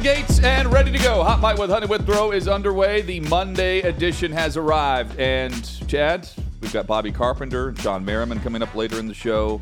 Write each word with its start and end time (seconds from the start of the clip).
the 0.00 0.04
gates 0.04 0.42
and 0.42 0.72
ready 0.72 0.90
to 0.90 0.98
go. 0.98 1.22
Hot 1.22 1.42
Mic 1.42 1.58
with 1.58 1.68
Hutton 1.68 1.88
Withrow 1.88 2.30
is 2.30 2.48
underway. 2.48 3.02
The 3.02 3.20
Monday 3.20 3.80
edition 3.80 4.32
has 4.32 4.56
arrived. 4.56 5.18
And 5.18 5.52
Chad, 5.88 6.26
we've 6.62 6.72
got 6.72 6.86
Bobby 6.86 7.12
Carpenter, 7.12 7.72
Shawne 7.72 8.02
Merriman 8.02 8.40
coming 8.40 8.62
up 8.62 8.74
later 8.74 8.98
in 8.98 9.06
the 9.06 9.14
show, 9.14 9.60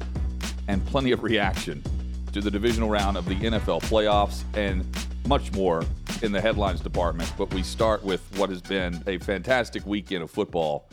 and 0.68 0.84
plenty 0.86 1.10
of 1.10 1.24
reaction 1.24 1.82
to 2.32 2.40
the 2.40 2.52
divisional 2.52 2.88
round 2.88 3.16
of 3.16 3.24
the 3.24 3.34
NFL 3.34 3.82
playoffs 3.82 4.44
and 4.54 4.86
much 5.26 5.52
more 5.52 5.84
in 6.22 6.30
the 6.30 6.40
headlines 6.40 6.80
department. 6.80 7.32
But 7.36 7.52
we 7.52 7.64
start 7.64 8.04
with 8.04 8.20
what 8.38 8.48
has 8.50 8.62
been 8.62 9.02
a 9.08 9.18
fantastic 9.18 9.84
weekend 9.86 10.22
of 10.22 10.30
football, 10.30 10.88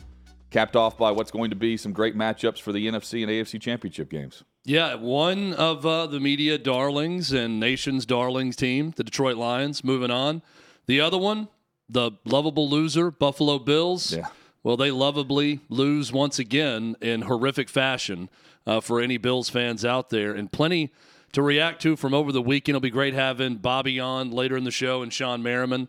capped 0.49 0.75
off 0.75 0.97
by 0.97 1.11
what's 1.11 1.29
going 1.29 1.51
to 1.51 1.55
be 1.55 1.77
some 1.77 1.93
great 1.93 2.17
matchups 2.17 2.61
for 2.61 2.71
the 2.71 2.87
NFC 2.87 3.21
and 3.21 3.31
AFC 3.31 3.61
championship 3.61 4.09
games. 4.09 4.43
Yeah, 4.67 4.95
one 4.95 5.53
of 5.53 5.85
uh, 5.85 6.07
the 6.07 6.19
media 6.19 6.57
darlings 6.57 7.31
and 7.31 7.59
nation's 7.59 8.03
darlings 8.03 8.55
team, 8.55 8.93
the 8.95 9.03
Detroit 9.03 9.37
Lions, 9.37 9.83
moving 9.83 10.09
on. 10.09 10.41
The 10.87 10.99
other 10.99 11.19
one, 11.19 11.49
the 11.87 12.13
lovable 12.25 12.67
loser, 12.67 13.11
Buffalo 13.11 13.59
Bills. 13.59 14.13
Yeah. 14.13 14.29
Well, 14.63 14.75
they 14.75 14.89
lovably 14.89 15.59
lose 15.69 16.11
once 16.11 16.39
again 16.39 16.95
in 16.99 17.23
horrific 17.23 17.69
fashion 17.69 18.27
uh, 18.65 18.81
for 18.81 18.99
any 18.99 19.17
Bills 19.17 19.49
fans 19.49 19.85
out 19.85 20.09
there, 20.09 20.33
and 20.33 20.51
plenty 20.51 20.91
to 21.33 21.43
react 21.43 21.83
to 21.83 21.95
from 21.95 22.15
over 22.15 22.31
the 22.31 22.41
weekend. 22.41 22.75
It'll 22.75 22.81
be 22.81 22.89
great 22.89 23.13
having 23.13 23.57
Bobby 23.57 23.99
on 23.99 24.31
later 24.31 24.57
in 24.57 24.63
the 24.63 24.71
show 24.71 25.03
and 25.03 25.11
Shawne 25.11 25.43
Merriman. 25.43 25.87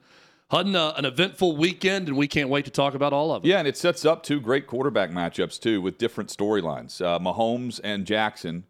Had 0.48 0.76
uh, 0.76 0.94
an 0.96 1.04
eventful 1.04 1.56
weekend, 1.56 2.06
and 2.06 2.16
we 2.16 2.28
can't 2.28 2.48
wait 2.48 2.64
to 2.66 2.70
talk 2.70 2.94
about 2.94 3.12
all 3.12 3.32
of 3.32 3.44
it. 3.44 3.48
Yeah, 3.48 3.58
and 3.58 3.66
it 3.66 3.76
sets 3.76 4.04
up 4.04 4.22
two 4.22 4.40
great 4.40 4.68
quarterback 4.68 5.10
matchups 5.10 5.58
too, 5.58 5.80
with 5.80 5.98
different 5.98 6.30
storylines. 6.30 7.04
Uh, 7.04 7.18
Mahomes 7.18 7.80
and 7.82 8.06
Jackson. 8.06 8.64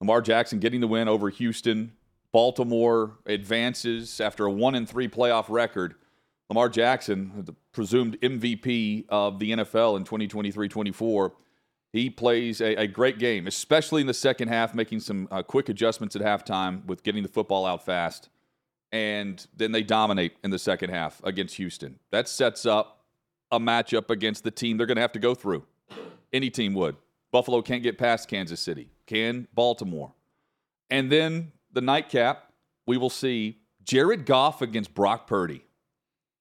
Lamar 0.00 0.22
Jackson 0.22 0.58
getting 0.58 0.80
the 0.80 0.88
win 0.88 1.06
over 1.06 1.30
Houston. 1.30 1.92
Baltimore 2.32 3.18
advances 3.26 4.20
after 4.20 4.46
a 4.46 4.50
one 4.50 4.74
and 4.74 4.88
three 4.88 5.08
playoff 5.08 5.46
record. 5.48 5.94
Lamar 6.48 6.68
Jackson, 6.68 7.30
the 7.36 7.54
presumed 7.72 8.20
MVP 8.20 9.04
of 9.08 9.38
the 9.38 9.52
NFL 9.52 9.96
in 9.96 10.04
2023-24, 10.04 11.32
he 11.92 12.10
plays 12.10 12.60
a, 12.60 12.74
a 12.74 12.86
great 12.88 13.20
game, 13.20 13.46
especially 13.46 14.00
in 14.00 14.08
the 14.08 14.14
second 14.14 14.48
half, 14.48 14.74
making 14.74 14.98
some 14.98 15.28
uh, 15.30 15.44
quick 15.44 15.68
adjustments 15.68 16.16
at 16.16 16.22
halftime 16.22 16.84
with 16.86 17.04
getting 17.04 17.22
the 17.22 17.28
football 17.28 17.66
out 17.66 17.84
fast 17.84 18.30
and 18.92 19.46
then 19.56 19.72
they 19.72 19.82
dominate 19.82 20.36
in 20.42 20.50
the 20.50 20.58
second 20.58 20.90
half 20.90 21.20
against 21.24 21.56
Houston. 21.56 21.98
That 22.10 22.28
sets 22.28 22.66
up 22.66 23.04
a 23.50 23.58
matchup 23.58 24.10
against 24.10 24.44
the 24.44 24.50
team 24.50 24.76
they're 24.76 24.86
going 24.86 24.96
to 24.96 25.02
have 25.02 25.12
to 25.12 25.18
go 25.18 25.34
through. 25.34 25.64
Any 26.32 26.50
team 26.50 26.74
would. 26.74 26.96
Buffalo 27.32 27.62
can't 27.62 27.82
get 27.82 27.98
past 27.98 28.28
Kansas 28.28 28.60
City. 28.60 28.88
Can 29.06 29.48
Baltimore? 29.54 30.12
And 30.90 31.10
then 31.10 31.52
the 31.72 31.80
nightcap, 31.80 32.52
we 32.86 32.96
will 32.96 33.10
see 33.10 33.58
Jared 33.84 34.26
Goff 34.26 34.62
against 34.62 34.94
Brock 34.94 35.26
Purdy 35.26 35.64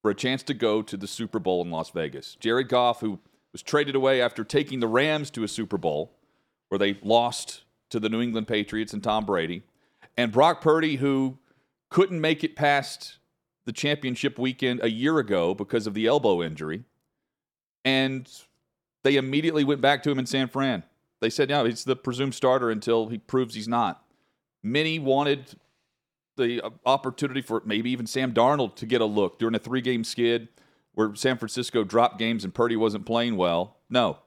for 0.02 0.12
a 0.12 0.16
chance 0.16 0.44
to 0.44 0.54
go 0.54 0.82
to 0.82 0.98
the 0.98 1.08
Super 1.08 1.40
Bowl 1.40 1.62
in 1.62 1.72
Las 1.72 1.92
Vegas. 1.92 2.36
Jared 2.40 2.70
Goff, 2.70 3.02
who 3.02 3.20
was 3.52 3.62
traded 3.62 3.96
away 3.96 4.22
after 4.22 4.44
taking 4.44 4.80
the 4.80 4.88
Rams 4.88 5.30
to 5.32 5.44
a 5.44 5.48
Super 5.48 5.78
Bowl 5.78 6.12
where 6.70 6.80
they 6.80 6.98
lost 7.04 7.64
to 7.90 8.00
the 8.00 8.10
New 8.10 8.22
England 8.22 8.48
Patriots 8.48 8.94
and 8.94 9.04
Tom 9.04 9.26
Brady, 9.26 9.64
and 10.16 10.32
Brock 10.32 10.62
Purdy, 10.62 10.98
who 10.98 11.38
couldn't 11.90 12.22
make 12.22 12.44
it 12.44 12.56
past 12.56 13.18
the 13.66 13.74
championship 13.74 14.40
weekend 14.40 14.80
a 14.84 14.90
year 14.90 15.20
ago 15.20 15.54
because 15.54 15.88
of 15.88 15.94
the 15.94 16.08
elbow 16.08 16.42
injury. 16.42 16.84
And 17.86 18.30
they 19.04 19.16
immediately 19.16 19.64
went 19.64 19.82
back 19.82 20.04
to 20.04 20.12
him 20.12 20.20
in 20.20 20.26
San 20.26 20.48
Fran. 20.48 20.84
They 21.22 21.30
said, 21.30 21.50
no, 21.50 21.66
he's 21.66 21.84
the 21.84 21.96
presumed 21.96 22.36
starter 22.36 22.70
until 22.70 23.10
he 23.10 23.18
proves 23.18 23.56
he's 23.56 23.68
not. 23.68 24.04
Many 24.64 25.00
wanted 25.00 25.56
the 26.38 26.62
opportunity 26.86 27.42
for 27.42 27.62
maybe 27.66 27.92
even 27.92 28.08
Sam 28.08 28.34
Darnold 28.34 28.76
to 28.78 28.86
get 28.86 29.02
a 29.02 29.06
look 29.06 29.40
during 29.40 29.56
a 29.56 29.60
three 29.60 29.82
game 29.82 30.04
skid 30.04 30.48
where 30.94 31.14
San 31.16 31.38
Francisco 31.38 31.84
dropped 31.84 32.18
games 32.18 32.44
and 32.44 32.54
Purdy 32.54 32.76
wasn't 32.76 33.06
playing 33.06 33.36
well. 33.36 33.78
No, 33.90 34.20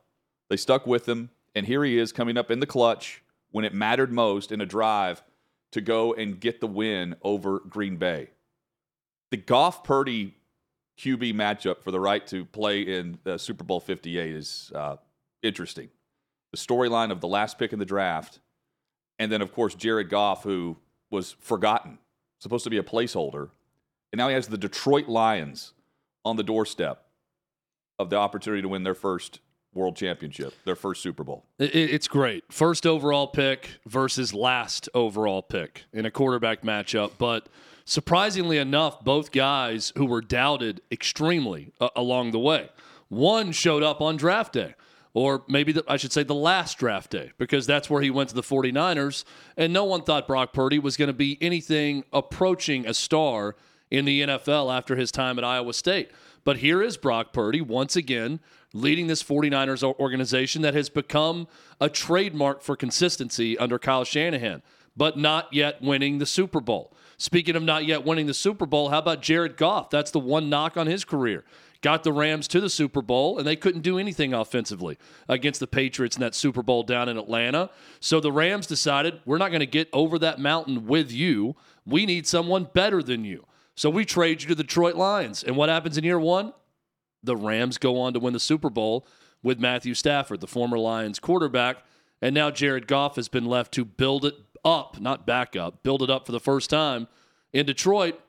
they 0.48 0.56
stuck 0.56 0.86
with 0.86 1.09
him. 1.09 1.31
And 1.54 1.66
here 1.66 1.84
he 1.84 1.98
is 1.98 2.12
coming 2.12 2.38
up 2.38 2.50
in 2.50 2.60
the 2.60 2.66
clutch 2.66 3.22
when 3.50 3.65
it 3.65 3.75
mattered 3.75 4.12
most 4.12 4.53
in 4.53 4.60
a 4.60 4.66
drive 4.66 5.22
to 5.72 5.81
go 5.81 6.15
and 6.15 6.38
get 6.38 6.60
the 6.60 6.66
win 6.66 7.16
over 7.22 7.59
Green 7.60 7.97
Bay. 7.97 8.31
The 9.31 9.37
Goff 9.38 9.83
Purdy 9.84 10.34
QB 10.99 11.34
matchup 11.34 11.83
for 11.83 11.91
the 11.91 12.00
right 12.00 12.27
to 12.28 12.44
play 12.44 12.83
in 12.83 13.19
uh, 13.27 13.38
Super 13.38 13.65
Bowl 13.65 13.81
58 13.81 14.34
is 14.34 14.71
uh, 14.75 14.97
interesting. 15.43 15.88
The 16.53 16.59
storyline 16.59 17.10
of 17.10 17.21
the 17.21 17.28
last 17.28 17.59
pick 17.59 17.72
in 17.72 17.78
the 17.78 17.87
draft, 17.87 18.41
and 19.19 19.33
then, 19.33 19.41
of 19.41 19.53
course, 19.53 19.75
Jared 19.75 20.10
Goff, 20.10 20.43
who 20.43 20.77
was 21.10 21.33
forgotten, 21.41 21.99
supposed 22.41 22.65
to 22.65 22.71
be 22.71 22.77
a 22.77 22.83
placeholder, 22.83 23.50
and 24.12 24.19
now 24.19 24.28
he 24.28 24.34
has 24.34 24.49
the 24.49 24.59
Detroit 24.59 25.09
Lions 25.09 25.72
on 26.25 26.37
the 26.37 26.43
doorstep 26.43 27.06
of 27.99 28.10
the 28.10 28.16
opportunity 28.16 28.62
to 28.62 28.69
win 28.69 28.83
their 28.83 28.94
first 28.94 29.41
world 29.75 29.97
championship, 29.97 30.55
their 30.65 30.77
first 30.77 31.03
Super 31.03 31.25
Bowl. 31.25 31.44
It's 31.59 32.09
great. 32.09 32.44
First 32.53 32.87
overall 32.87 33.27
pick 33.27 33.81
versus 33.87 34.34
last 34.34 34.88
overall 34.94 35.43
pick 35.43 35.84
in 35.93 36.05
a 36.05 36.10
quarterback 36.10 36.62
matchup. 36.62 37.12
But 37.19 37.49
surprisingly 37.84 38.59
enough, 38.59 39.03
both 39.03 39.33
guys 39.33 39.93
who 39.97 40.06
were 40.06 40.21
doubted 40.21 40.81
extremely 40.91 41.72
uh, 41.81 41.88
along 41.97 42.33
the 42.33 42.38
way. 42.38 42.69
One 43.09 43.53
showed 43.53 43.83
up 43.83 44.00
on 44.00 44.16
draft 44.16 44.55
day, 44.55 44.75
or 45.15 45.44
maybe 45.49 45.72
the, 45.72 45.84
I 45.87 45.97
should 45.97 46.12
say 46.12 46.22
the 46.22 46.34
last 46.34 46.78
draft 46.78 47.10
day, 47.10 47.33
because 47.39 47.66
that's 47.66 47.91
where 47.91 48.00
he 48.03 48.10
went 48.10 48.31
to 48.31 48.34
the 48.34 48.43
49ers. 48.43 49.25
And 49.56 49.72
no 49.72 49.84
one 49.84 50.03
thought 50.03 50.27
Brock 50.27 50.53
Purdy 50.53 50.78
was 50.78 50.97
going 50.97 51.09
to 51.09 51.15
be 51.15 51.39
anything 51.41 52.04
approaching 52.12 52.87
a 52.87 52.94
star 52.94 53.56
in 53.91 54.06
the 54.06 54.22
NFL 54.22 54.75
after 54.75 54.97
his 54.97 55.12
time 55.12 55.39
at 55.39 55.44
Iowa 55.44 55.75
State. 55.75 56.10
But 56.44 56.59
here 56.59 56.83
is 56.83 56.97
Brock 56.97 57.33
Purdy 57.33 57.60
once 57.60 57.94
again 57.94 58.41
leading 58.72 59.06
this 59.06 59.22
49ers 59.22 59.83
organization 59.83 60.62
that 60.62 60.75
has 60.75 60.88
become 60.88 61.49
a 61.81 61.88
trademark 61.88 62.62
for 62.62 62.77
consistency 62.77 63.59
under 63.59 63.78
Kyle 63.78 64.05
Shanahan, 64.05 64.62
but 64.97 65.19
not 65.19 65.53
yet 65.53 65.83
winning 65.83 66.19
the 66.19 66.27
Super 66.27 66.60
Bowl. 66.60 66.93
Speaking 67.16 67.56
of 67.56 67.62
not 67.62 67.84
yet 67.84 68.05
winning 68.05 68.27
the 68.27 68.34
Super 68.34 68.66
Bowl, 68.66 68.88
how 68.88 68.99
about 68.99 69.22
Jared 69.22 69.56
Goff? 69.56 69.91
That's 69.91 70.10
the 70.10 70.19
one 70.19 70.50
knock 70.50 70.77
on 70.77 70.87
his 70.87 71.05
career. 71.05 71.44
Got 71.81 72.05
the 72.05 72.12
Rams 72.12 72.47
to 72.49 72.60
the 72.60 72.71
Super 72.71 73.03
Bowl, 73.03 73.38
and 73.38 73.47
they 73.47 73.56
couldn't 73.56 73.83
do 73.83 73.99
anything 73.99 74.33
offensively 74.33 74.99
against 75.28 75.59
the 75.59 75.66
Patriots 75.66 76.16
in 76.16 76.21
that 76.21 76.34
Super 76.34 76.62
Bowl 76.62 76.84
down 76.84 77.09
in 77.09 77.19
Atlanta. 77.19 77.71
So 77.99 78.21
the 78.21 78.31
Rams 78.31 78.69
decided, 78.69 79.21
we're 79.25 79.39
not 79.39 79.50
going 79.50 79.60
to 79.60 79.66
get 79.66 79.89
over 79.93 80.19
that 80.21 80.39
mountain 80.39 80.87
with 80.87 81.10
you. 81.10 81.56
We 81.84 82.06
need 82.06 82.27
someone 82.27 82.69
better 82.72 83.03
than 83.03 83.25
you. 83.25 83.47
So 83.75 83.91
we 83.91 84.04
trade 84.04 84.43
you 84.43 84.49
to 84.49 84.54
the 84.54 84.62
Detroit 84.62 84.94
Lions. 84.94 85.43
And 85.43 85.56
what 85.56 85.69
happens 85.69 85.99
in 85.99 86.04
year 86.04 86.21
one? 86.21 86.53
The 87.22 87.37
Rams 87.37 87.78
go 87.78 88.00
on 88.00 88.12
to 88.15 88.21
win 88.21 88.33
the 88.33 88.41
Super 88.41 88.71
Bowl 88.71 89.06
with 89.43 89.60
Matthew 89.60 89.94
Stafford, 89.94 90.41
the 90.41 90.47
former 90.47 90.78
Lions 90.78 91.19
quarterback. 91.19 91.78
And 92.21 92.34
now 92.34 92.50
Jared 92.50 92.87
Goff 92.87 93.16
has 93.16 93.28
been 93.28 93.47
left 93.47 93.72
to 93.75 93.84
build 93.84 94.25
it 94.25 94.34
up, 94.65 95.00
not 95.00 95.27
back 95.27 95.56
up, 95.56 95.83
build 95.83 96.03
it 96.03 96.10
up 96.10 96.27
for 96.27 96.33
the 96.33 96.41
first 96.41 96.71
time 96.71 97.09
in 97.53 97.66
Detroit. 97.66 98.21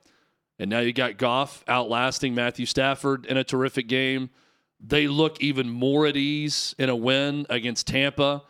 And 0.60 0.70
now 0.70 0.80
you 0.80 0.94
got 0.94 1.18
Goff 1.18 1.64
outlasting 1.68 2.34
Matthew 2.34 2.66
Stafford 2.66 3.26
in 3.26 3.38
a 3.38 3.44
terrific 3.44 3.88
game. 3.88 4.30
They 4.80 5.08
look 5.08 5.42
even 5.42 5.70
more 5.70 6.06
at 6.06 6.18
ease 6.18 6.76
in 6.78 6.90
a 6.90 6.96
win 6.96 7.46
against 7.50 7.88
Tampa. 7.88 8.44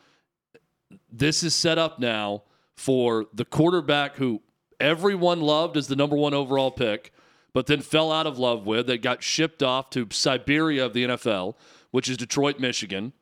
This 1.12 1.44
is 1.44 1.54
set 1.54 1.78
up 1.78 2.00
now 2.00 2.44
for 2.76 3.26
the 3.34 3.46
quarterback 3.46 4.16
who 4.16 4.42
everyone 4.80 5.42
loved 5.42 5.78
as 5.78 5.88
the 5.88 5.96
number 5.96 6.16
one 6.16 6.34
overall 6.34 6.72
pick 6.72 7.14
but 7.54 7.68
then 7.68 7.82
fell 7.82 8.12
out 8.12 8.28
of 8.28 8.40
love 8.40 8.66
with, 8.66 8.88
that 8.88 9.02
got 9.02 9.24
shipped 9.24 9.62
off 9.62 9.90
to 9.92 10.08
Siberia 10.12 10.86
of 10.86 10.94
the 10.94 11.06
NFL, 11.06 11.56
which 11.92 12.10
is 12.10 12.18
Detroit, 12.18 12.60
Michigan, 12.60 13.14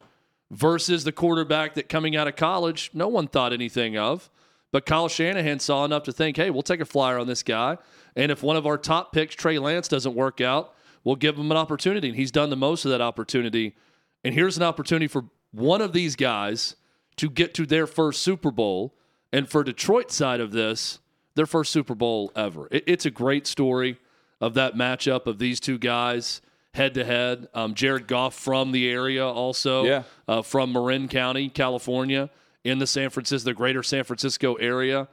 versus 0.49 1.03
the 1.03 1.11
quarterback 1.11 1.75
that 1.75 1.89
coming 1.89 2.15
out 2.15 2.27
of 2.27 2.35
college, 2.35 2.89
no 2.93 3.07
one 3.07 3.27
thought 3.27 3.53
anything 3.53 3.97
of. 3.97 4.29
But 4.71 4.85
Kyle 4.85 5.09
Shanahan 5.09 5.59
saw 5.59 5.83
enough 5.83 6.03
to 6.03 6.13
think, 6.13 6.37
hey, 6.37 6.49
we'll 6.49 6.61
take 6.61 6.79
a 6.79 6.85
flyer 6.85 7.19
on 7.19 7.27
this 7.27 7.43
guy. 7.43 7.77
And 8.15 8.31
if 8.31 8.41
one 8.41 8.55
of 8.55 8.65
our 8.65 8.77
top 8.77 9.11
picks, 9.11 9.35
Trey 9.35 9.59
Lance, 9.59 9.89
doesn't 9.89 10.15
work 10.15 10.39
out, 10.39 10.73
we'll 11.03 11.17
give 11.17 11.37
him 11.37 11.51
an 11.51 11.57
opportunity. 11.57 12.07
And 12.07 12.17
he's 12.17 12.31
done 12.31 12.49
the 12.49 12.55
most 12.55 12.85
of 12.85 12.91
that 12.91 13.01
opportunity. 13.01 13.75
And 14.23 14.33
here's 14.33 14.55
an 14.55 14.63
opportunity 14.63 15.07
for 15.07 15.25
one 15.51 15.81
of 15.81 15.91
these 15.91 16.15
guys 16.15 16.77
to 17.17 17.29
get 17.29 17.53
to 17.55 17.65
their 17.65 17.85
first 17.85 18.21
Super 18.21 18.51
Bowl. 18.51 18.95
And 19.33 19.49
for 19.49 19.63
Detroit 19.63 20.11
side 20.11 20.39
of 20.39 20.51
this, 20.51 20.99
their 21.35 21.45
first 21.45 21.71
Super 21.71 21.95
Bowl 21.95 22.31
ever. 22.35 22.67
it's 22.71 23.05
a 23.05 23.11
great 23.11 23.47
story 23.47 23.97
of 24.41 24.55
that 24.55 24.75
matchup 24.75 25.27
of 25.27 25.39
these 25.39 25.59
two 25.59 25.77
guys 25.77 26.41
head 26.73 26.93
to 26.95 27.05
head. 27.05 27.47
Jared 27.73 28.07
Goff 28.07 28.33
from 28.33 28.71
the 28.71 28.89
area, 28.89 29.25
also 29.25 29.83
yeah. 29.85 30.03
uh, 30.27 30.41
from 30.41 30.73
Marin 30.73 31.07
County, 31.07 31.47
California, 31.47 32.29
in 32.63 32.79
the 32.79 32.87
San 32.87 33.09
Francisco, 33.09 33.49
the 33.49 33.53
greater 33.53 33.83
San 33.83 34.03
Francisco 34.03 34.55
area. 34.55 35.07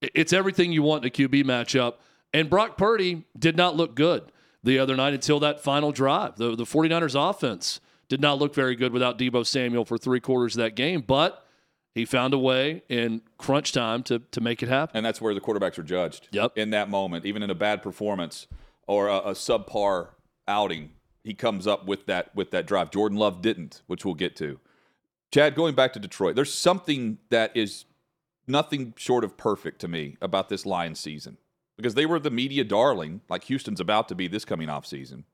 It's 0.00 0.32
everything 0.32 0.72
you 0.72 0.82
want 0.82 1.04
in 1.04 1.08
a 1.08 1.12
QB 1.12 1.44
matchup. 1.44 1.94
And 2.32 2.48
Brock 2.48 2.76
Purdy 2.76 3.24
did 3.38 3.56
not 3.56 3.76
look 3.76 3.94
good 3.94 4.30
the 4.62 4.78
other 4.78 4.96
night 4.96 5.14
until 5.14 5.40
that 5.40 5.60
final 5.60 5.92
drive. 5.92 6.36
The, 6.36 6.54
the 6.54 6.64
49ers 6.64 7.30
offense 7.30 7.80
did 8.08 8.20
not 8.20 8.38
look 8.38 8.54
very 8.54 8.74
good 8.74 8.92
without 8.92 9.18
Deebo 9.18 9.46
Samuel 9.46 9.84
for 9.84 9.98
three 9.98 10.20
quarters 10.20 10.56
of 10.56 10.62
that 10.62 10.74
game, 10.74 11.02
but 11.06 11.44
he 11.98 12.04
found 12.04 12.32
a 12.32 12.38
way 12.38 12.82
in 12.88 13.20
crunch 13.38 13.72
time 13.72 14.02
to 14.04 14.20
to 14.30 14.40
make 14.40 14.62
it 14.62 14.68
happen. 14.68 14.96
And 14.96 15.04
that's 15.04 15.20
where 15.20 15.34
the 15.34 15.40
quarterbacks 15.40 15.78
are 15.78 15.82
judged. 15.82 16.28
Yep. 16.30 16.56
In 16.56 16.70
that 16.70 16.88
moment, 16.88 17.26
even 17.26 17.42
in 17.42 17.50
a 17.50 17.54
bad 17.54 17.82
performance 17.82 18.46
or 18.86 19.08
a, 19.08 19.16
a 19.18 19.32
subpar 19.32 20.10
outing, 20.46 20.92
he 21.24 21.34
comes 21.34 21.66
up 21.66 21.86
with 21.86 22.06
that 22.06 22.34
with 22.34 22.52
that 22.52 22.66
drive. 22.66 22.90
Jordan 22.90 23.18
Love 23.18 23.42
didn't, 23.42 23.82
which 23.88 24.04
we'll 24.04 24.14
get 24.14 24.36
to. 24.36 24.60
Chad, 25.32 25.54
going 25.54 25.74
back 25.74 25.92
to 25.92 25.98
Detroit, 25.98 26.36
there's 26.36 26.54
something 26.54 27.18
that 27.30 27.54
is 27.54 27.84
nothing 28.46 28.94
short 28.96 29.24
of 29.24 29.36
perfect 29.36 29.80
to 29.80 29.88
me 29.88 30.16
about 30.22 30.48
this 30.48 30.64
Lions 30.64 31.00
season 31.00 31.36
because 31.76 31.94
they 31.94 32.06
were 32.06 32.18
the 32.18 32.30
media 32.30 32.64
darling, 32.64 33.20
like 33.28 33.44
Houston's 33.44 33.80
about 33.80 34.08
to 34.08 34.14
be 34.14 34.28
this 34.28 34.44
coming 34.44 34.70
off 34.70 34.86
season. 34.86 35.24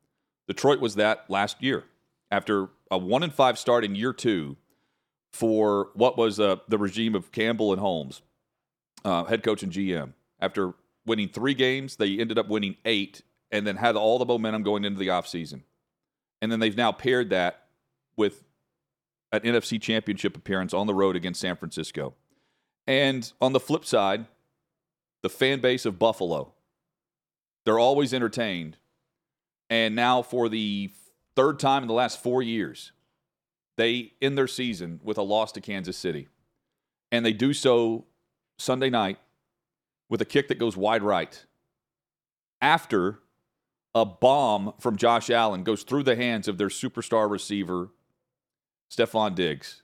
Detroit 0.49 0.81
was 0.81 0.95
that 0.97 1.29
last 1.29 1.63
year 1.63 1.85
after 2.31 2.71
a 2.91 2.99
one 2.99 3.23
and 3.23 3.33
five 3.33 3.59
start 3.59 3.85
in 3.85 3.95
year 3.95 4.13
two 4.15 4.57
for 5.35 5.89
what 5.95 6.17
was 6.17 6.39
uh, 6.39 6.55
the 6.69 6.79
regime 6.79 7.17
of 7.17 7.33
Campbell 7.33 7.73
and 7.73 7.81
Holmes, 7.81 8.23
uh, 9.05 9.25
head 9.25 9.43
coach 9.43 9.65
and 9.65 9.73
GM. 9.73 10.13
After 10.39 10.75
winning 11.07 11.29
three 11.29 11.55
games, 11.55 11.97
they 11.97 12.21
ended 12.21 12.39
up 12.39 12.49
winning 12.49 12.77
eight 12.85 13.23
and 13.51 13.67
then 13.67 13.75
had 13.75 13.97
all 13.97 14.21
the 14.21 14.25
momentum 14.25 14.63
going 14.63 14.85
into 14.85 15.01
the 15.01 15.09
offseason. 15.09 15.63
And 16.41 16.53
then 16.53 16.61
they've 16.61 16.77
now 16.77 16.93
paired 16.93 17.31
that 17.31 17.65
with 18.17 18.45
an 19.33 19.41
NFC 19.41 19.83
championship 19.83 20.37
appearance 20.37 20.73
on 20.73 20.87
the 20.87 20.95
road 20.95 21.17
against 21.17 21.41
San 21.41 21.57
Francisco. 21.57 22.15
And 22.87 23.31
on 23.41 23.53
the 23.53 23.61
flip 23.61 23.85
side, 23.85 24.27
the 25.25 25.29
fan 25.29 25.59
base 25.61 25.85
of 25.85 25.99
Buffalo, 25.99 26.53
they're 27.65 27.81
always 27.81 28.15
entertained. 28.15 28.77
And 29.69 29.97
now, 29.97 30.23
for 30.23 30.49
the 30.49 30.93
third 31.35 31.59
time 31.59 31.83
in 31.83 31.89
the 31.89 31.95
last 31.95 32.23
four 32.23 32.41
years, 32.41 32.93
they 33.77 34.13
end 34.23 34.39
their 34.39 34.47
season 34.47 35.01
with 35.03 35.19
a 35.19 35.23
loss 35.23 35.53
to 35.53 35.61
Kansas 35.61 35.97
City. 35.97 36.29
And 37.11 37.25
they 37.25 37.33
do 37.33 37.53
so 37.53 38.07
Sunday 38.59 38.91
night 38.91 39.19
with 40.09 40.21
a 40.21 40.25
kick 40.25 40.49
that 40.49 40.59
goes 40.59 40.77
wide 40.77 41.03
right 41.03 41.45
after 42.65 43.21
a 43.95 44.05
bomb 44.05 44.73
from 44.81 44.97
Josh 44.97 45.29
Allen 45.29 45.63
goes 45.63 45.83
through 45.83 46.03
the 46.03 46.17
hands 46.17 46.49
of 46.49 46.57
their 46.57 46.69
superstar 46.69 47.31
receiver, 47.31 47.91
Stefon 48.91 49.35
Diggs. 49.35 49.83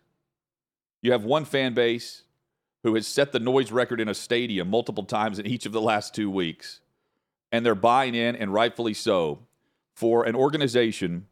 You 1.02 1.12
have 1.12 1.22
one 1.22 1.44
fan 1.44 1.74
base 1.74 2.24
who 2.82 2.94
has 2.94 3.06
set 3.06 3.32
the 3.32 3.38
noise 3.38 3.70
record 3.70 4.00
in 4.00 4.08
a 4.08 4.14
stadium 4.14 4.70
multiple 4.70 5.04
times 5.04 5.38
in 5.38 5.46
each 5.46 5.66
of 5.66 5.72
the 5.72 5.80
last 5.80 6.14
two 6.14 6.30
weeks, 6.30 6.80
and 7.52 7.64
they're 7.64 7.74
buying 7.74 8.14
in, 8.14 8.34
and 8.34 8.52
rightfully 8.52 8.94
so, 8.94 9.46
for 9.94 10.24
an 10.24 10.34
organization 10.34 11.26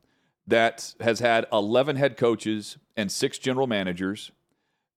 that 0.48 0.94
has 1.00 1.20
had 1.20 1.46
11 1.52 1.96
head 1.96 2.16
coaches 2.16 2.78
and 2.96 3.12
six 3.12 3.38
general 3.38 3.66
managers. 3.66 4.32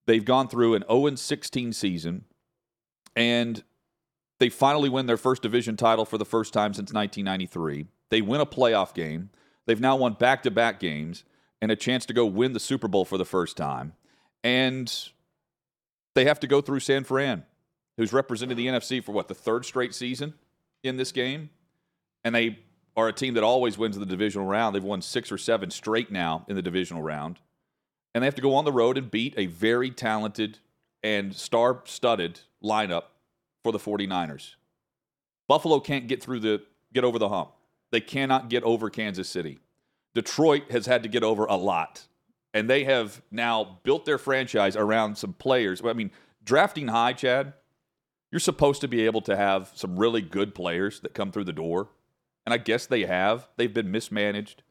They've 0.06 0.24
gone 0.24 0.48
through 0.48 0.74
an 0.74 0.84
0 0.90 1.14
16 1.14 1.72
season, 1.72 2.24
and 3.14 3.62
they 4.40 4.48
finally 4.48 4.88
win 4.88 5.06
their 5.06 5.16
first 5.16 5.42
division 5.42 5.76
title 5.76 6.04
for 6.04 6.18
the 6.18 6.24
first 6.24 6.52
time 6.52 6.72
since 6.72 6.92
1993. 6.92 7.86
They 8.08 8.22
win 8.22 8.40
a 8.40 8.46
playoff 8.46 8.94
game. 8.94 9.30
They've 9.66 9.80
now 9.80 9.94
won 9.94 10.14
back 10.14 10.42
to 10.42 10.50
back 10.50 10.80
games 10.80 11.22
and 11.60 11.70
a 11.70 11.76
chance 11.76 12.06
to 12.06 12.12
go 12.12 12.26
win 12.26 12.52
the 12.52 12.60
Super 12.60 12.88
Bowl 12.88 13.04
for 13.04 13.18
the 13.18 13.24
first 13.24 13.56
time. 13.56 13.92
And 14.42 14.92
they 16.14 16.24
have 16.24 16.40
to 16.40 16.46
go 16.46 16.60
through 16.60 16.80
San 16.80 17.04
Fran, 17.04 17.44
who's 17.96 18.12
represented 18.12 18.56
the 18.56 18.66
NFC 18.66 19.04
for 19.04 19.12
what, 19.12 19.28
the 19.28 19.34
third 19.34 19.64
straight 19.64 19.94
season 19.94 20.34
in 20.82 20.96
this 20.96 21.12
game? 21.12 21.50
And 22.24 22.34
they 22.34 22.58
are 22.96 23.08
a 23.08 23.12
team 23.12 23.34
that 23.34 23.44
always 23.44 23.78
wins 23.78 23.98
the 23.98 24.06
divisional 24.06 24.46
round. 24.46 24.74
They've 24.74 24.84
won 24.84 25.02
six 25.02 25.32
or 25.32 25.38
seven 25.38 25.70
straight 25.70 26.10
now 26.10 26.44
in 26.48 26.56
the 26.56 26.62
divisional 26.62 27.02
round. 27.02 27.38
And 28.14 28.22
they 28.22 28.26
have 28.26 28.34
to 28.34 28.42
go 28.42 28.54
on 28.54 28.64
the 28.64 28.72
road 28.72 28.98
and 28.98 29.10
beat 29.10 29.34
a 29.36 29.46
very 29.46 29.90
talented 29.90 30.58
and 31.02 31.34
star 31.34 31.82
studded 31.84 32.40
lineup 32.62 33.04
for 33.62 33.72
the 33.72 33.78
49ers. 33.78 34.54
Buffalo 35.48 35.80
can't 35.80 36.06
get 36.06 36.22
through 36.22 36.40
the 36.40 36.62
get 36.92 37.04
over 37.04 37.18
the 37.18 37.28
hump. 37.28 37.52
They 37.90 38.00
cannot 38.00 38.48
get 38.48 38.62
over 38.64 38.90
Kansas 38.90 39.28
City. 39.28 39.58
Detroit 40.14 40.70
has 40.70 40.86
had 40.86 41.02
to 41.02 41.08
get 41.08 41.22
over 41.22 41.44
a 41.46 41.56
lot. 41.56 42.06
And 42.54 42.68
they 42.68 42.84
have 42.84 43.22
now 43.30 43.78
built 43.82 44.04
their 44.04 44.18
franchise 44.18 44.76
around 44.76 45.16
some 45.16 45.32
players. 45.32 45.82
I 45.82 45.94
mean, 45.94 46.10
drafting 46.44 46.88
high, 46.88 47.14
Chad, 47.14 47.54
you're 48.30 48.40
supposed 48.40 48.82
to 48.82 48.88
be 48.88 49.06
able 49.06 49.22
to 49.22 49.36
have 49.36 49.70
some 49.74 49.98
really 49.98 50.20
good 50.20 50.54
players 50.54 51.00
that 51.00 51.14
come 51.14 51.32
through 51.32 51.44
the 51.44 51.52
door. 51.52 51.88
And 52.44 52.52
I 52.52 52.58
guess 52.58 52.86
they 52.86 53.04
have. 53.04 53.48
They've 53.56 53.72
been 53.72 53.90
mismanaged. 53.90 54.62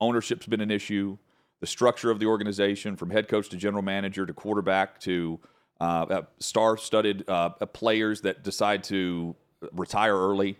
Ownership's 0.00 0.46
been 0.46 0.60
an 0.60 0.70
issue. 0.70 1.18
The 1.60 1.66
structure 1.66 2.10
of 2.10 2.20
the 2.20 2.26
organization, 2.26 2.96
from 2.96 3.10
head 3.10 3.28
coach 3.28 3.48
to 3.50 3.56
general 3.56 3.82
manager 3.82 4.24
to 4.24 4.32
quarterback 4.32 5.00
to 5.00 5.40
uh, 5.80 6.06
uh 6.10 6.22
star-studded 6.38 7.24
uh, 7.28 7.50
players 7.50 8.22
that 8.22 8.42
decide 8.42 8.84
to 8.84 9.34
retire 9.72 10.16
early. 10.16 10.58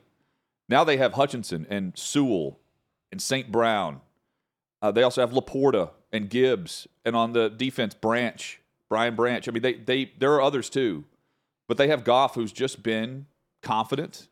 Now 0.69 0.85
they 0.85 0.97
have 0.99 1.15
Hutchinson 1.15 1.67
and 1.71 1.97
Sewell 1.97 2.59
and 3.11 3.23
St. 3.23 3.51
Brown. 3.51 4.01
Uh, 4.83 4.91
they 4.91 5.03
also 5.03 5.21
have 5.21 5.31
LaPorta 5.31 5.91
and 6.13 6.29
Gibbs, 6.31 6.87
and 7.05 7.17
on 7.17 7.33
the 7.33 7.49
defense, 7.49 7.95
Branch, 7.95 8.61
Brian 8.89 9.17
Branch. 9.17 9.49
I 9.49 9.53
mean, 9.53 9.63
they 9.63 9.75
they 9.75 10.13
there 10.19 10.33
are 10.35 10.43
others 10.43 10.71
too, 10.71 11.05
but 11.67 11.77
they 11.77 11.89
have 11.89 12.05
Goff, 12.05 12.35
who's 12.35 12.53
just 12.53 12.83
been 12.83 13.27
confident, 13.63 14.29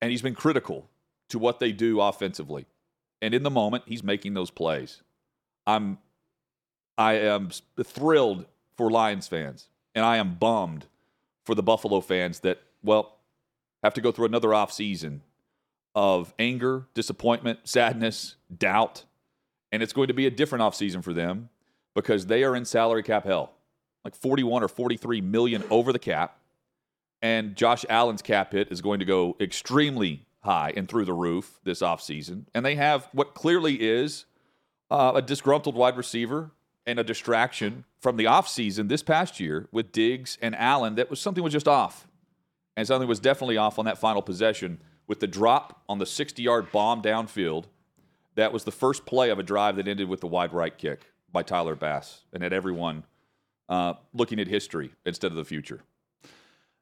and 0.00 0.10
he's 0.10 0.22
been 0.22 0.34
critical 0.34 0.88
to 1.28 1.38
what 1.38 1.60
they 1.60 1.72
do 1.72 2.00
offensively. 2.00 2.66
And 3.20 3.34
in 3.34 3.42
the 3.42 3.50
moment, 3.50 3.84
he's 3.86 4.02
making 4.02 4.34
those 4.34 4.50
plays. 4.50 5.02
I'm 5.66 5.98
I 6.96 7.14
am 7.14 7.50
thrilled 7.82 8.46
for 8.76 8.90
Lions 8.90 9.28
fans, 9.28 9.68
and 9.94 10.04
I 10.04 10.16
am 10.16 10.34
bummed 10.34 10.86
for 11.44 11.54
the 11.54 11.62
Buffalo 11.62 12.00
fans 12.00 12.40
that, 12.40 12.60
well, 12.82 13.18
have 13.84 13.94
to 13.94 14.00
go 14.00 14.10
through 14.10 14.26
another 14.26 14.48
offseason 14.48 15.20
of 15.94 16.34
anger, 16.38 16.86
disappointment, 16.94 17.60
sadness, 17.64 18.34
doubt. 18.56 19.04
And 19.70 19.82
it's 19.82 19.92
going 19.92 20.08
to 20.08 20.14
be 20.14 20.26
a 20.26 20.30
different 20.30 20.62
offseason 20.62 21.02
for 21.02 21.12
them 21.12 21.50
because 21.94 22.26
they 22.26 22.42
are 22.42 22.56
in 22.56 22.64
salary 22.64 23.02
cap 23.04 23.24
hell, 23.24 23.52
like 24.04 24.16
41 24.16 24.64
or 24.64 24.68
43 24.68 25.20
million 25.20 25.62
over 25.70 25.92
the 25.92 25.98
cap. 25.98 26.38
And 27.22 27.54
Josh 27.56 27.84
Allen's 27.88 28.22
cap 28.22 28.52
hit 28.52 28.72
is 28.72 28.80
going 28.80 28.98
to 28.98 29.04
go 29.04 29.36
extremely 29.40 30.26
high 30.40 30.72
and 30.76 30.88
through 30.88 31.04
the 31.04 31.12
roof 31.12 31.58
this 31.64 31.80
offseason. 31.80 32.46
And 32.54 32.64
they 32.64 32.76
have 32.76 33.08
what 33.12 33.34
clearly 33.34 33.74
is 33.74 34.24
uh, 34.90 35.12
a 35.16 35.22
disgruntled 35.22 35.74
wide 35.74 35.96
receiver 35.96 36.52
and 36.86 36.98
a 36.98 37.04
distraction 37.04 37.84
from 38.00 38.16
the 38.16 38.24
offseason 38.24 38.88
this 38.88 39.02
past 39.02 39.40
year 39.40 39.68
with 39.72 39.92
Diggs 39.92 40.38
and 40.40 40.54
Allen 40.56 40.94
that 40.94 41.10
was 41.10 41.20
something 41.20 41.44
was 41.44 41.52
just 41.52 41.68
off. 41.68 42.06
And 42.76 42.86
something 42.86 43.08
was 43.08 43.20
definitely 43.20 43.56
off 43.56 43.78
on 43.78 43.84
that 43.86 43.98
final 43.98 44.22
possession 44.22 44.80
with 45.06 45.20
the 45.20 45.26
drop 45.26 45.82
on 45.88 45.98
the 45.98 46.06
60 46.06 46.42
yard 46.42 46.70
bomb 46.70 47.02
downfield. 47.02 47.64
That 48.36 48.52
was 48.52 48.64
the 48.64 48.70
first 48.70 49.04
play 49.04 49.30
of 49.30 49.38
a 49.38 49.42
drive 49.42 49.76
that 49.76 49.88
ended 49.88 50.08
with 50.08 50.20
the 50.20 50.28
wide 50.28 50.52
right 50.52 50.76
kick 50.76 51.12
by 51.32 51.42
Tyler 51.42 51.74
Bass 51.74 52.22
and 52.32 52.42
had 52.42 52.52
everyone 52.52 53.04
uh, 53.68 53.94
looking 54.14 54.38
at 54.38 54.46
history 54.46 54.92
instead 55.04 55.30
of 55.32 55.36
the 55.36 55.44
future. 55.44 55.82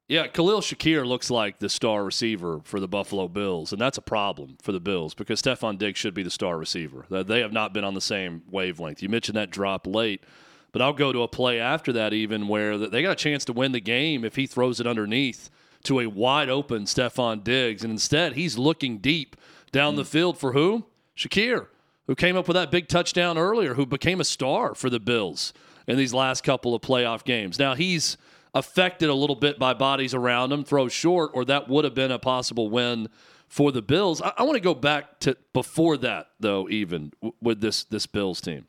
Yeah, 0.09 0.29
Khalil 0.29 0.61
Shakir 0.61 1.05
looks 1.05 1.33
like 1.33 1.59
the 1.59 1.69
star 1.69 2.05
receiver 2.05 2.61
for 2.63 2.79
the 2.79 2.87
Buffalo 2.87 3.27
Bills, 3.27 3.73
and 3.73 3.81
that's 3.81 3.99
a 3.99 4.03
problem 4.03 4.57
for 4.63 4.71
the 4.71 4.79
Bills 4.79 5.15
because 5.15 5.43
Stefon 5.43 5.79
Diggs 5.79 5.99
should 5.99 6.15
be 6.15 6.23
the 6.23 6.31
star 6.31 6.57
receiver. 6.57 7.07
They 7.11 7.41
have 7.41 7.53
not 7.53 7.73
been 7.73 7.83
on 7.83 7.95
the 7.95 8.01
same 8.01 8.43
wavelength. 8.49 9.03
You 9.03 9.09
mentioned 9.09 9.37
that 9.37 9.51
drop 9.51 9.85
late, 9.85 10.23
but 10.71 10.81
I'll 10.81 10.93
go 10.93 11.13
to 11.13 11.23
a 11.23 11.29
play 11.29 11.59
after 11.59 11.93
that 11.95 12.13
even 12.13 12.47
where 12.47 12.79
they 12.79 13.03
got 13.03 13.11
a 13.11 13.17
chance 13.17 13.45
to 13.47 13.53
win 13.53 13.73
the 13.73 13.81
game 13.81 14.25
if 14.25 14.37
he 14.37 14.47
throws 14.47 14.79
it 14.79 14.87
underneath 14.87 15.51
to 15.83 15.99
a 15.99 16.07
wide 16.07 16.51
open 16.51 16.85
Stefon 16.85 17.43
Diggs, 17.43 17.83
and 17.83 17.91
instead 17.91 18.35
he's 18.35 18.57
looking 18.57 18.99
deep 18.99 19.35
down 19.73 19.95
mm. 19.95 19.97
the 19.97 20.05
field 20.05 20.39
for 20.39 20.53
who? 20.53 20.85
Shakir, 21.17 21.67
who 22.07 22.15
came 22.15 22.37
up 22.37 22.47
with 22.47 22.55
that 22.55 22.71
big 22.71 22.87
touchdown 22.87 23.37
earlier, 23.37 23.75
who 23.75 23.85
became 23.85 24.21
a 24.21 24.25
star 24.25 24.77
for 24.77 24.89
the 24.89 25.01
Bills 25.01 25.53
in 25.89 25.97
these 25.97 26.15
last 26.15 26.45
couple 26.45 26.77
of 26.77 26.83
playoff 26.83 27.25
games. 27.25 27.59
Now 27.59 27.75
he's– 27.75 28.17
affected 28.57 29.11
a 29.11 29.15
little 29.15 29.37
bit 29.37 29.59
by 29.59 29.75
bodies 29.75 30.15
around 30.15 30.51
him, 30.51 30.65
throws 30.65 30.93
short, 30.93 31.31
or 31.35 31.45
that 31.45 31.69
would 31.69 31.85
have 31.85 31.95
been 31.95 32.11
a 32.11 32.19
possible 32.19 32.71
win 32.71 33.09
for 33.47 33.71
the 33.71 33.83
Bills. 33.83 34.23
I, 34.23 34.33
I 34.39 34.43
want 34.45 34.57
to 34.57 34.61
go 34.61 34.75
back 34.75 35.21
to 35.21 35.37
before 35.53 35.99
that, 35.99 36.29
though, 36.41 36.67
even 36.71 37.13
w- 37.21 37.35
with 37.41 37.61
this 37.61 37.85
this 37.85 38.07
Bills 38.07 38.41
team. 38.41 38.67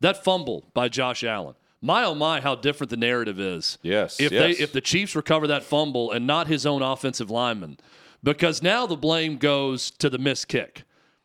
That 0.00 0.22
fumble 0.22 0.70
by 0.72 0.88
Josh 0.88 1.24
Allen. 1.24 1.56
My 1.82 2.04
oh 2.04 2.14
my, 2.14 2.40
how 2.40 2.54
different 2.54 2.90
the 2.90 2.96
narrative 2.96 3.40
is. 3.40 3.76
Yes. 3.82 4.20
If 4.20 4.30
yes. 4.30 4.56
they 4.56 4.62
if 4.62 4.72
the 4.72 4.80
Chiefs 4.80 5.16
recover 5.16 5.48
that 5.48 5.64
fumble 5.64 6.12
and 6.12 6.26
not 6.26 6.46
his 6.46 6.64
own 6.64 6.80
offensive 6.80 7.28
lineman, 7.28 7.78
because 8.22 8.62
now 8.62 8.86
the 8.86 8.96
blame 8.96 9.36
goes 9.36 9.90
to 9.90 10.08
the 10.08 10.18
missed 10.18 10.48
kick. 10.48 10.84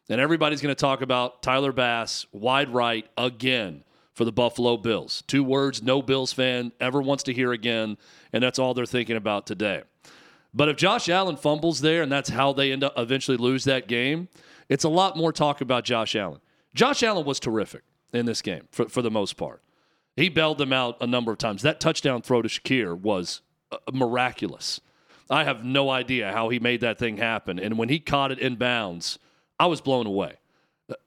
And 0.10 0.20
everybody's 0.20 0.60
going 0.60 0.74
to 0.74 0.80
talk 0.80 1.04
about 1.04 1.44
Tyler 1.44 1.72
Bass 1.72 2.26
wide 2.32 2.74
right 2.74 3.08
again 3.16 3.84
for 4.20 4.26
the 4.26 4.34
Buffalo 4.34 4.76
Bills. 4.76 5.24
Two 5.28 5.46
words 5.46 5.82
no 5.82 6.02
Bills 6.02 6.34
fan 6.34 6.74
ever 6.82 7.02
wants 7.02 7.24
to 7.24 7.34
hear 7.34 7.54
again, 7.54 7.98
and 8.34 8.44
that's 8.44 8.60
all 8.60 8.74
they're 8.74 8.86
thinking 8.86 9.16
about 9.16 9.48
today. 9.48 9.84
But 10.54 10.68
if 10.68 10.76
Josh 10.76 11.08
Allen 11.08 11.38
fumbles 11.38 11.80
there 11.80 12.04
and 12.04 12.12
that's 12.12 12.28
how 12.28 12.52
they 12.52 12.74
end 12.74 12.84
up 12.84 12.92
eventually 12.98 13.38
lose 13.38 13.64
that 13.64 13.88
game, 13.88 14.28
it's 14.68 14.84
a 14.84 14.90
lot 14.90 15.16
more 15.16 15.32
talk 15.32 15.62
about 15.62 15.86
Josh 15.86 16.18
Allen. 16.18 16.42
Josh 16.76 17.02
Allen 17.02 17.26
was 17.26 17.40
terrific 17.40 17.84
in 18.12 18.26
this 18.26 18.42
game 18.42 18.68
for, 18.72 18.90
for 18.90 19.02
the 19.02 19.10
most 19.10 19.38
part. 19.38 19.64
He 20.18 20.28
bailed 20.28 20.58
them 20.58 20.74
out 20.74 20.98
a 21.00 21.08
number 21.08 21.32
of 21.32 21.38
times. 21.38 21.62
That 21.62 21.80
touchdown 21.80 22.22
throw 22.22 22.42
to 22.42 22.50
Shakir 22.50 23.00
was 23.00 23.40
uh, 23.72 23.78
miraculous. 23.94 24.82
I 25.30 25.46
have 25.46 25.64
no 25.64 25.90
idea 25.90 26.34
how 26.34 26.50
he 26.50 26.60
made 26.60 26.82
that 26.82 27.00
thing 27.00 27.16
happen. 27.16 27.58
And 27.58 27.78
when 27.78 27.88
he 27.88 28.00
caught 28.00 28.34
it 28.34 28.40
in 28.40 28.58
bounds, 28.58 29.18
I 29.58 29.68
was 29.68 29.80
blown 29.80 30.08
away. 30.08 30.34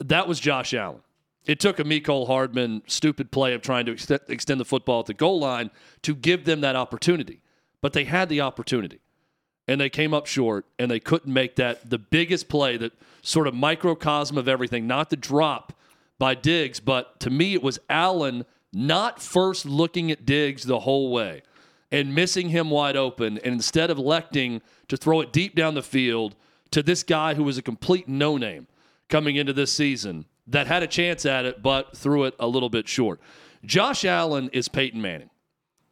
That 0.01 0.27
was 0.27 0.41
Josh 0.41 0.73
Allen. 0.73 1.03
It 1.45 1.59
took 1.59 1.79
a 1.79 1.85
Mecole 1.85 2.27
Hardman 2.27 2.83
stupid 2.87 3.33
play 3.33 3.53
of 3.55 3.63
trying 3.63 3.87
to 3.87 3.93
extend 4.29 4.61
the 4.61 4.65
football 4.65 5.01
at 5.01 5.07
the 5.07 5.15
goal 5.15 5.41
line 5.41 5.71
to 6.03 6.15
give 6.15 6.45
them 6.45 6.61
that 6.61 6.77
opportunity. 6.77 7.41
But 7.81 7.93
they 7.93 8.05
had 8.05 8.29
the 8.29 8.41
opportunity 8.41 9.01
and 9.67 9.81
they 9.81 9.91
came 9.91 10.15
up 10.15 10.27
short 10.27 10.67
and 10.79 10.91
they 10.91 11.01
couldn't 11.01 11.33
make 11.33 11.57
that 11.57 11.89
the 11.89 11.99
biggest 11.99 12.49
play 12.49 12.77
that 12.77 12.93
sort 13.23 13.47
of 13.47 13.55
microcosm 13.55 14.39
of 14.39 14.49
everything, 14.49 14.87
not 14.87 15.11
the 15.11 15.17
drop 15.17 15.73
by 16.19 16.35
Diggs, 16.35 16.79
but 16.79 17.19
to 17.21 17.31
me 17.31 17.55
it 17.55 17.63
was 17.63 17.81
Allen 17.91 18.45
not 18.73 19.21
first 19.21 19.67
looking 19.67 20.11
at 20.11 20.25
Diggs 20.25 20.65
the 20.65 20.81
whole 20.81 21.11
way 21.11 21.43
and 21.91 22.15
missing 22.15 22.49
him 22.49 22.71
wide 22.71 22.97
open 22.97 23.39
and 23.39 23.55
instead 23.55 23.91
of 23.91 23.99
electing 23.99 24.63
to 24.89 24.97
throw 24.97 25.21
it 25.21 25.33
deep 25.33 25.55
down 25.55 25.75
the 25.75 25.83
field 25.83 26.37
to 26.71 26.83
this 26.83 27.03
guy 27.03 27.35
who 27.35 27.45
was 27.45 27.59
a 27.59 27.63
complete 27.63 28.09
no-name 28.09 28.67
coming 29.09 29.37
into 29.37 29.53
this 29.53 29.73
season 29.73 30.25
that 30.47 30.67
had 30.67 30.83
a 30.83 30.87
chance 30.87 31.25
at 31.25 31.45
it 31.45 31.63
but 31.63 31.97
threw 31.97 32.25
it 32.25 32.35
a 32.39 32.47
little 32.47 32.69
bit 32.69 32.89
short. 32.89 33.21
Josh 33.65 34.05
Allen 34.05 34.51
is 34.53 34.69
Peyton 34.69 35.01
Manning. 35.01 35.31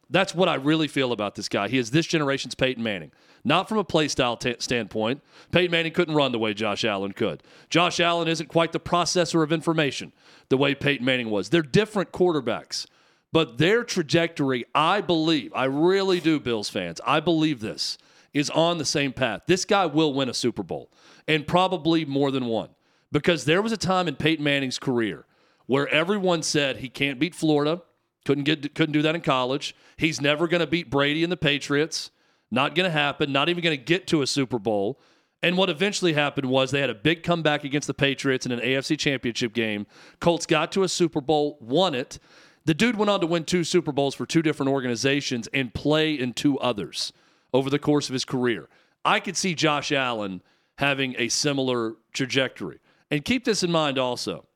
That's 0.09 0.35
what 0.35 0.49
I 0.49 0.55
really 0.55 0.89
feel 0.89 1.13
about 1.13 1.35
this 1.35 1.47
guy. 1.47 1.69
He 1.69 1.77
is 1.77 1.91
this 1.91 2.05
generation's 2.05 2.53
Peyton 2.53 2.83
Manning. 2.83 3.11
Not 3.43 3.69
from 3.69 3.77
a 3.77 3.83
play 3.83 4.07
style 4.07 4.37
t- 4.37 4.57
standpoint. 4.59 5.21
Peyton 5.51 5.71
Manning 5.71 5.93
couldn't 5.93 6.15
run 6.15 6.31
the 6.31 6.37
way 6.37 6.53
Josh 6.53 6.83
Allen 6.83 7.13
could. 7.13 7.41
Josh 7.69 7.99
Allen 7.99 8.27
isn't 8.27 8.49
quite 8.49 8.73
the 8.73 8.79
processor 8.79 9.41
of 9.41 9.51
information 9.53 10.11
the 10.49 10.57
way 10.57 10.75
Peyton 10.75 11.05
Manning 11.05 11.29
was. 11.29 11.49
They're 11.49 11.61
different 11.61 12.11
quarterbacks, 12.11 12.85
but 13.31 13.57
their 13.57 13.83
trajectory, 13.83 14.65
I 14.75 15.01
believe, 15.01 15.53
I 15.55 15.63
really 15.63 16.19
do, 16.19 16.39
Bills 16.39 16.69
fans, 16.69 16.99
I 17.05 17.19
believe 17.21 17.61
this, 17.61 17.97
is 18.33 18.49
on 18.49 18.77
the 18.77 18.85
same 18.85 19.13
path. 19.13 19.43
This 19.47 19.65
guy 19.65 19.85
will 19.85 20.13
win 20.13 20.29
a 20.29 20.33
Super 20.33 20.63
Bowl 20.63 20.91
and 21.27 21.47
probably 21.47 22.05
more 22.05 22.31
than 22.31 22.45
one 22.45 22.69
because 23.11 23.45
there 23.45 23.61
was 23.61 23.71
a 23.71 23.77
time 23.77 24.07
in 24.07 24.15
Peyton 24.15 24.43
Manning's 24.43 24.79
career 24.79 25.25
where 25.65 25.87
everyone 25.87 26.43
said 26.43 26.77
he 26.77 26.89
can't 26.89 27.19
beat 27.19 27.35
Florida. 27.35 27.81
Couldn't 28.25 28.43
get 28.43 28.75
couldn't 28.75 28.93
do 28.93 29.01
that 29.01 29.15
in 29.15 29.21
college. 29.21 29.75
He's 29.97 30.21
never 30.21 30.47
going 30.47 30.61
to 30.61 30.67
beat 30.67 30.89
Brady 30.89 31.23
and 31.23 31.31
the 31.31 31.37
Patriots. 31.37 32.11
Not 32.51 32.75
going 32.75 32.85
to 32.85 32.91
happen. 32.91 33.31
Not 33.31 33.49
even 33.49 33.63
going 33.63 33.77
to 33.77 33.83
get 33.83 34.07
to 34.07 34.21
a 34.21 34.27
Super 34.27 34.59
Bowl. 34.59 34.99
And 35.41 35.57
what 35.57 35.69
eventually 35.69 36.13
happened 36.13 36.49
was 36.49 36.69
they 36.69 36.81
had 36.81 36.89
a 36.89 36.95
big 36.95 37.23
comeback 37.23 37.63
against 37.63 37.87
the 37.87 37.93
Patriots 37.93 38.45
in 38.45 38.51
an 38.51 38.59
AFC 38.59 38.99
championship 38.99 39.53
game. 39.53 39.87
Colts 40.19 40.45
got 40.45 40.71
to 40.73 40.83
a 40.83 40.89
Super 40.89 41.19
Bowl, 41.19 41.57
won 41.59 41.95
it. 41.95 42.19
The 42.65 42.75
dude 42.75 42.95
went 42.95 43.09
on 43.09 43.21
to 43.21 43.25
win 43.25 43.45
two 43.45 43.63
Super 43.63 43.91
Bowls 43.91 44.13
for 44.13 44.27
two 44.27 44.43
different 44.43 44.71
organizations 44.71 45.47
and 45.51 45.73
play 45.73 46.13
in 46.13 46.33
two 46.33 46.59
others 46.59 47.11
over 47.53 47.71
the 47.71 47.79
course 47.79 48.07
of 48.07 48.13
his 48.13 48.25
career. 48.25 48.69
I 49.03 49.19
could 49.19 49.35
see 49.35 49.55
Josh 49.55 49.91
Allen 49.91 50.43
having 50.77 51.15
a 51.17 51.29
similar 51.29 51.95
trajectory. 52.13 52.79
And 53.11 53.25
keep 53.25 53.45
this 53.45 53.61
in 53.61 53.71
mind 53.71 53.99
also. 53.99 54.47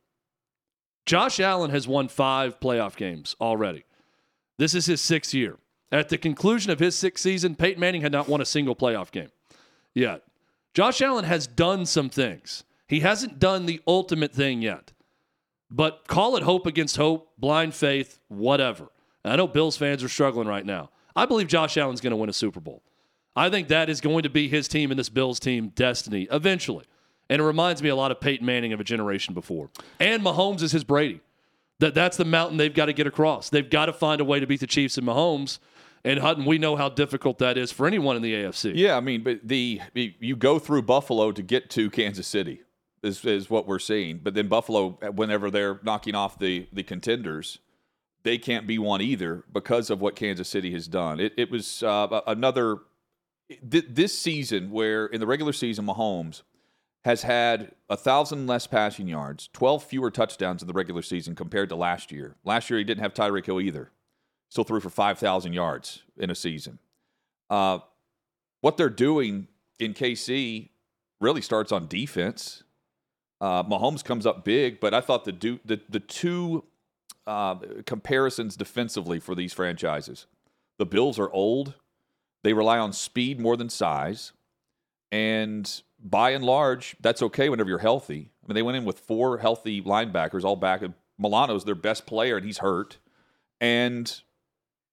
Josh 1.06 1.40
Allen 1.40 1.70
has 1.70 1.88
won 1.88 2.08
five 2.08 2.60
playoff 2.60 2.96
games 2.96 3.36
already. 3.40 3.84
This 4.58 4.74
is 4.74 4.86
his 4.86 5.02
sixth 5.02 5.34
year. 5.34 5.60
At 5.92 6.10
the 6.10 6.18
conclusion 6.18 6.72
of 6.72 6.80
his 6.80 6.96
sixth 6.96 7.22
season, 7.22 7.56
Peyton 7.56 7.80
Manning 7.80 8.02
had 8.02 8.12
not 8.12 8.28
won 8.28 8.42
a 8.42 8.46
single 8.46 8.76
playoff 8.76 9.12
game 9.12 9.30
yet. 9.94 10.24
Josh 10.74 11.02
Allen 11.02 11.26
has 11.26 11.46
done 11.46 11.86
some 11.86 12.10
things. 12.10 12.64
He 12.88 13.02
hasn't 13.02 13.40
done 13.40 13.66
the 13.66 13.82
ultimate 13.86 14.34
thing 14.34 14.62
yet. 14.62 14.94
But 15.70 16.08
call 16.08 16.36
it 16.38 16.44
hope 16.44 16.66
against 16.66 16.98
hope, 16.98 17.32
blind 17.38 17.74
faith, 17.74 18.20
whatever. 18.28 18.88
And 19.24 19.34
I 19.34 19.36
know 19.36 19.48
Bills 19.48 19.78
fans 19.78 20.04
are 20.04 20.10
struggling 20.10 20.48
right 20.48 20.66
now. 20.66 20.90
I 21.16 21.26
believe 21.26 21.48
Josh 21.48 21.78
Allen's 21.78 22.02
going 22.02 22.12
to 22.12 22.18
win 22.18 22.30
a 22.30 22.34
Super 22.34 22.60
Bowl. 22.60 22.84
I 23.36 23.50
think 23.50 23.68
that 23.68 23.90
is 23.90 24.02
going 24.02 24.24
to 24.24 24.30
be 24.30 24.48
his 24.48 24.68
team 24.68 24.92
and 24.92 25.00
this 25.00 25.10
Bills 25.10 25.40
team 25.40 25.70
destiny 25.70 26.28
eventually. 26.32 26.86
And 27.30 27.42
it 27.42 27.46
reminds 27.46 27.82
me 27.82 27.90
a 27.90 27.96
lot 27.96 28.12
of 28.12 28.20
Peyton 28.20 28.46
Manning 28.46 28.74
of 28.74 28.80
a 28.80 28.84
generation 28.84 29.34
before. 29.34 29.70
And 30.00 30.24
Mahomes 30.24 30.62
is 30.62 30.72
his 30.72 30.84
Brady. 30.84 31.22
That 31.80 31.94
that's 31.94 32.18
the 32.18 32.26
mountain 32.26 32.58
they've 32.58 32.74
got 32.74 32.86
to 32.86 32.94
get 32.94 33.08
across. 33.08 33.50
They've 33.50 33.70
got 33.70 33.88
to 33.88 33.94
find 33.94 34.22
a 34.22 34.26
way 34.26 34.40
to 34.40 34.48
beat 34.48 34.62
the 34.62 34.68
Chiefs 34.68 34.98
and 34.98 35.06
Mahomes. 35.06 35.60
And 36.06 36.20
Hutton, 36.20 36.46
we 36.46 36.60
know 36.60 36.76
how 36.76 36.90
difficult 36.90 37.40
that 37.40 37.58
is 37.58 37.72
for 37.72 37.88
anyone 37.88 38.16
in 38.16 38.22
the 38.22 38.34
AFC. 38.34 38.74
Yeah, 38.76 38.96
I 38.96 39.00
mean, 39.00 39.24
but 39.24 39.40
the 39.44 39.82
you 39.94 40.36
go 40.36 40.60
through 40.60 40.84
Buffalo 40.84 41.32
to 41.32 41.42
get 41.42 41.70
to 41.72 41.90
Kansas 41.90 42.28
City 42.28 42.62
is 43.04 43.26
is 43.26 43.50
what 43.50 43.68
we're 43.68 43.80
seeing. 43.80 44.20
But 44.20 44.36
then 44.36 44.48
Buffalo, 44.48 44.92
whenever 45.14 45.50
they're 45.50 45.80
knocking 45.84 46.16
off 46.16 46.40
the 46.40 46.68
the 46.72 46.84
contenders, 46.84 47.60
they 48.24 48.38
can't 48.38 48.68
be 48.68 48.78
one 48.78 49.02
either 49.02 49.44
because 49.52 49.90
of 49.90 50.00
what 50.00 50.16
Kansas 50.16 50.48
City 50.48 50.72
has 50.74 50.88
done. 50.88 51.20
It 51.20 51.34
it 51.38 51.52
was 51.52 51.84
uh, 51.84 52.22
another 52.28 52.78
this 53.62 54.18
season 54.18 54.72
where 54.72 55.08
in 55.08 55.20
the 55.20 55.28
regular 55.28 55.54
season 55.54 55.86
Mahomes 55.86 56.44
has 57.06 57.22
had 57.22 57.72
a 57.88 57.96
thousand 57.96 58.48
less 58.48 58.66
passing 58.66 59.08
yards, 59.08 59.48
12 59.54 59.84
fewer 59.84 60.10
touchdowns 60.10 60.64
in 60.64 60.68
the 60.68 60.74
regular 60.74 61.04
season 61.04 61.36
compared 61.36 61.70
to 61.70 61.76
last 61.76 62.12
year. 62.12 62.36
Last 62.44 62.68
year, 62.70 62.80
he 62.80 62.84
didn't 62.84 63.04
have 63.04 63.14
Tyreek 63.14 63.46
Hill 63.46 63.62
either. 63.62 63.92
Still 64.50 64.64
threw 64.64 64.80
for 64.80 64.90
5,000 64.90 65.54
yards 65.54 66.02
in 66.18 66.32
a 66.32 66.36
season. 66.36 66.80
Uh, 67.48 67.80
what 68.62 68.76
they're 68.76 68.90
doing 68.90 69.48
in 69.78 69.94
KC 69.94 70.70
really 71.22 71.42
starts 71.42 71.72
on 71.72 71.86
defense. 71.88 72.64
Uh, 73.40 73.64
Mahomes 73.64 74.04
comes 74.04 74.26
up 74.26 74.44
big, 74.44 74.80
but 74.80 74.96
I 74.96 75.02
thought 75.02 75.26
the 75.26 75.60
the, 75.64 75.80
the 75.88 76.00
two 76.00 76.64
uh, 77.28 77.56
comparisons 77.86 78.56
defensively 78.56 79.20
for 79.20 79.36
these 79.36 79.54
franchises 79.54 80.26
the 80.80 80.86
Bills 80.86 81.20
are 81.20 81.32
old, 81.32 81.76
they 82.44 82.54
rely 82.54 82.80
on 82.80 82.94
speed 82.94 83.40
more 83.40 83.56
than 83.56 83.70
size, 83.70 84.34
and 85.12 85.84
by 86.06 86.30
and 86.30 86.46
large, 86.46 86.96
that's 87.02 87.22
okay 87.24 87.50
whenever 87.50 87.68
you're 87.68 87.80
healthy. 87.80 88.30
I 88.44 88.48
mean, 88.48 88.56
they 88.56 88.62
went 88.62 88.78
in 88.78 88.86
with 88.86 89.00
four 89.00 89.40
healthy 89.40 89.82
linebackers, 89.82 90.44
all 90.44 90.56
back. 90.56 90.84
Milano's 91.18 91.66
their 91.66 91.76
best 91.76 92.06
player, 92.06 92.38
and 92.38 92.46
he's 92.46 92.60
hurt. 92.60 93.00
And 93.60 94.22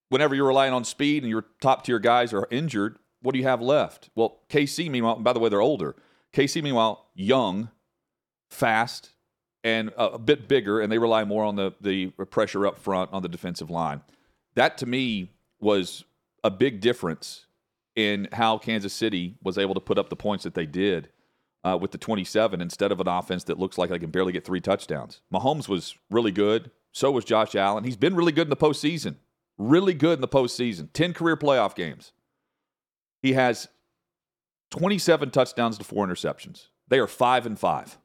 whenever 0.09 0.35
you're 0.35 0.47
relying 0.47 0.73
on 0.73 0.85
speed 0.85 1.23
and 1.23 1.31
your 1.31 1.45
top 1.61 1.85
tier 1.85 1.99
guys 1.99 2.33
are 2.33 2.49
injured, 2.50 2.97
what 3.21 3.33
do 3.33 3.38
you 3.38 3.45
have 3.45 3.61
left? 3.61 4.09
Well, 4.14 4.40
KC, 4.49 4.90
meanwhile, 4.90 5.16
by 5.16 5.35
the 5.35 5.38
way, 5.38 5.50
they're 5.50 5.61
older. 5.61 5.95
KC, 6.33 6.62
meanwhile, 6.62 7.11
young, 7.14 7.69
fast, 8.50 9.11
and 9.62 9.92
a, 9.97 10.19
bit 10.19 10.49
bigger, 10.49 10.81
and 10.81 10.90
they 10.90 10.99
rely 10.99 11.25
more 11.25 11.45
on 11.45 11.57
the, 11.57 11.73
the 11.81 12.09
pressure 12.31 12.66
up 12.66 12.78
front 12.78 13.12
on 13.12 13.23
the 13.23 13.28
defensive 13.28 13.71
line. 13.71 14.00
That 14.54 14.78
to 14.78 14.87
me 14.87 15.31
was 15.61 16.04
a 16.42 16.50
big 16.50 16.81
difference 16.81 17.47
in 17.95 18.29
how 18.33 18.59
Kansas 18.59 18.93
City 18.93 19.37
was 19.43 19.59
able 19.59 19.75
to 19.75 19.81
put 19.81 19.99
up 19.99 20.09
the 20.09 20.17
points 20.17 20.45
that 20.45 20.55
they 20.55 20.67
did 20.67 21.11
uh, 21.65 21.79
with 21.81 21.91
the 21.91 21.99
27 21.99 22.61
instead 22.61 22.93
of 22.93 23.01
an 23.01 23.09
offense 23.09 23.45
that 23.45 23.59
looks 23.59 23.79
like 23.79 23.91
they 23.91 23.99
can 23.99 24.11
barely 24.11 24.33
get 24.33 24.45
three 24.45 24.61
touchdowns. 24.61 25.21
Mahomes 25.33 25.69
was 25.69 25.97
really 26.11 26.33
good. 26.33 26.71
So 26.93 27.11
was 27.11 27.25
Josh 27.25 27.55
Allen. 27.55 27.85
He's 27.85 27.97
been 27.97 28.15
really 28.15 28.33
good 28.33 28.47
in 28.47 28.51
the 28.51 28.57
postseason. 28.57 29.17
Really 29.59 29.95
good 29.95 30.15
in 30.15 30.21
the 30.21 30.29
postseason. 30.29 30.89
10 30.93 31.13
career 31.15 31.37
playoff 31.37 31.75
games. 31.75 32.13
He 33.23 33.35
has 33.35 33.69
27 34.71 35.31
touchdowns 35.31 35.79
to 35.79 35.85
four 35.85 36.07
interceptions. 36.07 36.67
They 36.89 36.99
are 36.99 37.07
five 37.07 37.47
and 37.47 37.59
five 37.59 37.99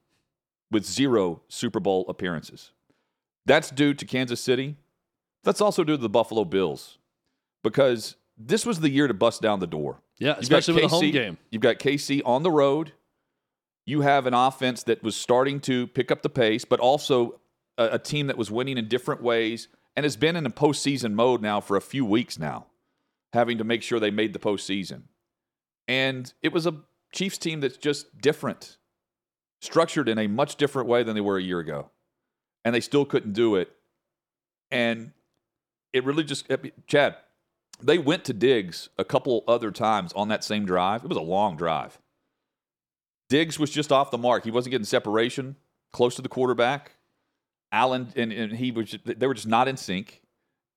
with 0.71 0.85
zero 0.85 1.41
Super 1.47 1.79
Bowl 1.79 2.05
appearances. 2.07 2.71
That's 3.45 3.71
due 3.71 3.93
to 3.93 4.05
Kansas 4.05 4.39
City. 4.41 4.75
That's 5.43 5.61
also 5.61 5.83
due 5.83 5.95
to 5.95 6.01
the 6.01 6.09
Buffalo 6.09 6.45
Bills 6.45 6.97
because 7.63 8.15
this 8.37 8.65
was 8.65 8.79
the 8.79 8.89
year 8.89 9.07
to 9.07 9.13
bust 9.13 9.41
down 9.41 9.59
the 9.59 9.67
door. 9.67 10.01
Yeah, 10.19 10.35
especially 10.37 10.75
with 10.75 10.83
a 10.85 10.87
home 10.87 11.11
game. 11.11 11.37
You've 11.49 11.61
got 11.61 11.79
KC 11.79 12.21
on 12.25 12.43
the 12.43 12.51
road. 12.51 12.93
You 13.85 14.01
have 14.01 14.25
an 14.25 14.33
offense 14.33 14.83
that 14.83 15.01
was 15.03 15.15
starting 15.15 15.59
to 15.61 15.87
pick 15.87 16.11
up 16.11 16.21
the 16.21 16.29
pace, 16.29 16.65
but 16.65 16.79
also 16.79 17.39
a, 17.77 17.89
a 17.93 17.99
team 17.99 18.27
that 18.27 18.37
was 18.37 18.51
winning 18.51 18.77
in 18.77 18.87
different 18.87 19.21
ways 19.21 19.67
and 19.95 20.03
has 20.03 20.17
been 20.17 20.35
in 20.35 20.45
a 20.45 20.49
postseason 20.49 21.13
mode 21.13 21.41
now 21.41 21.59
for 21.61 21.77
a 21.77 21.81
few 21.81 22.05
weeks 22.05 22.37
now, 22.37 22.67
having 23.33 23.57
to 23.57 23.63
make 23.63 23.81
sure 23.81 23.99
they 23.99 24.11
made 24.11 24.33
the 24.33 24.39
postseason. 24.39 25.03
And 25.87 26.31
it 26.41 26.51
was 26.51 26.67
a 26.67 26.75
Chiefs 27.13 27.37
team 27.37 27.61
that's 27.61 27.77
just 27.77 28.19
different, 28.19 28.77
structured 29.61 30.09
in 30.09 30.19
a 30.19 30.27
much 30.27 30.57
different 30.57 30.87
way 30.89 31.03
than 31.03 31.15
they 31.15 31.21
were 31.21 31.37
a 31.37 31.41
year 31.41 31.59
ago. 31.59 31.89
And 32.65 32.75
they 32.75 32.81
still 32.81 33.05
couldn't 33.05 33.33
do 33.33 33.55
it. 33.55 33.71
And 34.69 35.13
it 35.93 36.03
really 36.03 36.25
just, 36.25 36.51
Chad, 36.87 37.15
they 37.81 37.97
went 37.97 38.25
to 38.25 38.33
Diggs 38.33 38.89
a 38.97 39.05
couple 39.05 39.43
other 39.47 39.71
times 39.71 40.13
on 40.13 40.29
that 40.29 40.43
same 40.43 40.65
drive. 40.65 41.03
It 41.03 41.09
was 41.09 41.17
a 41.17 41.21
long 41.21 41.57
drive. 41.57 41.99
Diggs 43.29 43.59
was 43.59 43.69
just 43.69 43.91
off 43.91 44.11
the 44.11 44.17
mark. 44.17 44.43
He 44.43 44.51
wasn't 44.51 44.71
getting 44.71 44.85
separation 44.85 45.55
close 45.91 46.15
to 46.15 46.21
the 46.21 46.29
quarterback. 46.29 46.93
Allen 47.71 48.13
and, 48.15 48.31
and 48.31 48.53
he 48.53 48.71
was 48.71 48.91
just, 48.91 49.19
they 49.19 49.27
were 49.27 49.33
just 49.33 49.47
not 49.47 49.67
in 49.67 49.77
sync. 49.77 50.21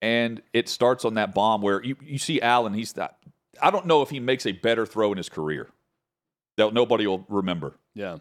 And 0.03 0.43
it 0.53 0.69
starts 0.69 1.05
on 1.05 1.15
that 1.15 1.35
bomb 1.35 1.63
where 1.63 1.83
you, 1.83 1.97
you 2.03 2.19
see 2.19 2.41
Allen, 2.41 2.75
he's 2.75 2.95
that 2.95 3.19
I 3.63 3.71
don't 3.71 3.87
know 3.87 4.03
if 4.03 4.11
he 4.11 4.21
makes 4.21 4.47
a 4.47 4.53
better 4.53 4.87
throw 4.87 5.13
in 5.13 5.19
his 5.19 5.29
career. 5.29 5.69
That 6.57 6.75
nobody 6.75 7.07
will 7.07 7.25
remember. 7.29 7.79
Yeah. 7.95 8.19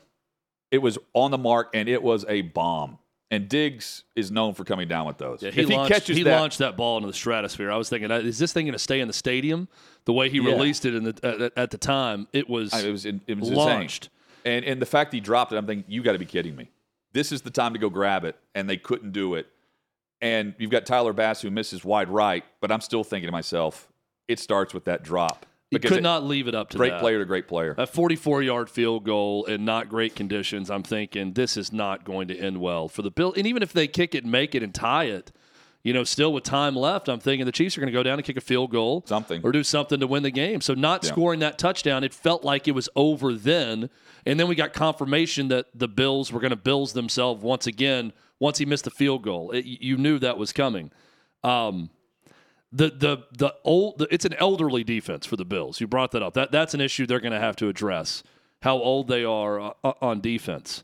It 0.72 0.80
was 0.80 0.98
on 1.14 1.32
the 1.32 1.38
mark 1.38 1.70
and 1.74 1.90
it 1.90 2.04
was 2.04 2.26
a 2.30 2.42
bomb. 2.42 2.99
And 3.32 3.48
Diggs 3.48 4.04
is 4.16 4.32
known 4.32 4.56
for 4.56 4.64
coming 4.64 4.88
down 4.88 5.06
with 5.06 5.20
those. 5.20 5.44
Yeah, 5.44 5.52
he, 5.52 5.62
if 5.62 5.68
he 5.70 5.76
launched, 5.76 5.94
catches 5.94 6.18
he 6.18 6.24
that, 6.24 6.40
launched 6.40 6.58
that 6.60 6.76
ball 6.76 6.98
into 6.98 7.08
the 7.08 7.14
stratosphere. 7.14 7.72
I 7.72 7.78
was 7.78 7.88
thinking, 7.88 8.10
is 8.10 8.40
this 8.40 8.52
thing 8.54 8.66
going 8.66 8.74
to 8.74 8.80
stay 8.80 9.00
in 9.02 9.08
the 9.08 9.14
stadium? 9.14 9.68
The 10.06 10.14
way 10.14 10.30
he 10.30 10.38
Yeah. 10.40 10.52
released 10.54 10.84
it 10.86 10.96
in 10.96 11.04
the, 11.04 11.20
at, 11.22 11.54
at 11.56 11.70
the 11.72 11.78
time, 11.78 12.28
it 12.34 12.50
was, 12.50 12.74
I- 12.74 12.82
it 12.88 12.92
was 12.92 13.06
it 13.06 13.22
was 13.40 13.52
launched. 13.52 14.06
insane. 14.06 14.16
And 14.46 14.66
and 14.66 14.82
the 14.82 14.86
fact 14.88 15.14
he 15.14 15.20
dropped 15.20 15.52
it, 15.54 15.58
I'm 15.58 15.68
thinking, 15.68 15.86
you 15.92 16.02
got 16.02 16.14
to 16.14 16.18
be 16.20 16.26
kidding 16.26 16.56
me. 16.56 16.72
This 17.14 17.32
is 17.32 17.42
the 17.44 17.50
time 17.52 17.74
to 17.74 17.80
go 17.80 17.90
grab 17.90 18.24
it, 18.24 18.36
and 18.56 18.68
they 18.70 18.78
couldn't 18.78 19.12
do 19.12 19.36
it. 19.36 19.48
And 20.22 20.56
you've 20.58 20.72
got 20.72 20.86
Tyler 20.86 21.14
Bass 21.14 21.42
who 21.42 21.52
misses 21.52 21.84
wide 21.86 22.10
right, 22.10 22.44
but 22.62 22.72
I'm 22.72 22.82
still 22.82 23.04
thinking 23.04 23.28
to 23.28 23.32
myself, 23.32 23.88
it 24.28 24.40
starts 24.40 24.74
with 24.74 24.86
that 24.86 25.04
drop. 25.04 25.46
Could 25.78 26.02
not 26.04 26.24
leave 26.24 26.48
it 26.48 26.56
up 26.56 26.70
to 26.72 26.78
great 26.78 26.90
that. 26.92 27.00
player 27.02 27.20
to 27.20 27.26
great 27.26 27.48
player. 27.48 27.76
A 27.78 27.86
44 27.86 28.42
yard 28.42 28.70
field 28.70 29.04
goal 29.04 29.46
in 29.46 29.66
not 29.66 29.88
great 29.88 30.16
conditions. 30.16 30.72
I'm 30.72 30.82
thinking 30.84 31.34
this 31.34 31.58
is 31.58 31.72
not 31.72 32.04
going 32.06 32.28
to 32.30 32.36
end 32.38 32.60
well 32.60 32.88
for 32.88 33.04
the 33.04 33.12
Bill. 33.12 33.34
And 33.38 33.46
even 33.46 33.62
if 33.62 33.72
they 33.72 33.88
kick 33.88 34.16
it 34.16 34.24
and 34.24 34.32
make 34.32 34.56
it 34.56 34.64
and 34.64 34.74
tie 34.74 35.04
it, 35.06 35.32
you 35.84 35.94
know, 35.94 36.04
still 36.04 36.34
with 36.34 36.44
time 36.44 36.76
left, 36.76 37.08
I'm 37.08 37.20
thinking 37.20 37.46
the 37.46 37.52
Chiefs 37.52 37.78
are 37.78 37.82
going 37.82 37.92
to 37.94 37.98
go 37.98 38.02
down 38.04 38.16
and 38.18 38.26
kick 38.26 38.36
a 38.36 38.42
field 38.42 38.72
goal, 38.72 39.04
Something. 39.08 39.42
or 39.44 39.52
do 39.52 39.64
something 39.64 40.00
to 40.00 40.08
win 40.08 40.24
the 40.24 40.32
game. 40.32 40.60
So 40.60 40.74
not 40.74 41.04
Yeah. 41.04 41.12
scoring 41.12 41.40
that 41.42 41.58
touchdown, 41.60 42.04
it 42.04 42.14
felt 42.16 42.44
like 42.44 42.68
it 42.68 42.72
was 42.74 42.90
over 42.96 43.34
then. 43.34 43.90
And 44.26 44.40
then 44.40 44.48
we 44.48 44.56
got 44.56 44.74
confirmation 44.74 45.50
that 45.50 45.68
the 45.74 45.88
Bills 45.88 46.32
were 46.34 46.40
going 46.40 46.50
to 46.50 46.56
Bills 46.58 46.94
themselves 46.94 47.42
once 47.44 47.68
again. 47.68 48.12
Once 48.40 48.58
he 48.58 48.66
missed 48.66 48.86
the 48.86 48.92
field 48.92 49.22
goal, 49.22 49.52
It- 49.52 49.66
you 49.66 49.98
knew 49.98 50.18
that 50.20 50.38
was 50.38 50.52
coming. 50.52 50.92
Um, 51.44 51.92
the 52.72 52.90
the 52.90 53.18
the 53.38 53.56
old 53.64 53.98
the, 54.00 54.08
it's 54.14 54.26
an 54.26 54.34
elderly 54.36 54.84
defense 54.84 55.26
for 55.26 55.36
the 55.36 55.46
Bills. 55.46 55.82
You 55.82 55.88
brought 55.88 56.12
that 56.12 56.22
up. 56.22 56.34
That 56.34 56.52
that's 56.52 56.74
an 56.74 56.82
issue 56.82 57.06
they're 57.06 57.20
going 57.20 57.32
to 57.34 57.40
have 57.40 57.56
to 57.58 57.68
address. 57.68 58.24
How 58.62 58.78
old 58.78 59.08
they 59.08 59.24
are 59.24 59.60
uh, 59.60 59.94
on 60.02 60.20
defense. 60.22 60.84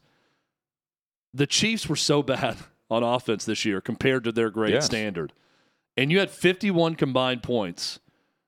The 1.34 1.48
Chiefs 1.48 1.88
were 1.90 1.96
so 1.96 2.24
bad 2.34 2.58
on 2.90 3.04
offense 3.04 3.46
this 3.46 3.66
year 3.66 3.82
compared 3.82 4.24
to 4.24 4.32
their 4.32 4.50
great 4.50 4.74
Yes. 4.74 4.86
standard. 4.86 5.34
And 5.98 6.12
you 6.12 6.20
had 6.20 6.30
51 6.30 6.96
combined 6.96 7.42
points 7.44 8.00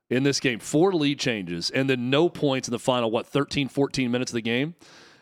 in 0.09 0.23
this 0.23 0.39
game, 0.39 0.59
four 0.59 0.93
lead 0.93 1.19
changes, 1.19 1.69
and 1.69 1.89
then 1.89 2.09
no 2.09 2.29
points 2.29 2.67
in 2.67 2.71
the 2.71 2.79
final, 2.79 3.11
what, 3.11 3.25
13, 3.27 3.67
14 3.67 4.09
minutes 4.11 4.31
of 4.31 4.35
the 4.35 4.41
game. 4.41 4.75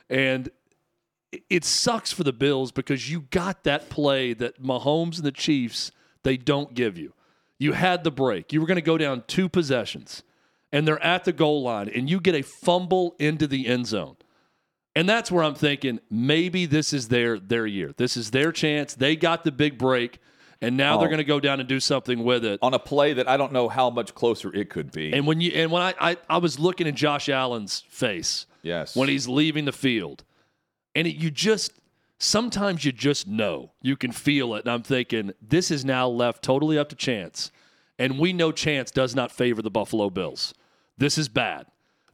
And 0.10 0.50
it- 1.32 1.44
it 1.50 1.66
sucks 1.66 2.12
for 2.12 2.24
the 2.24 2.34
Bills 2.34 2.72
because 2.72 3.10
you 3.10 3.22
got 3.32 3.64
that 3.64 3.90
play 3.90 4.34
that 4.34 4.62
Mahomes 4.62 5.18
and 5.18 5.26
the 5.26 5.32
Chiefs, 5.32 5.92
they 6.24 6.38
don't 6.38 6.74
give 6.76 6.98
you. 6.98 7.14
You 7.60 7.74
had 7.74 8.04
the 8.04 8.12
break. 8.12 8.52
You 8.52 8.60
were 8.62 8.68
going 8.68 8.76
to 8.76 8.82
go 8.82 8.98
down 8.98 9.24
two 9.28 9.48
possessions, 9.50 10.24
and 10.72 10.88
they're 10.88 11.02
at 11.04 11.24
the 11.24 11.32
goal 11.34 11.64
line, 11.64 11.90
and 11.90 12.10
you 12.10 12.20
get 12.20 12.36
a 12.36 12.42
fumble 12.42 13.16
into 13.20 13.48
the 13.48 13.68
end 13.68 13.88
zone. 13.88 14.18
And 14.96 15.08
that's 15.10 15.30
where 15.32 15.44
I'm 15.44 15.56
thinking 15.56 16.00
maybe 16.10 16.66
this 16.66 16.94
is 16.94 17.10
their 17.10 17.40
their 17.40 17.66
year. 17.66 17.94
This 17.98 18.16
is 18.18 18.32
their 18.32 18.52
chance. 18.52 18.94
They 18.94 19.16
got 19.16 19.44
the 19.44 19.52
big 19.52 19.78
break, 19.78 20.20
and 20.62 20.78
now 20.78 20.98
they're 20.98 21.08
Oh. 21.08 21.12
going 21.12 21.18
to 21.18 21.24
go 21.26 21.40
down 21.42 21.60
and 21.60 21.68
do 21.68 21.80
something 21.82 22.24
with 22.24 22.46
it. 22.46 22.60
on 22.62 22.74
a 22.74 22.80
play 22.80 23.14
that 23.14 23.28
I 23.28 23.36
don't 23.38 23.52
know 23.52 23.68
how 23.70 23.90
much 23.90 24.14
closer 24.16 24.54
it 24.54 24.70
could 24.70 24.92
be. 24.92 25.12
And 25.14 25.28
when 25.28 25.42
you 25.42 25.52
and 25.54 25.70
when 25.72 25.82
I, 25.82 25.94
I 26.00 26.18
I 26.30 26.38
was 26.38 26.60
looking 26.60 26.88
in 26.88 26.96
Josh 26.96 27.28
Allen's 27.30 27.84
face 27.90 28.46
yes. 28.64 28.96
when 28.96 29.10
he's 29.10 29.28
leaving 29.28 29.66
the 29.66 29.74
field, 29.74 30.24
and 30.94 31.08
it, 31.08 31.16
you 31.18 31.30
just 31.30 31.72
sometimes 32.18 32.86
you 32.86 32.92
just 32.92 33.28
know 33.28 33.72
you 33.82 33.96
can 33.96 34.12
feel 34.12 34.56
it. 34.56 34.66
And 34.66 34.72
I'm 34.72 34.84
thinking 34.84 35.34
this 35.42 35.72
is 35.72 35.84
now 35.86 36.08
left 36.08 36.44
totally 36.44 36.78
up 36.78 36.90
to 36.90 36.96
chance, 36.96 37.52
and 38.00 38.20
we 38.20 38.34
know 38.34 38.52
chance 38.52 38.92
does 38.92 39.16
not 39.16 39.32
favor 39.32 39.62
the 39.62 39.72
Buffalo 39.72 40.10
Bills. 40.10 40.54
This 40.98 41.18
is 41.18 41.28
bad. 41.30 41.68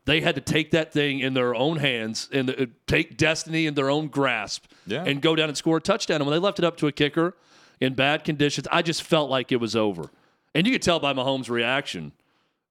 They 0.05 0.21
had 0.21 0.33
to 0.35 0.41
take 0.41 0.71
that 0.71 0.91
thing 0.91 1.19
in 1.19 1.35
their 1.35 1.53
own 1.53 1.77
hands 1.77 2.27
and 2.33 2.49
uh, 2.49 2.65
take 2.87 3.17
destiny 3.17 3.67
in 3.67 3.75
their 3.75 3.89
own 3.91 4.07
grasp 4.07 4.65
Yeah. 4.87 5.03
and 5.05 5.21
go 5.21 5.35
down 5.35 5.47
and 5.49 5.55
score 5.57 5.77
a 5.77 5.81
touchdown. 5.81 6.15
And 6.21 6.25
when 6.25 6.33
they 6.33 6.43
left 6.43 6.57
it 6.57 6.65
up 6.65 6.75
to 6.77 6.87
a 6.87 6.91
kicker 6.91 7.35
in 7.79 7.93
bad 7.93 8.23
conditions, 8.23 8.67
I 8.71 8.81
just 8.81 9.03
felt 9.03 9.29
like 9.29 9.51
it 9.51 9.57
was 9.57 9.75
over. 9.75 10.09
And 10.55 10.65
you 10.65 10.73
could 10.73 10.81
tell 10.81 10.99
by 10.99 11.13
Mahomes' 11.13 11.49
reaction. 11.51 12.13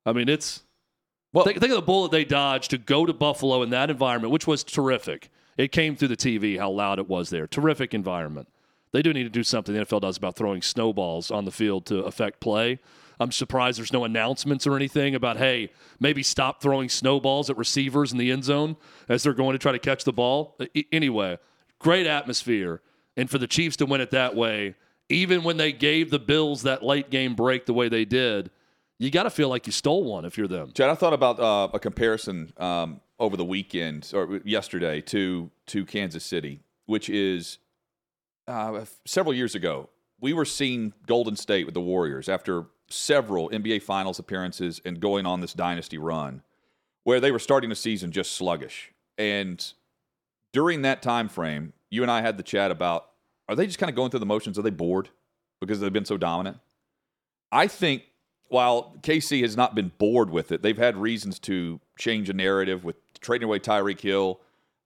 I 0.04 0.12
mean, 0.12 0.28
it's 0.28 0.62
well, 1.32 1.44
Think, 1.44 1.60
think 1.60 1.70
of 1.70 1.76
the 1.76 1.82
bullet 1.82 2.10
they 2.10 2.24
dodged 2.24 2.70
to 2.70 2.78
go 2.78 3.06
to 3.06 3.12
Buffalo 3.12 3.62
in 3.62 3.70
that 3.70 3.90
environment, 3.90 4.32
which 4.32 4.48
was 4.48 4.64
terrific. 4.64 5.30
It 5.60 5.72
came 5.72 5.94
through 5.94 6.08
the 6.08 6.16
TV 6.16 6.58
how 6.58 6.70
loud 6.70 6.98
it 6.98 7.06
was 7.06 7.28
there. 7.28 7.46
Terrific 7.46 7.92
environment. 7.92 8.48
They 8.92 9.02
do 9.02 9.12
need 9.12 9.24
to 9.24 9.28
do 9.28 9.42
something 9.42 9.74
the 9.74 9.84
NFL 9.84 10.00
does 10.00 10.16
about 10.16 10.34
throwing 10.34 10.62
snowballs 10.62 11.30
on 11.30 11.44
the 11.44 11.50
field 11.50 11.84
to 11.86 11.98
affect 11.98 12.40
play. 12.40 12.78
I'm 13.20 13.30
surprised 13.30 13.78
there's 13.78 13.92
no 13.92 14.04
announcements 14.04 14.66
or 14.66 14.74
anything 14.74 15.14
about, 15.14 15.36
hey, 15.36 15.70
maybe 16.00 16.22
stop 16.22 16.62
throwing 16.62 16.88
snowballs 16.88 17.50
at 17.50 17.58
receivers 17.58 18.10
in 18.10 18.16
the 18.16 18.30
end 18.30 18.44
zone 18.44 18.78
as 19.06 19.22
they're 19.22 19.34
going 19.34 19.52
to 19.52 19.58
try 19.58 19.72
to 19.72 19.78
catch 19.78 20.04
the 20.04 20.14
ball. 20.14 20.56
Anyway, 20.90 21.38
great 21.78 22.06
atmosphere. 22.06 22.80
And 23.18 23.28
for 23.28 23.36
the 23.36 23.46
Chiefs 23.46 23.76
to 23.76 23.86
win 23.86 24.00
it 24.00 24.12
that 24.12 24.34
way, 24.34 24.76
even 25.10 25.42
when 25.42 25.58
they 25.58 25.72
gave 25.72 26.08
the 26.10 26.18
Bills 26.18 26.62
that 26.62 26.82
late 26.82 27.10
game 27.10 27.34
break 27.34 27.66
the 27.66 27.74
way 27.74 27.90
they 27.90 28.06
did, 28.06 28.50
you 28.98 29.10
got 29.10 29.24
to 29.24 29.30
feel 29.30 29.50
like 29.50 29.66
you 29.66 29.72
stole 29.72 30.04
one 30.04 30.24
if 30.24 30.38
you're 30.38 30.48
them. 30.48 30.72
Chad, 30.72 30.88
I 30.88 30.94
thought 30.94 31.12
about 31.12 31.38
uh, 31.38 31.68
a 31.74 31.78
comparison 31.78 32.50
um, 32.56 33.02
over 33.20 33.36
the 33.36 33.44
weekend 33.44 34.10
or 34.14 34.40
yesterday 34.44 35.00
to 35.02 35.50
to 35.66 35.84
Kansas 35.84 36.24
City, 36.24 36.60
which 36.86 37.08
is 37.08 37.58
uh, 38.48 38.84
several 39.06 39.34
years 39.34 39.54
ago. 39.54 39.90
We 40.20 40.32
were 40.32 40.44
seeing 40.44 40.92
Golden 41.06 41.36
State 41.36 41.64
with 41.64 41.74
the 41.74 41.80
Warriors 41.80 42.28
after 42.28 42.66
several 42.88 43.48
NBA 43.50 43.82
Finals 43.82 44.18
appearances 44.18 44.80
and 44.84 45.00
going 45.00 45.24
on 45.24 45.40
this 45.40 45.54
dynasty 45.54 45.96
run, 45.96 46.42
where 47.04 47.20
they 47.20 47.30
were 47.30 47.38
starting 47.38 47.70
the 47.70 47.76
season 47.76 48.10
just 48.10 48.32
sluggish. 48.32 48.90
And 49.16 49.64
during 50.52 50.82
that 50.82 51.00
time 51.00 51.28
frame, 51.28 51.72
you 51.90 52.02
and 52.02 52.10
I 52.10 52.22
had 52.22 52.36
the 52.36 52.42
chat 52.42 52.70
about: 52.70 53.10
Are 53.48 53.54
they 53.54 53.66
just 53.66 53.78
kind 53.78 53.90
of 53.90 53.96
going 53.96 54.10
through 54.10 54.20
the 54.20 54.26
motions? 54.26 54.58
Are 54.58 54.62
they 54.62 54.70
bored 54.70 55.10
because 55.60 55.78
they've 55.80 55.92
been 55.92 56.04
so 56.04 56.16
dominant? 56.16 56.58
I 57.52 57.66
think 57.66 58.04
while 58.50 58.96
KC 59.02 59.42
has 59.42 59.56
not 59.56 59.74
been 59.74 59.92
bored 59.96 60.30
with 60.30 60.52
it, 60.52 60.60
they've 60.60 60.76
had 60.76 60.96
reasons 60.96 61.38
to 61.38 61.80
change 61.96 62.28
a 62.28 62.32
narrative 62.32 62.84
with 62.84 62.96
trading 63.20 63.46
away 63.46 63.58
Tyreek 63.58 64.00
Hill. 64.00 64.40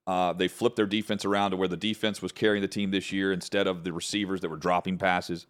Uh, 0.07 0.33
they 0.33 0.49
flipped 0.49 0.77
their 0.77 0.87
defense 0.87 1.25
around 1.25 1.53
to 1.53 1.57
where 1.57 1.69
the 1.69 1.77
defense 1.77 2.21
was 2.21 2.33
carrying 2.33 2.61
the 2.61 2.69
team 2.69 2.91
this 2.91 3.11
year 3.11 3.33
instead 3.33 3.67
of 3.67 3.85
the 3.85 3.93
receivers 3.93 4.41
that 4.41 4.51
were 4.51 4.57
dropping 4.57 4.99
passes. 4.99 5.47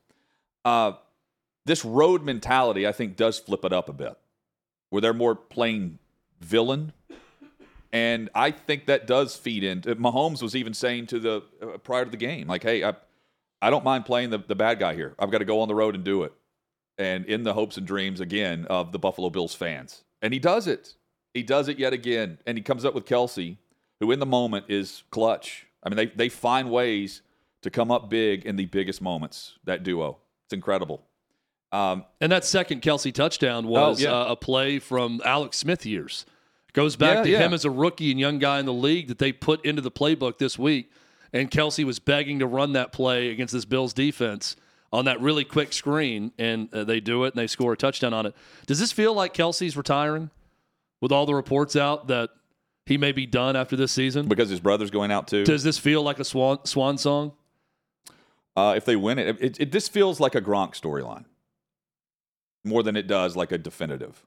Uh, 0.65 0.93
this 1.67 1.85
road 1.85 2.23
mentality, 2.23 2.87
I 2.87 2.93
think, 2.93 3.17
does 3.17 3.39
flip 3.39 3.65
it 3.65 3.73
up 3.73 3.89
a 3.89 3.93
bit, 3.93 4.17
where 4.91 5.01
they're 5.01 5.13
more 5.13 5.35
playing 5.35 5.99
villain. 6.41 6.93
And 7.93 8.29
I 8.35 8.51
think 8.51 8.87
that 8.87 9.07
does 9.07 9.37
feed 9.37 9.65
into. 9.65 9.95
Mahomes 9.97 10.43
was 10.43 10.55
even 10.55 10.75
saying 10.75 11.07
to 11.09 11.19
the 11.19 11.43
uh, 11.63 11.79
prior 11.79 12.05
to 12.05 12.11
the 12.11 12.17
game, 12.17 12.49
like, 12.49 12.63
"Hey, 12.63 12.85
I, 12.85 12.95
I 13.63 13.71
don't 13.71 13.85
mind 13.85 14.05
playing 14.05 14.31
the, 14.31 14.39
the 14.39 14.57
bad 14.57 14.79
guy 14.79 14.95
here. 14.95 15.15
I've 15.19 15.31
got 15.31 15.39
to 15.39 15.45
go 15.45 15.61
on 15.61 15.69
the 15.69 15.75
road 15.75 15.95
and 15.95 16.05
do 16.05 16.23
it." 16.25 16.33
and 16.99 17.25
in 17.27 17.43
the 17.43 17.55
hopes 17.55 17.77
and 17.77 17.87
dreams 17.87 18.21
again 18.21 18.67
of 18.67 18.93
the 18.93 18.99
Buffalo 18.99 19.31
Bills 19.31 19.55
fans. 19.55 20.05
And 20.23 20.33
he 20.33 20.39
does 20.39 20.67
it. 20.67 20.95
He 21.35 21.43
does 21.43 21.69
it 21.69 21.79
yet 21.79 21.93
again. 21.93 22.39
And 22.47 22.57
he 22.57 22.63
comes 22.63 22.85
up 22.85 22.95
with 22.95 23.05
Kelce, 23.05 23.59
who 24.01 24.11
in 24.13 24.21
the 24.21 24.27
moment 24.27 24.67
is 24.69 25.03
clutch. 25.11 25.67
I 25.83 25.89
mean, 25.91 25.97
they, 25.97 26.07
they 26.07 26.29
find 26.31 26.71
ways 26.71 27.21
to 27.63 27.71
come 27.71 27.91
up 27.91 28.09
big 28.09 28.47
in 28.47 28.57
the 28.57 28.67
biggest 28.67 29.03
moments, 29.03 29.59
that 29.65 29.83
duo. 29.83 30.19
It's 30.47 30.53
incredible. 30.55 31.03
Um, 31.73 32.05
And 32.21 32.31
that 32.33 32.45
second 32.45 32.83
Kelce 32.83 33.13
touchdown 33.13 33.67
was 33.67 34.01
Oh, 34.05 34.09
yeah. 34.09 34.15
uh, 34.17 34.33
a 34.33 34.37
play 34.37 34.79
from 34.79 35.21
Alex 35.25 35.59
Smith 35.59 35.85
years. 35.85 36.25
Goes 36.73 36.97
back 36.97 37.19
Yeah, 37.19 37.23
to 37.25 37.31
yeah. 37.31 37.39
him 37.39 37.53
as 37.53 37.65
a 37.65 37.71
rookie 37.71 38.11
and 38.11 38.19
young 38.21 38.39
guy 38.39 38.59
in 38.61 38.67
the 38.67 38.73
league 38.73 39.09
that 39.09 39.19
they 39.19 39.33
put 39.33 39.65
into 39.65 39.81
the 39.83 39.91
playbook 39.91 40.39
this 40.39 40.59
week. 40.59 40.91
And 41.33 41.51
Kelce 41.51 41.85
was 41.85 41.99
begging 41.99 42.39
to 42.41 42.47
run 42.47 42.73
that 42.73 42.93
play 42.93 43.31
against 43.31 43.53
this 43.53 43.65
Bills 43.65 43.93
defense 43.93 44.55
on 44.93 45.05
that 45.07 45.21
really 45.21 45.45
quick 45.45 45.73
screen, 45.73 46.31
and 46.39 46.73
uh, 46.73 46.85
they 46.85 47.01
do 47.01 47.25
it 47.25 47.35
and 47.35 47.41
they 47.43 47.49
score 47.49 47.73
a 47.73 47.77
touchdown 47.77 48.15
on 48.15 48.27
it. 48.27 48.35
Does 48.67 48.79
this 48.79 48.93
feel 48.93 49.13
like 49.15 49.35
Kelce's 49.35 49.77
retiring 49.77 50.31
with 51.05 51.13
all 51.13 51.27
the 51.27 51.35
reports 51.35 51.77
out 51.77 52.07
that 52.07 52.31
he 52.87 52.97
may 52.97 53.13
be 53.13 53.27
done 53.27 53.57
after 53.57 53.77
this 53.77 53.93
season? 53.93 54.27
because 54.27 54.49
his 54.49 54.59
brother's 54.59 54.91
going 54.91 55.11
out 55.11 55.29
too. 55.29 55.45
Does 55.45 55.63
this 55.63 55.77
feel 55.77 56.03
like 56.03 56.19
a 56.19 56.25
swan 56.25 56.65
swan 56.65 56.97
song? 56.97 57.33
Uh, 58.57 58.73
if 58.75 58.87
they 58.87 58.97
win 58.97 59.19
it, 59.19 59.37
it, 59.39 59.61
it, 59.61 59.71
this 59.71 59.87
feels 59.87 60.19
like 60.19 60.35
a 60.35 60.41
Gronk 60.41 60.71
storyline 60.71 61.27
more 62.65 62.83
than 62.83 62.97
it 62.97 63.07
does 63.07 63.37
like 63.37 63.53
a 63.53 63.59
definitive. 63.59 64.25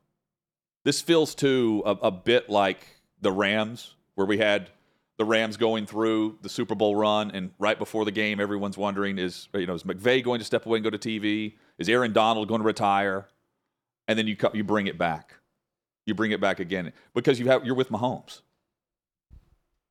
This 0.83 1.01
feels 1.01 1.33
too 1.33 1.81
a, 1.83 1.91
a 1.93 2.11
bit 2.11 2.47
like 2.47 2.85
the 3.19 3.31
Rams, 3.31 3.95
where 4.13 4.27
we 4.27 4.37
had 4.37 4.69
the 5.17 5.25
Rams 5.25 5.57
going 5.57 5.87
through 5.87 6.37
the 6.43 6.49
Super 6.49 6.75
Bowl 6.75 6.95
run, 6.95 7.31
and 7.31 7.49
right 7.57 7.79
before 7.79 8.05
the 8.05 8.11
game, 8.11 8.39
everyone's 8.39 8.77
wondering 8.77 9.17
is 9.17 9.49
you 9.55 9.65
know 9.65 9.73
is 9.73 9.81
McVay 9.81 10.23
going 10.23 10.37
to 10.37 10.45
step 10.45 10.67
away 10.67 10.77
and 10.77 10.83
go 10.83 10.91
to 10.91 10.99
TV? 10.99 11.55
Is 11.79 11.89
Aaron 11.89 12.13
Donald 12.13 12.47
going 12.47 12.61
to 12.61 12.67
retire? 12.67 13.25
And 14.07 14.19
then 14.19 14.27
you 14.27 14.37
you 14.53 14.63
bring 14.63 14.85
it 14.85 14.99
back, 14.99 15.33
you 16.07 16.15
bring 16.15 16.31
it 16.31 16.41
back 16.41 16.59
again 16.59 16.91
because 17.13 17.39
you 17.39 17.47
have 17.47 17.65
you're 17.65 17.75
with 17.75 17.89
Mahomes. 17.89 18.41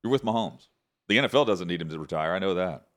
You're 0.03 0.11
with 0.11 0.23
Mahomes. 0.25 0.67
The 1.07 1.17
NFL 1.17 1.47
doesn't 1.47 1.67
need 1.67 1.81
him 1.81 1.89
to 1.89 1.99
retire. 1.99 2.33
I 2.33 2.39
know 2.39 2.55
that. 2.55 2.87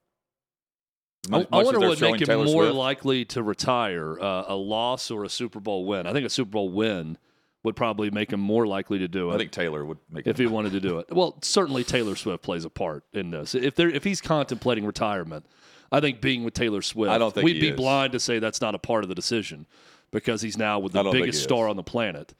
I, 1.26 1.30
much- 1.30 1.46
I 1.52 1.56
much 1.58 1.64
wonder 1.66 1.80
what 1.80 1.88
would 1.90 2.00
make 2.00 2.20
him 2.20 2.26
Taylor 2.26 2.44
more 2.46 2.64
Swift. 2.64 2.74
likely 2.76 3.24
to 3.26 3.42
retire, 3.42 4.18
uh, 4.20 4.44
a 4.48 4.56
loss 4.56 5.10
or 5.10 5.24
a 5.24 5.28
Super 5.28 5.60
Bowl 5.60 5.84
win. 5.84 6.06
I 6.06 6.12
think 6.12 6.26
a 6.26 6.30
Super 6.30 6.50
Bowl 6.50 6.70
win 6.70 7.18
would 7.62 7.76
probably 7.76 8.10
make 8.10 8.32
him 8.32 8.40
more 8.40 8.66
likely 8.66 8.98
to 9.00 9.06
do 9.06 9.30
it 9.30 9.34
I 9.34 9.36
think 9.36 9.50
Taylor 9.50 9.84
would 9.84 9.98
make 10.10 10.26
if 10.26 10.38
he 10.38 10.46
wanted 10.46 10.72
to 10.72 10.80
do 10.80 10.98
it. 11.00 11.12
Well, 11.12 11.36
certainly 11.42 11.84
Taylor 11.84 12.16
Swift 12.16 12.42
plays 12.42 12.64
a 12.64 12.70
part 12.70 13.04
in 13.12 13.30
this. 13.30 13.54
If 13.54 13.74
there, 13.76 13.90
if 13.90 14.02
he's 14.02 14.22
contemplating 14.22 14.86
retirement, 14.86 15.44
I 15.92 16.00
think 16.00 16.22
being 16.22 16.42
with 16.42 16.54
Taylor 16.54 16.80
Swift, 16.80 17.12
I 17.12 17.18
don't 17.18 17.34
think 17.34 17.44
we'd 17.44 17.60
be 17.60 17.68
is. 17.68 17.76
blind 17.76 18.12
to 18.12 18.20
say 18.20 18.38
that's 18.38 18.62
not 18.62 18.74
a 18.74 18.78
part 18.78 19.04
of 19.04 19.08
the 19.10 19.14
decision 19.14 19.66
because 20.10 20.40
he's 20.40 20.56
now 20.56 20.78
with 20.78 20.94
the 20.94 21.02
biggest 21.12 21.42
star 21.42 21.68
on 21.68 21.76
the 21.76 21.82
planet. 21.82 22.32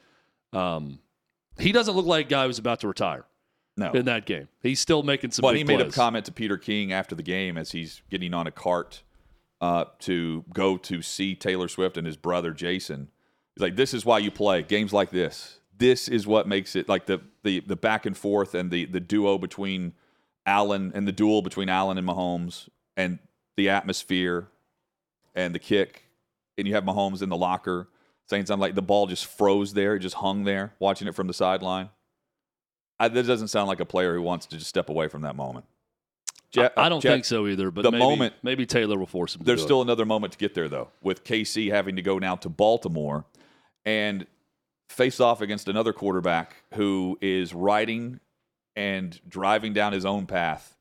Um, 0.53 0.99
he 1.59 1.73
doesn't 1.73 1.95
look 1.95 2.07
like 2.07 2.27
a 2.27 2.29
guy 2.29 2.47
who's 2.47 2.59
about 2.59 2.81
to 2.81 2.89
retire 2.89 3.25
No. 3.77 3.93
in 3.93 4.05
that 4.07 4.27
game. 4.27 4.49
He's 4.63 4.81
still 4.81 5.03
making 5.03 5.31
some. 5.33 5.43
But 5.43 5.57
he 5.57 5.65
made 5.65 5.81
a 5.81 5.91
comment 5.91 6.25
to 6.27 6.33
Peter 6.33 6.57
King 6.57 6.93
after 6.93 7.15
the 7.15 7.23
game 7.23 7.57
as 7.59 7.73
he's 7.73 8.03
getting 8.11 8.35
on 8.35 8.47
a 8.47 8.51
cart 8.51 9.03
uh, 9.61 9.85
to 10.01 10.45
go 10.53 10.77
to 10.79 11.03
see 11.03 11.35
Taylor 11.35 11.69
Swift 11.69 11.97
and 11.97 12.07
his 12.07 12.17
brother 12.17 12.53
Jason. 12.53 13.09
He's 13.55 13.63
like, 13.63 13.77
"This 13.77 13.93
is 13.95 14.05
why 14.05 14.19
you 14.19 14.31
play 14.31 14.63
games 14.63 14.93
like 14.93 15.11
this. 15.11 15.61
This 15.77 16.09
is 16.09 16.27
what 16.27 16.47
makes 16.49 16.75
it 16.77 16.89
like 16.89 17.07
the 17.07 17.21
the 17.43 17.61
the 17.61 17.77
back 17.77 18.07
and 18.07 18.17
forth 18.17 18.55
and 18.55 18.71
the 18.71 18.87
the 18.87 19.01
duo 19.01 19.39
between 19.39 19.93
Allen 20.47 20.93
and 20.95 21.07
the 21.07 21.13
duel 21.13 21.43
between 21.43 21.69
Allen 21.69 21.99
and 21.99 22.07
Mahomes 22.09 22.69
and 22.97 23.19
the 23.57 23.69
atmosphere 23.69 24.49
and 25.35 25.55
the 25.55 25.59
kick, 25.59 26.05
and 26.59 26.67
you 26.67 26.75
have 26.75 26.85
Mahomes 26.85 27.23
in 27.23 27.29
the 27.29 27.37
locker 27.37 27.89
saying 28.31 28.47
something 28.47 28.61
like 28.61 28.77
the 28.77 28.83
ball 28.83 29.07
just 29.09 29.27
froze 29.27 29.75
there, 29.75 29.97
it 29.97 29.99
just 29.99 30.15
hung 30.15 30.45
there, 30.45 30.73
watching 30.79 31.09
it 31.09 31.15
from 31.17 31.27
the 31.27 31.35
sideline. 31.35 31.91
I, 33.01 33.09
that 33.09 33.27
doesn't 33.27 33.49
sound 33.49 33.67
like 33.67 33.81
a 33.81 33.85
player 33.85 34.15
who 34.15 34.23
wants 34.23 34.47
to 34.47 34.57
just 34.57 34.69
step 34.69 34.89
away 34.89 35.09
from 35.09 35.23
that 35.23 35.35
moment. 35.35 35.65
Ja- 36.53 36.69
I 36.77 36.89
don't 36.89 37.01
think 37.03 37.25
so 37.25 37.47
either. 37.49 37.71
But 37.71 37.83
the 37.83 37.91
maybe, 37.91 38.03
moment- 38.05 38.35
maybe 38.43 38.67
Taylor 38.67 38.99
will 38.99 39.07
force 39.07 39.35
him. 39.35 39.41
To 39.41 39.45
There's 39.47 39.61
do 39.61 39.65
it. 39.65 39.67
still 39.67 39.83
another 39.83 40.07
moment 40.07 40.33
to 40.35 40.39
get 40.39 40.55
there, 40.55 40.69
though, 40.69 40.89
with 41.03 41.25
KC 41.25 41.71
having 41.71 41.97
to 41.97 42.03
go 42.03 42.19
now 42.19 42.37
to 42.37 42.49
Baltimore 42.49 43.25
and 43.85 44.27
face 44.89 45.19
off 45.19 45.41
against 45.41 45.69
another 45.69 45.93
quarterback 45.93 46.57
who 46.75 47.19
is 47.21 47.53
riding 47.53 48.21
and 48.77 49.21
driving 49.29 49.73
down 49.73 49.93
his 49.93 50.05
own 50.05 50.27
path. 50.27 50.77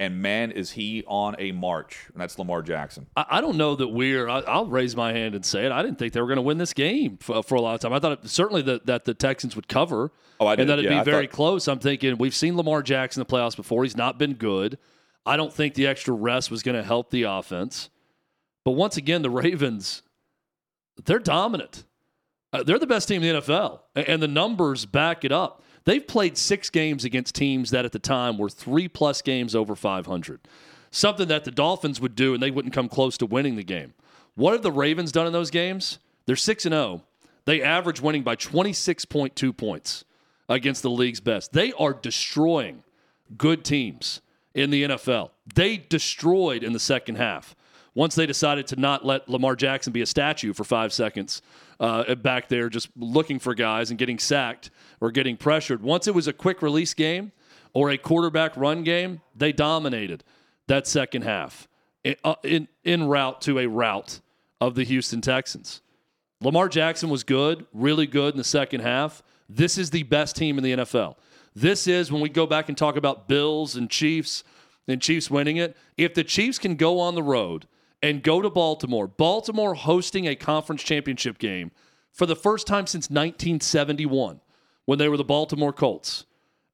And 0.00 0.22
man, 0.22 0.50
is 0.50 0.70
he 0.72 1.04
on 1.06 1.36
a 1.38 1.52
march. 1.52 2.06
And 2.12 2.20
that's 2.22 2.38
Lamar 2.38 2.62
Jackson. 2.62 3.06
I, 3.16 3.26
I 3.32 3.40
don't 3.42 3.56
know 3.58 3.76
that 3.76 3.88
we're. 3.88 4.28
I, 4.28 4.38
I'll 4.40 4.64
raise 4.66 4.96
my 4.96 5.12
hand 5.12 5.34
and 5.34 5.44
say 5.44 5.66
it. 5.66 5.70
I 5.72 5.82
didn't 5.82 5.98
think 5.98 6.14
they 6.14 6.20
were 6.22 6.26
going 6.26 6.36
to 6.36 6.42
win 6.42 6.56
this 6.56 6.72
game 6.72 7.18
for, 7.18 7.42
for 7.42 7.54
a 7.54 7.60
lot 7.60 7.74
of 7.74 7.80
time. 7.80 7.92
I 7.92 7.98
thought 8.00 8.12
it, 8.24 8.28
certainly 8.30 8.62
that, 8.62 8.86
that 8.86 9.04
the 9.04 9.12
Texans 9.12 9.54
would 9.56 9.68
cover 9.68 10.10
Oh, 10.40 10.46
I 10.46 10.56
did. 10.56 10.62
and 10.62 10.70
that 10.70 10.78
it'd 10.78 10.90
Yeah, 10.90 10.96
be 10.96 11.00
I 11.00 11.04
very 11.04 11.26
thought- 11.26 11.36
close. 11.36 11.68
I'm 11.68 11.78
thinking 11.80 12.16
we've 12.16 12.34
seen 12.34 12.56
Lamar 12.56 12.82
Jackson 12.82 13.20
in 13.20 13.26
the 13.28 13.32
playoffs 13.36 13.54
before. 13.56 13.82
He's 13.84 13.96
not 13.96 14.18
been 14.18 14.32
good. 14.34 14.78
I 15.26 15.36
don't 15.36 15.52
think 15.52 15.74
the 15.74 15.86
extra 15.86 16.14
rest 16.14 16.50
was 16.50 16.62
going 16.62 16.76
to 16.76 16.82
help 16.82 17.10
the 17.10 17.24
offense. 17.24 17.90
But 18.64 18.70
once 18.72 18.96
again, 18.96 19.20
the 19.20 19.28
Ravens, 19.30 20.00
they're 21.04 21.18
dominant. 21.18 21.84
Uh, 22.54 22.62
they're 22.62 22.78
the 22.78 22.86
best 22.86 23.06
team 23.06 23.22
in 23.22 23.34
the 23.34 23.42
NFL, 23.42 23.80
and 23.94 24.22
the 24.22 24.26
numbers 24.28 24.86
back 24.86 25.24
it 25.26 25.30
up. 25.30 25.62
They've 25.84 26.06
played 26.06 26.36
six 26.36 26.70
games 26.70 27.04
against 27.04 27.34
teams 27.34 27.70
that 27.70 27.84
at 27.84 27.92
the 27.92 27.98
time 27.98 28.38
were 28.38 28.50
three 28.50 28.88
plus 28.88 29.22
games 29.22 29.54
over 29.54 29.74
500. 29.74 30.40
Something 30.90 31.28
that 31.28 31.44
the 31.44 31.50
Dolphins 31.50 32.00
would 32.00 32.14
do, 32.14 32.34
and 32.34 32.42
they 32.42 32.50
wouldn't 32.50 32.74
come 32.74 32.88
close 32.88 33.16
to 33.18 33.26
winning 33.26 33.56
the 33.56 33.62
game. 33.62 33.94
What 34.34 34.52
have 34.52 34.62
the 34.62 34.72
Ravens 34.72 35.12
done 35.12 35.26
in 35.26 35.32
those 35.32 35.50
games? 35.50 35.98
They're 36.26 36.36
6 36.36 36.66
and 36.66 36.72
0. 36.72 37.02
They 37.44 37.62
average 37.62 38.00
winning 38.00 38.22
by 38.22 38.36
26.2 38.36 39.56
points 39.56 40.04
against 40.48 40.82
the 40.82 40.90
league's 40.90 41.20
best. 41.20 41.52
They 41.52 41.72
are 41.72 41.94
destroying 41.94 42.82
good 43.36 43.64
teams 43.64 44.20
in 44.54 44.70
the 44.70 44.84
NFL. 44.84 45.30
They 45.54 45.76
destroyed 45.76 46.62
in 46.62 46.72
the 46.72 46.80
second 46.80 47.16
half 47.16 47.54
once 47.94 48.14
they 48.14 48.26
decided 48.26 48.66
to 48.68 48.76
not 48.76 49.04
let 49.04 49.28
Lamar 49.28 49.56
Jackson 49.56 49.92
be 49.92 50.00
a 50.00 50.06
statue 50.06 50.52
for 50.52 50.64
five 50.64 50.92
seconds 50.92 51.42
uh, 51.80 52.14
back 52.16 52.48
there, 52.48 52.68
just 52.68 52.88
looking 52.96 53.38
for 53.38 53.54
guys 53.54 53.90
and 53.90 53.98
getting 53.98 54.18
sacked 54.18 54.70
or 55.00 55.10
getting 55.10 55.36
pressured. 55.36 55.82
Once 55.82 56.06
it 56.06 56.14
was 56.14 56.28
a 56.28 56.32
quick 56.32 56.62
release 56.62 56.94
game 56.94 57.32
or 57.72 57.90
a 57.90 57.98
quarterback 57.98 58.56
run 58.56 58.82
game, 58.84 59.20
they 59.34 59.52
dominated 59.52 60.22
that 60.66 60.86
second 60.86 61.22
half 61.22 61.68
in, 62.04 62.16
uh, 62.24 62.34
in, 62.44 62.68
in 62.84 63.04
route 63.04 63.40
to 63.42 63.58
a 63.58 63.66
route 63.66 64.20
of 64.60 64.74
the 64.74 64.84
Houston 64.84 65.20
Texans. 65.20 65.80
Lamar 66.40 66.68
Jackson 66.68 67.10
was 67.10 67.24
good, 67.24 67.66
really 67.72 68.06
good 68.06 68.34
in 68.34 68.38
the 68.38 68.44
second 68.44 68.80
half. 68.80 69.22
This 69.48 69.76
is 69.76 69.90
the 69.90 70.04
best 70.04 70.36
team 70.36 70.58
in 70.58 70.64
the 70.64 70.72
NFL. 70.72 71.16
This 71.54 71.86
is 71.86 72.12
when 72.12 72.22
we 72.22 72.28
go 72.28 72.46
back 72.46 72.68
and 72.68 72.78
talk 72.78 72.96
about 72.96 73.26
Bills 73.28 73.74
and 73.74 73.90
Chiefs 73.90 74.44
and 74.86 75.02
Chiefs 75.02 75.30
winning 75.30 75.56
it. 75.56 75.76
If 75.96 76.14
the 76.14 76.24
Chiefs 76.24 76.58
can 76.58 76.76
go 76.76 77.00
on 77.00 77.14
the 77.14 77.22
road 77.22 77.66
and 78.02 78.22
go 78.22 78.40
to 78.40 78.50
Baltimore, 78.50 79.06
Baltimore 79.06 79.74
hosting 79.74 80.26
a 80.26 80.34
conference 80.34 80.82
championship 80.82 81.38
game 81.38 81.70
for 82.12 82.26
the 82.26 82.36
first 82.36 82.66
time 82.66 82.86
since 82.86 83.10
1971 83.10 84.40
when 84.84 84.98
they 84.98 85.08
were 85.08 85.16
the 85.16 85.24
Baltimore 85.24 85.72
Colts. 85.72 86.24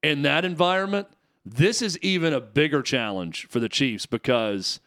In 0.03 0.23
that 0.23 0.45
environment, 0.45 1.09
this 1.45 1.83
is 1.83 1.99
even 1.99 2.33
a 2.33 2.41
bigger 2.41 2.83
challenge 2.83 3.47
for 3.49 3.61
the 3.61 3.69
Chiefs 3.69 4.07
because 4.07 4.81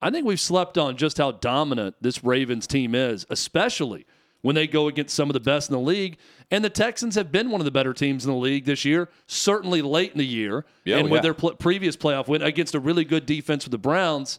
I 0.00 0.10
think 0.10 0.26
we've 0.26 0.40
slept 0.40 0.76
on 0.76 0.96
just 0.96 1.18
how 1.18 1.32
dominant 1.32 1.96
this 2.00 2.22
Ravens 2.22 2.66
team 2.66 2.94
is, 2.94 3.26
especially 3.30 4.06
when 4.42 4.54
they 4.54 4.66
go 4.66 4.88
against 4.88 5.14
some 5.14 5.30
of 5.30 5.34
the 5.34 5.40
best 5.40 5.70
in 5.70 5.72
the 5.72 5.80
league. 5.80 6.18
And 6.50 6.62
the 6.62 6.68
Texans 6.68 7.14
have 7.14 7.32
been 7.32 7.50
one 7.50 7.62
of 7.62 7.64
the 7.64 7.70
better 7.70 7.94
teams 7.94 8.26
in 8.26 8.30
the 8.30 8.36
league 8.36 8.66
this 8.66 8.84
year, 8.84 9.08
certainly 9.26 9.80
late 9.80 10.12
in 10.12 10.18
the 10.18 10.26
year. 10.26 10.66
Yeah, 10.84 10.98
and 10.98 11.08
oh, 11.08 11.10
with 11.10 11.18
yeah. 11.18 11.22
their 11.22 11.34
pl- 11.34 11.54
previous 11.54 11.96
playoff 11.96 12.28
win 12.28 12.42
against 12.42 12.74
a 12.74 12.80
really 12.80 13.06
good 13.06 13.24
defense 13.24 13.64
with 13.64 13.72
the 13.72 13.78
Browns, 13.78 14.38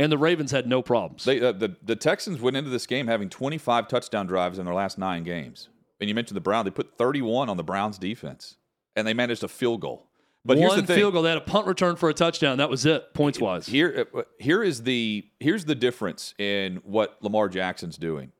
and 0.00 0.10
the 0.10 0.18
Ravens 0.18 0.50
had 0.50 0.66
no 0.66 0.80
problems. 0.80 1.24
They, 1.24 1.40
uh, 1.40 1.52
the, 1.52 1.76
the 1.82 1.94
Texans 1.94 2.40
went 2.40 2.56
into 2.56 2.70
this 2.70 2.86
game 2.86 3.06
having 3.06 3.28
25 3.28 3.86
touchdown 3.86 4.26
drives 4.26 4.58
in 4.58 4.64
their 4.64 4.74
last 4.74 4.96
nine 4.96 5.24
games. 5.24 5.68
And 6.00 6.08
you 6.08 6.14
mentioned 6.14 6.36
the 6.36 6.40
Browns. 6.40 6.64
They 6.64 6.70
put 6.70 6.96
31 6.96 7.50
on 7.50 7.58
the 7.58 7.62
Browns 7.62 7.98
defense, 7.98 8.56
and 8.96 9.06
they 9.06 9.12
managed 9.12 9.44
a 9.44 9.48
field 9.48 9.82
goal. 9.82 10.06
But 10.42 10.56
here's 10.56 10.70
One 10.70 10.80
the 10.80 10.86
thing. 10.86 10.96
field 10.96 11.12
goal, 11.12 11.22
they 11.22 11.28
had 11.28 11.36
a 11.36 11.42
punt 11.42 11.66
return 11.66 11.96
for 11.96 12.08
a 12.08 12.14
touchdown. 12.14 12.56
That 12.56 12.70
was 12.70 12.86
it, 12.86 13.12
points 13.12 13.38
wise. 13.38 13.66
Here, 13.66 14.06
uh, 14.14 14.22
here 14.38 14.62
is 14.62 14.84
the 14.84 15.26
here's 15.38 15.66
the 15.66 15.74
difference 15.74 16.34
in 16.38 16.76
what 16.76 17.18
Lamar 17.20 17.50
Jackson's 17.50 17.98
doing. 17.98 18.32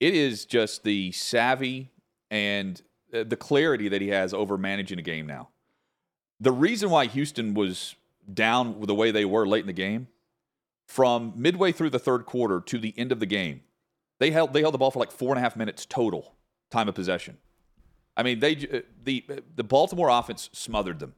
It 0.00 0.14
is 0.14 0.46
just 0.46 0.84
the 0.84 1.12
savvy 1.12 1.90
and 2.30 2.80
uh, 3.12 3.24
the 3.24 3.36
clarity 3.36 3.90
that 3.90 4.00
he 4.00 4.08
has 4.08 4.32
over 4.32 4.56
managing 4.56 4.98
a 4.98 5.02
game 5.02 5.26
now. 5.26 5.50
The 6.40 6.52
reason 6.52 6.88
why 6.88 7.06
Houston 7.06 7.52
was 7.52 7.94
down 8.32 8.80
the 8.80 8.94
way 8.94 9.10
they 9.10 9.26
were 9.26 9.46
late 9.46 9.60
in 9.60 9.66
the 9.66 9.74
game, 9.74 10.08
from 10.86 11.32
midway 11.36 11.72
through 11.72 11.90
the 11.90 11.98
third 11.98 12.26
quarter 12.26 12.60
to 12.60 12.78
the 12.78 12.94
end 12.96 13.12
of 13.12 13.20
the 13.20 13.26
game, 13.26 13.62
they 14.20 14.30
held 14.30 14.52
they 14.52 14.60
held 14.60 14.74
the 14.74 14.78
ball 14.78 14.90
for 14.90 14.98
like 14.98 15.10
four 15.10 15.30
and 15.30 15.38
a 15.38 15.40
half 15.40 15.56
minutes 15.56 15.86
total 15.86 16.34
time 16.70 16.88
of 16.88 16.94
possession. 16.94 17.38
I 18.16 18.22
mean, 18.22 18.40
they 18.40 18.54
uh, 18.56 18.80
the 19.02 19.24
the 19.56 19.64
Baltimore 19.64 20.08
offense 20.08 20.50
smothered 20.52 21.00
them, 21.00 21.14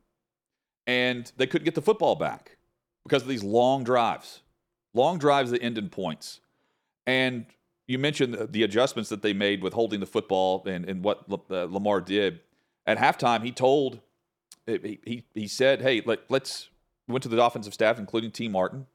and 0.87 1.31
they 1.37 1.47
couldn't 1.47 1.65
get 1.65 1.75
the 1.75 1.83
football 1.83 2.15
back 2.15 2.57
because 3.05 3.23
of 3.23 3.29
these 3.29 3.45
long 3.45 3.85
drives, 3.85 4.43
long 4.95 5.19
drives 5.19 5.51
that 5.51 5.63
end 5.63 5.79
in 5.79 5.89
points. 5.89 6.41
And 7.07 7.47
you 7.87 7.99
mentioned 7.99 8.35
the- 8.51 8.63
adjustments 8.65 9.11
that 9.11 9.23
they 9.23 9.33
made 9.33 9.63
with 9.63 9.75
holding 9.75 10.01
the 10.01 10.07
football 10.07 10.65
and, 10.67 10.89
and 10.89 11.05
what 11.05 11.25
uh, 11.31 11.65
Lamar 11.65 12.01
did 12.01 12.41
at 12.87 12.99
halftime. 12.99 13.45
He 13.45 13.53
told 13.53 14.01
he 14.67 14.99
he, 15.05 15.25
he 15.35 15.49
said, 15.49 15.83
"Hey, 15.83 16.03
let, 16.05 16.21
let's." 16.31 16.71
Went 17.09 17.23
to 17.23 17.29
the 17.29 17.41
offensive 17.41 17.73
staff, 17.73 18.01
including 18.01 18.33
Tee 18.33 18.49
Martin, 18.49 18.87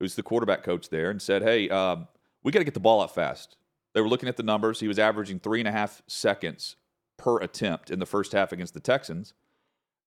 who's 0.00 0.16
the 0.16 0.22
quarterback 0.22 0.64
coach 0.64 0.88
there, 0.88 1.10
and 1.10 1.22
said, 1.22 1.42
"Hey, 1.42 1.68
um, 1.68 2.08
we 2.42 2.50
got 2.50 2.58
to 2.58 2.64
get 2.64 2.74
the 2.74 2.80
ball 2.80 3.00
out 3.00 3.14
fast." 3.14 3.56
They 3.92 4.00
were 4.00 4.08
looking 4.08 4.28
at 4.28 4.36
the 4.36 4.42
numbers. 4.42 4.80
He 4.80 4.88
was 4.88 4.98
averaging 4.98 5.40
three 5.40 5.60
and 5.60 5.68
a 5.68 5.72
half 5.72 6.02
seconds 6.06 6.76
per 7.16 7.38
attempt 7.38 7.90
in 7.90 7.98
the 7.98 8.06
first 8.06 8.32
half 8.32 8.50
against 8.50 8.74
the 8.74 8.80
Texans, 8.80 9.34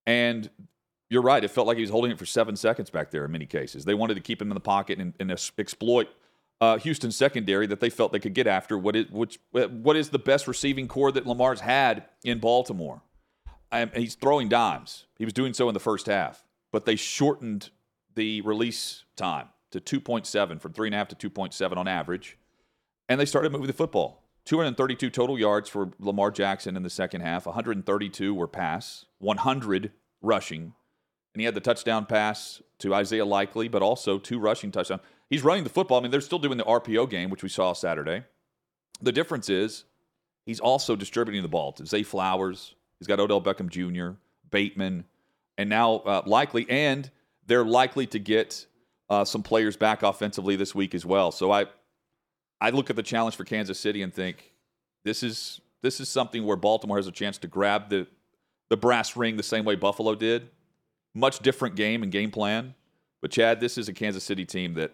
and 0.05 0.49
you're 1.09 1.21
right. 1.21 1.43
It 1.43 1.51
felt 1.51 1.67
like 1.67 1.77
he 1.77 1.81
was 1.81 1.91
holding 1.91 2.11
it 2.11 2.17
for 2.17 2.25
seven 2.25 2.55
seconds 2.55 2.89
back 2.89 3.11
there 3.11 3.23
in 3.23 3.31
many 3.31 3.45
cases. 3.45 3.85
They 3.85 3.93
wanted 3.93 4.15
to 4.15 4.21
keep 4.21 4.41
him 4.41 4.49
in 4.49 4.55
the 4.55 4.59
pocket 4.59 4.99
and, 4.99 5.13
and 5.19 5.31
exploit 5.31 6.09
uh, 6.63 6.77
Houston's 6.77 7.15
secondary 7.15 7.67
that 7.67 7.81
they 7.81 7.89
felt 7.89 8.11
they 8.11 8.19
could 8.19 8.33
get 8.33 8.47
after. 8.47 8.77
What 8.77 8.95
is 8.95 9.09
which 9.11 9.37
what 9.51 9.95
is 9.95 10.09
the 10.09 10.19
best 10.19 10.47
receiving 10.47 10.87
corps 10.87 11.11
that 11.11 11.27
Lamar's 11.27 11.59
had 11.59 12.05
in 12.23 12.39
Baltimore? 12.39 13.01
Um, 13.71 13.91
he's 13.95 14.15
throwing 14.15 14.49
dimes. 14.49 15.05
He 15.17 15.25
was 15.25 15.33
doing 15.33 15.53
so 15.53 15.67
in 15.67 15.73
the 15.73 15.79
first 15.79 16.05
half, 16.05 16.45
but 16.71 16.85
they 16.85 16.95
shortened 16.95 17.69
the 18.15 18.41
release 18.41 19.03
time 19.15 19.49
to 19.73 19.99
2.7 19.99 20.61
from 20.61 20.73
three 20.73 20.87
and 20.87 20.95
a 20.95 20.97
half 20.97 21.07
to 21.09 21.29
2.7 21.29 21.77
on 21.77 21.87
average, 21.87 22.37
and 23.09 23.19
they 23.19 23.25
started 23.25 23.51
moving 23.51 23.67
the 23.67 23.73
football. 23.73 24.23
232 24.45 25.09
total 25.09 25.39
yards 25.39 25.69
for 25.69 25.91
Lamar 25.99 26.29
Jackson 26.29 26.75
in 26.75 26.83
the 26.83 26.89
second 26.89 27.21
half. 27.21 27.45
132 27.45 28.33
were 28.33 28.47
pass, 28.47 29.05
100 29.19 29.91
rushing, 30.21 30.73
and 31.33 31.41
he 31.41 31.45
had 31.45 31.55
the 31.55 31.61
touchdown 31.61 32.05
pass 32.05 32.61
to 32.79 32.93
Isaiah 32.93 33.25
Likely, 33.25 33.67
but 33.67 33.81
also 33.81 34.19
two 34.19 34.39
rushing 34.39 34.71
touchdowns. 34.71 35.01
He's 35.29 35.43
running 35.43 35.63
the 35.63 35.69
football. 35.69 35.97
I 35.97 36.01
mean, 36.01 36.11
they're 36.11 36.21
still 36.21 36.39
doing 36.39 36.57
the 36.57 36.65
RPO 36.65 37.09
game, 37.09 37.29
which 37.29 37.41
we 37.41 37.49
saw 37.49 37.73
Saturday. 37.73 38.23
The 39.01 39.11
difference 39.11 39.49
is 39.49 39.85
he's 40.45 40.59
also 40.59 40.95
distributing 40.95 41.41
the 41.41 41.47
ball 41.47 41.71
to 41.73 41.85
Zay 41.85 42.03
Flowers. 42.03 42.75
He's 42.99 43.07
got 43.07 43.19
Odell 43.19 43.41
Beckham 43.41 43.69
Jr., 43.69 44.17
Bateman, 44.51 45.05
and 45.57 45.69
now 45.69 45.95
uh, 45.95 46.21
Likely, 46.25 46.69
and 46.69 47.09
they're 47.47 47.65
likely 47.65 48.05
to 48.07 48.19
get 48.19 48.67
uh, 49.09 49.25
some 49.25 49.43
players 49.43 49.77
back 49.77 50.03
offensively 50.03 50.55
this 50.55 50.73
week 50.73 50.95
as 50.95 51.05
well. 51.05 51.31
So 51.31 51.51
I, 51.51 51.65
I 52.61 52.69
look 52.69 52.89
at 52.89 52.95
the 52.95 53.03
challenge 53.03 53.35
for 53.35 53.43
Kansas 53.43 53.79
City 53.79 54.01
and 54.01 54.13
think 54.13 54.53
this 55.03 55.23
is 55.23 55.61
this 55.81 55.99
is 55.99 56.07
something 56.09 56.45
where 56.45 56.55
Baltimore 56.55 56.97
has 56.97 57.07
a 57.07 57.11
chance 57.11 57.37
to 57.39 57.47
grab 57.47 57.89
the 57.89 58.07
the 58.69 58.77
brass 58.77 59.15
ring 59.15 59.37
the 59.37 59.43
same 59.43 59.65
way 59.65 59.75
Buffalo 59.75 60.15
did. 60.15 60.49
Much 61.13 61.39
different 61.39 61.75
game 61.75 62.01
and 62.01 62.11
game 62.11 62.31
plan, 62.31 62.73
but 63.21 63.29
Chad, 63.29 63.59
this 63.59 63.77
is 63.77 63.87
a 63.87 63.93
Kansas 63.93 64.23
City 64.23 64.45
team 64.45 64.73
that 64.73 64.93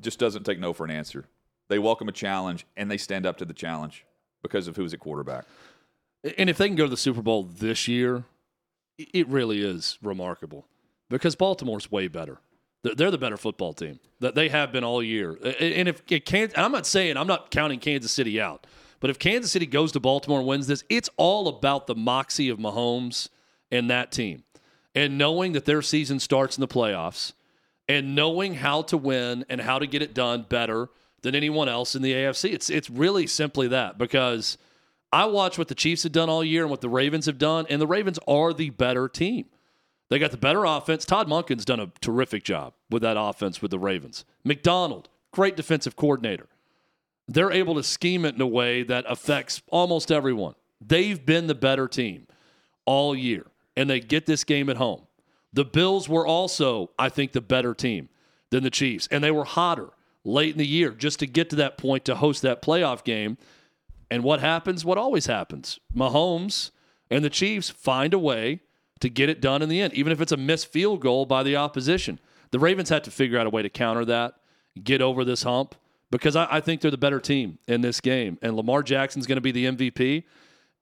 just 0.00 0.18
doesn't 0.18 0.44
take 0.44 0.58
no 0.58 0.72
for 0.72 0.84
an 0.84 0.90
answer. 0.90 1.24
They 1.68 1.78
welcome 1.78 2.08
a 2.08 2.12
challenge 2.12 2.66
and 2.76 2.90
they 2.90 2.98
stand 2.98 3.24
up 3.24 3.38
to 3.38 3.44
the 3.44 3.54
challenge 3.54 4.04
because 4.42 4.68
of 4.68 4.76
who's 4.76 4.92
at 4.92 5.00
quarterback. 5.00 5.46
And 6.36 6.50
if 6.50 6.58
they 6.58 6.66
can 6.66 6.76
go 6.76 6.84
to 6.84 6.90
the 6.90 6.96
Super 6.96 7.22
Bowl 7.22 7.44
this 7.44 7.88
year, 7.88 8.24
it 8.98 9.26
really 9.28 9.62
is 9.62 9.98
remarkable 10.02 10.66
because 11.08 11.36
Baltimore's 11.36 11.90
way 11.90 12.08
better. 12.08 12.38
They're 12.82 13.10
the 13.10 13.18
better 13.18 13.36
football 13.36 13.72
team 13.74 14.00
that 14.20 14.34
they 14.34 14.48
have 14.48 14.72
been 14.72 14.84
all 14.84 15.02
year. 15.02 15.32
And 15.32 15.88
if 15.88 16.02
it 16.10 16.24
can't, 16.24 16.56
I'm 16.58 16.72
not 16.72 16.86
saying 16.86 17.16
I'm 17.16 17.26
not 17.26 17.50
counting 17.50 17.78
Kansas 17.78 18.10
City 18.10 18.40
out, 18.40 18.66
but 19.00 19.10
if 19.10 19.18
Kansas 19.18 19.52
City 19.52 19.66
goes 19.66 19.92
to 19.92 20.00
Baltimore 20.00 20.38
and 20.38 20.48
wins 20.48 20.66
this, 20.66 20.82
it's 20.88 21.10
all 21.16 21.48
about 21.48 21.86
the 21.86 21.94
moxie 21.94 22.48
of 22.48 22.58
Mahomes 22.58 23.28
and 23.70 23.90
that 23.90 24.12
team, 24.12 24.44
and 24.94 25.18
knowing 25.18 25.52
that 25.52 25.66
their 25.66 25.82
season 25.82 26.20
starts 26.20 26.56
in 26.56 26.60
the 26.62 26.68
playoffs, 26.68 27.32
and 27.88 28.14
knowing 28.14 28.54
how 28.54 28.82
to 28.82 28.96
win 28.96 29.44
and 29.48 29.60
how 29.60 29.78
to 29.78 29.86
get 29.86 30.00
it 30.00 30.14
done 30.14 30.46
better 30.48 30.88
than 31.22 31.34
anyone 31.34 31.68
else 31.68 31.94
in 31.94 32.02
the 32.02 32.12
AFC. 32.12 32.52
It's 32.52 32.70
it's 32.70 32.88
really 32.88 33.26
simply 33.26 33.68
that 33.68 33.98
because 33.98 34.56
I 35.12 35.26
watch 35.26 35.58
what 35.58 35.68
the 35.68 35.74
Chiefs 35.74 36.04
have 36.04 36.12
done 36.12 36.30
all 36.30 36.42
year 36.42 36.62
and 36.62 36.70
what 36.70 36.80
the 36.80 36.88
Ravens 36.88 37.26
have 37.26 37.38
done, 37.38 37.66
and 37.68 37.80
the 37.80 37.86
Ravens 37.86 38.18
are 38.26 38.52
the 38.54 38.70
better 38.70 39.08
team. 39.08 39.46
They 40.10 40.18
got 40.18 40.32
the 40.32 40.36
better 40.36 40.64
offense. 40.64 41.04
Todd 41.04 41.28
Monken's 41.28 41.64
done 41.64 41.80
a 41.80 41.92
terrific 42.00 42.42
job 42.42 42.74
with 42.90 43.02
that 43.02 43.16
offense 43.18 43.62
with 43.62 43.70
the 43.70 43.78
Ravens. 43.78 44.24
Macdonald, 44.44 45.08
great 45.30 45.56
defensive 45.56 45.96
coordinator. 45.96 46.48
They're 47.28 47.52
able 47.52 47.76
to 47.76 47.84
scheme 47.84 48.24
it 48.24 48.34
in 48.34 48.40
a 48.40 48.46
way 48.46 48.82
that 48.82 49.04
affects 49.08 49.62
almost 49.68 50.10
everyone. 50.10 50.56
They've 50.80 51.24
been 51.24 51.46
the 51.46 51.54
better 51.54 51.86
team 51.86 52.26
all 52.84 53.14
year, 53.14 53.46
and 53.76 53.88
they 53.88 54.00
get 54.00 54.26
this 54.26 54.42
game 54.42 54.68
at 54.68 54.78
home. 54.78 55.06
The 55.52 55.64
Bills 55.64 56.08
were 56.08 56.26
also, 56.26 56.90
I 56.98 57.08
think, 57.08 57.30
the 57.30 57.40
better 57.40 57.72
team 57.72 58.08
than 58.50 58.64
the 58.64 58.70
Chiefs, 58.70 59.06
and 59.12 59.22
they 59.22 59.30
were 59.30 59.44
hotter 59.44 59.90
late 60.24 60.52
in 60.52 60.58
the 60.58 60.66
year 60.66 60.90
just 60.90 61.20
to 61.20 61.26
get 61.26 61.50
to 61.50 61.56
that 61.56 61.78
point 61.78 62.04
to 62.06 62.16
host 62.16 62.42
that 62.42 62.62
playoff 62.62 63.04
game. 63.04 63.38
And 64.10 64.24
what 64.24 64.40
happens? 64.40 64.84
What 64.84 64.98
always 64.98 65.26
happens? 65.26 65.78
Mahomes 65.94 66.72
and 67.10 67.24
the 67.24 67.30
Chiefs 67.30 67.70
find 67.70 68.12
a 68.12 68.18
way 68.18 68.60
to 69.00 69.08
get 69.10 69.28
it 69.28 69.40
done 69.40 69.62
in 69.62 69.68
the 69.68 69.80
end, 69.80 69.94
even 69.94 70.12
if 70.12 70.20
it's 70.20 70.32
a 70.32 70.36
missed 70.36 70.68
field 70.68 71.00
goal 71.00 71.26
by 71.26 71.42
the 71.42 71.56
opposition. 71.56 72.18
The 72.50 72.58
Ravens 72.58 72.88
had 72.88 73.04
to 73.04 73.10
figure 73.10 73.38
out 73.38 73.46
a 73.46 73.50
way 73.50 73.62
to 73.62 73.68
counter 73.68 74.04
that, 74.04 74.34
get 74.82 75.00
over 75.00 75.24
this 75.24 75.42
hump, 75.42 75.74
because 76.10 76.36
I, 76.36 76.46
I 76.50 76.60
think 76.60 76.80
they're 76.80 76.90
the 76.90 76.98
better 76.98 77.20
team 77.20 77.58
in 77.66 77.80
this 77.80 78.00
game. 78.00 78.38
And 78.42 78.56
Lamar 78.56 78.82
Jackson's 78.82 79.26
going 79.26 79.36
to 79.36 79.42
be 79.42 79.52
the 79.52 79.66
MVP. 79.66 80.24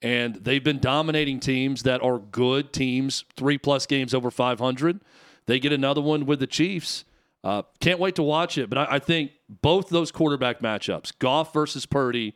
And 0.00 0.36
they've 0.36 0.62
been 0.62 0.78
dominating 0.78 1.40
teams 1.40 1.82
that 1.82 2.02
are 2.02 2.18
good 2.18 2.72
teams, 2.72 3.24
three 3.36 3.58
plus 3.58 3.84
games 3.86 4.14
over 4.14 4.30
500. 4.30 5.00
They 5.46 5.58
get 5.58 5.72
another 5.72 6.00
one 6.00 6.24
with 6.24 6.40
the 6.40 6.46
Chiefs. 6.46 7.04
Uh, 7.42 7.62
can't 7.80 7.98
wait 7.98 8.14
to 8.16 8.22
watch 8.22 8.58
it. 8.58 8.68
But 8.70 8.78
I, 8.78 8.86
I 8.96 8.98
think 8.98 9.32
both 9.48 9.88
those 9.88 10.12
quarterback 10.12 10.60
matchups, 10.60 11.18
Goff 11.18 11.52
versus 11.52 11.84
Purdy, 11.84 12.34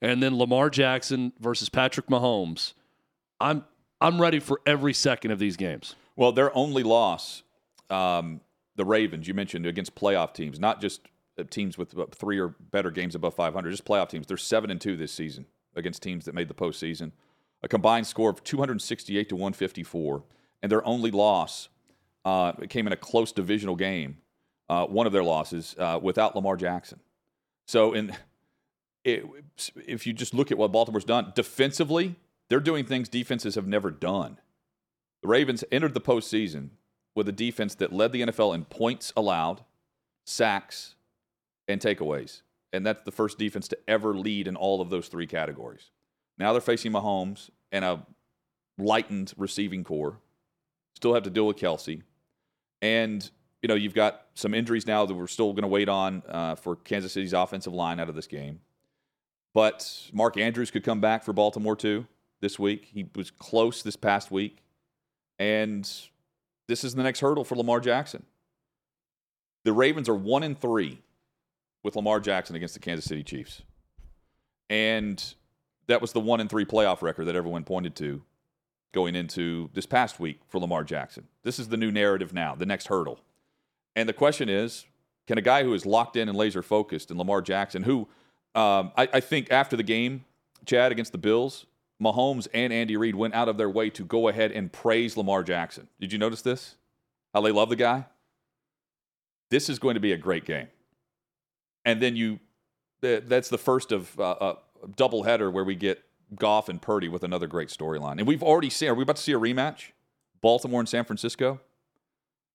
and 0.00 0.22
then 0.22 0.36
Lamar 0.36 0.70
Jackson 0.70 1.32
versus 1.38 1.68
Patrick 1.68 2.08
Mahomes, 2.08 2.74
I'm 3.40 3.64
I'm 4.04 4.20
ready 4.20 4.38
for 4.38 4.60
every 4.66 4.92
second 4.92 5.30
of 5.30 5.38
these 5.38 5.56
games. 5.56 5.94
Well, 6.14 6.30
their 6.30 6.54
only 6.54 6.82
loss, 6.82 7.42
um, 7.88 8.42
the 8.76 8.84
Ravens, 8.84 9.26
you 9.26 9.32
mentioned 9.32 9.64
against 9.64 9.94
playoff 9.94 10.34
teams, 10.34 10.60
not 10.60 10.78
just 10.78 11.00
uh, 11.38 11.44
teams 11.48 11.78
with 11.78 11.94
three 12.14 12.38
or 12.38 12.48
better 12.70 12.90
games 12.90 13.14
above 13.14 13.32
500, 13.32 13.70
just 13.70 13.86
playoff 13.86 14.10
teams. 14.10 14.26
They're 14.26 14.36
seven 14.36 14.70
and 14.70 14.78
two 14.78 14.94
this 14.94 15.10
season 15.10 15.46
against 15.74 16.02
teams 16.02 16.26
that 16.26 16.34
made 16.34 16.48
the 16.48 16.54
postseason. 16.54 17.12
A 17.62 17.68
combined 17.68 18.06
score 18.06 18.28
of 18.28 18.44
268 18.44 19.30
to 19.30 19.36
154, 19.36 20.22
and 20.62 20.70
their 20.70 20.86
only 20.86 21.10
loss 21.10 21.70
uh, 22.26 22.52
came 22.68 22.86
in 22.86 22.92
a 22.92 22.96
close 22.96 23.32
divisional 23.32 23.74
game. 23.74 24.18
Uh, 24.68 24.84
one 24.84 25.06
of 25.06 25.14
their 25.14 25.24
losses 25.24 25.74
uh, 25.78 25.98
without 26.02 26.36
Lamar 26.36 26.56
Jackson. 26.56 27.00
So, 27.66 27.94
in 27.94 28.14
it, 29.02 29.24
if 29.86 30.06
you 30.06 30.12
just 30.12 30.34
look 30.34 30.52
at 30.52 30.58
what 30.58 30.72
Baltimore's 30.72 31.04
done 31.04 31.32
defensively, 31.34 32.16
they're 32.54 32.60
doing 32.60 32.84
things 32.84 33.08
defenses 33.08 33.56
have 33.56 33.66
never 33.66 33.90
done. 33.90 34.38
The 35.22 35.28
Ravens 35.28 35.64
entered 35.72 35.92
the 35.92 36.00
postseason 36.00 36.68
with 37.16 37.28
a 37.28 37.32
defense 37.32 37.74
that 37.74 37.92
led 37.92 38.12
the 38.12 38.22
NFL 38.22 38.54
in 38.54 38.64
points 38.64 39.12
allowed, 39.16 39.64
sacks, 40.24 40.94
and 41.66 41.80
takeaways. 41.80 42.42
And 42.72 42.86
that's 42.86 43.02
the 43.02 43.10
first 43.10 43.40
defense 43.40 43.66
to 43.66 43.78
ever 43.88 44.14
lead 44.14 44.46
in 44.46 44.54
all 44.54 44.80
of 44.80 44.88
those 44.88 45.08
three 45.08 45.26
categories. 45.26 45.90
Now 46.38 46.52
they're 46.52 46.60
facing 46.60 46.92
Mahomes 46.92 47.50
and 47.72 47.84
a 47.84 48.06
lightened 48.78 49.32
receiving 49.36 49.82
corps. 49.82 50.20
Still 50.94 51.14
have 51.14 51.24
to 51.24 51.30
deal 51.30 51.48
with 51.48 51.56
Kelce. 51.56 52.02
And, 52.80 53.28
you 53.62 53.68
know, 53.68 53.74
you've 53.74 53.94
got 53.94 54.26
some 54.34 54.54
injuries 54.54 54.86
now 54.86 55.04
that 55.04 55.14
we're 55.14 55.26
still 55.26 55.52
going 55.54 55.62
to 55.62 55.68
wait 55.68 55.88
on 55.88 56.22
uh, 56.28 56.54
for 56.54 56.76
Kansas 56.76 57.12
City's 57.12 57.32
offensive 57.32 57.72
line 57.72 57.98
out 57.98 58.08
of 58.08 58.14
this 58.14 58.28
game. 58.28 58.60
But 59.54 60.08
Mark 60.12 60.36
Andrews 60.36 60.70
could 60.70 60.84
come 60.84 61.00
back 61.00 61.24
for 61.24 61.32
Baltimore, 61.32 61.74
too 61.74 62.06
this 62.44 62.58
week. 62.58 62.90
He 62.92 63.06
was 63.16 63.30
close 63.30 63.82
this 63.82 63.96
past 63.96 64.30
week. 64.30 64.58
And 65.38 65.90
this 66.68 66.84
is 66.84 66.94
the 66.94 67.02
next 67.02 67.20
hurdle 67.20 67.42
for 67.42 67.56
Lamar 67.56 67.80
Jackson. 67.80 68.24
The 69.64 69.72
Ravens 69.72 70.10
are 70.10 70.14
one 70.14 70.42
in 70.42 70.54
three 70.54 71.00
with 71.82 71.96
Lamar 71.96 72.20
Jackson 72.20 72.54
against 72.54 72.74
the 72.74 72.80
Kansas 72.80 73.06
City 73.06 73.22
Chiefs. 73.22 73.62
And 74.68 75.34
that 75.86 76.02
was 76.02 76.12
the 76.12 76.20
one 76.20 76.38
in 76.38 76.48
three 76.48 76.66
playoff 76.66 77.00
record 77.00 77.24
that 77.24 77.34
everyone 77.34 77.64
pointed 77.64 77.96
to 77.96 78.22
going 78.92 79.16
into 79.16 79.70
this 79.72 79.86
past 79.86 80.20
week 80.20 80.40
for 80.46 80.60
Lamar 80.60 80.84
Jackson. 80.84 81.26
This 81.44 81.58
is 81.58 81.68
the 81.68 81.78
new 81.78 81.90
narrative 81.90 82.34
now, 82.34 82.54
the 82.54 82.66
next 82.66 82.88
hurdle. 82.88 83.20
And 83.96 84.06
the 84.06 84.12
question 84.12 84.50
is 84.50 84.84
can 85.26 85.38
a 85.38 85.42
guy 85.42 85.64
who 85.64 85.72
is 85.72 85.86
locked 85.86 86.16
in 86.16 86.28
and 86.28 86.36
laser 86.36 86.62
focused 86.62 87.10
in 87.10 87.16
Lamar 87.16 87.40
Jackson, 87.40 87.84
who 87.84 88.00
um, 88.54 88.92
I, 88.98 89.08
I 89.14 89.20
think 89.20 89.50
after 89.50 89.78
the 89.78 89.82
game, 89.82 90.26
Chad, 90.66 90.92
against 90.92 91.12
the 91.12 91.18
Bills, 91.18 91.64
Mahomes 92.02 92.48
and 92.52 92.72
Andy 92.72 92.96
Reid 92.96 93.14
went 93.14 93.34
out 93.34 93.48
of 93.48 93.56
their 93.56 93.70
way 93.70 93.90
to 93.90 94.04
go 94.04 94.28
ahead 94.28 94.52
and 94.52 94.72
praise 94.72 95.16
Lamar 95.16 95.42
Jackson. 95.42 95.88
Did 96.00 96.12
you 96.12 96.18
notice 96.18 96.42
this? 96.42 96.76
How 97.32 97.40
they 97.40 97.52
love 97.52 97.68
the 97.68 97.76
guy? 97.76 98.06
This 99.50 99.68
is 99.68 99.78
going 99.78 99.94
to 99.94 100.00
be 100.00 100.12
a 100.12 100.16
great 100.16 100.44
game. 100.44 100.68
And 101.84 102.00
then 102.00 102.16
you, 102.16 102.40
that's 103.00 103.48
the 103.48 103.58
first 103.58 103.92
of 103.92 104.18
uh, 104.18 104.56
a 104.82 104.88
doubleheader 104.88 105.52
where 105.52 105.64
we 105.64 105.74
get 105.74 106.02
Goff 106.34 106.68
and 106.68 106.80
Purdy 106.80 107.08
with 107.08 107.22
another 107.22 107.46
great 107.46 107.68
storyline. 107.68 108.18
And 108.18 108.26
we've 108.26 108.42
already 108.42 108.70
seen, 108.70 108.88
are 108.88 108.94
we 108.94 109.02
about 109.02 109.16
to 109.16 109.22
see 109.22 109.32
a 109.32 109.38
rematch? 109.38 109.90
Baltimore 110.40 110.80
and 110.80 110.88
San 110.88 111.04
Francisco? 111.04 111.60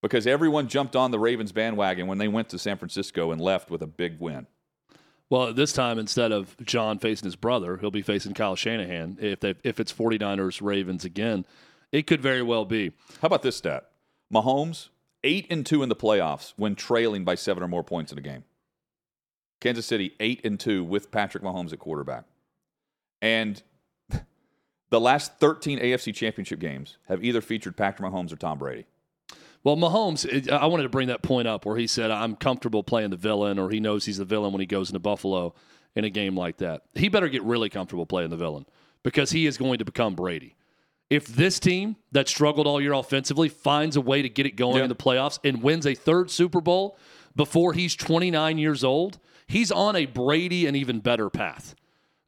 Because 0.02 0.25
everyone 0.25 0.67
jumped 0.67 0.95
on 0.95 1.12
the 1.12 1.19
Ravens 1.19 1.52
bandwagon 1.52 2.08
when 2.08 2.17
they 2.17 2.28
went 2.28 2.49
to 2.49 2.60
San 2.60 2.78
Francisco 2.78 3.32
and 3.32 3.39
left 3.39 3.69
with 3.69 3.82
a 3.82 3.88
big 3.88 4.19
win. 4.19 4.47
Well, 5.30 5.54
this 5.54 5.74
time 5.74 6.00
instead 6.00 6.32
of 6.32 6.56
John 6.63 6.98
facing 6.98 7.26
his 7.26 7.36
brother, 7.36 7.78
he'll 7.78 7.92
be 7.92 8.02
facing 8.02 8.34
Kyle 8.34 8.56
Shanahan. 8.56 9.18
If 9.22 9.39
they, 9.42 9.56
if 9.63 9.80
it's 9.80 9.94
49ers 9.94 10.62
Ravens 10.62 11.06
again, 11.06 11.46
it 11.92 12.08
could 12.08 12.22
very 12.22 12.42
well 12.42 12.65
be. 12.65 12.92
How 13.22 13.28
about 13.28 13.44
this 13.44 13.56
stat? 13.56 13.89
Mahomes, 14.34 14.89
8 15.24 15.48
and 15.52 15.65
2 15.65 15.84
in 15.84 15.89
the 15.89 15.96
playoffs 15.96 16.54
when 16.56 16.76
trailing 16.76 17.24
by 17.24 17.36
7 17.36 17.62
or 17.62 17.68
more 17.68 17.84
points 17.84 18.12
in 18.12 18.18
a 18.18 18.22
game. 18.22 18.44
Kansas 19.60 19.86
City, 19.86 20.13
8 20.20 20.42
and 20.46 20.60
2 20.60 20.84
with 20.84 21.12
Patrick 21.12 21.44
Mahomes 21.44 21.74
at 21.74 21.80
quarterback. 21.80 22.26
And 23.22 23.62
the 24.89 25.02
last 25.02 25.39
13 25.39 25.80
AFC 25.80 26.13
championship 26.15 26.60
games 26.60 26.98
have 27.08 27.24
either 27.24 27.42
featured 27.42 27.78
Patrick 27.78 28.12
Mahomes 28.12 28.32
or 28.32 28.38
Tom 28.38 28.58
Brady. 28.58 28.86
Well, 29.63 29.76
Mahomes, 29.76 30.50
I 30.50 30.65
wanted 30.67 30.84
to 30.84 30.89
bring 30.89 31.10
that 31.10 31.22
point 31.22 31.48
up 31.48 31.65
where 31.65 31.78
he 31.78 31.88
said, 31.88 32.12
I'm 32.12 32.36
comfortable 32.36 32.84
playing 32.84 33.10
the 33.10 33.17
villain, 33.17 33.60
or 33.60 33.69
he 33.69 33.80
knows 33.80 34.06
he's 34.06 34.17
the 34.17 34.26
villain 34.26 34.54
when 34.54 34.62
he 34.62 34.65
goes 34.65 34.89
into 34.89 35.00
Buffalo 35.00 35.54
in 35.95 36.06
a 36.06 36.10
game 36.10 36.36
like 36.38 36.58
that. 36.58 36.84
He 36.95 37.10
better 37.10 37.28
get 37.28 37.43
really 37.43 37.69
comfortable 37.69 38.06
playing 38.06 38.30
the 38.30 38.38
villain 38.38 38.65
because 39.04 39.32
he 39.32 39.45
is 39.45 39.58
going 39.58 39.80
to 39.80 39.86
become 39.86 40.15
Brady. 40.15 40.56
If 41.10 41.28
this 41.28 41.60
team 41.60 41.98
that 42.12 42.28
struggled 42.28 42.67
all 42.67 42.80
year 42.80 42.93
offensively 42.93 43.50
finds 43.50 43.95
a 43.95 44.02
way 44.02 44.22
to 44.22 44.30
get 44.30 44.45
it 44.45 44.56
going 44.56 44.78
yeah. 44.78 44.84
in 44.84 44.89
the 44.89 44.95
playoffs 44.95 45.39
and 45.43 45.63
wins 45.63 45.86
a 45.86 45.95
third 45.95 46.30
Super 46.30 46.62
Bowl 46.62 46.98
before 47.36 47.74
he's 47.74 47.95
29 47.95 48.58
years 48.58 48.84
old, 48.84 49.19
he's 49.48 49.72
on 49.72 49.95
a 49.95 50.06
Brady 50.06 50.67
and 50.67 50.78
even 50.78 51.00
better 51.00 51.30
path 51.30 51.76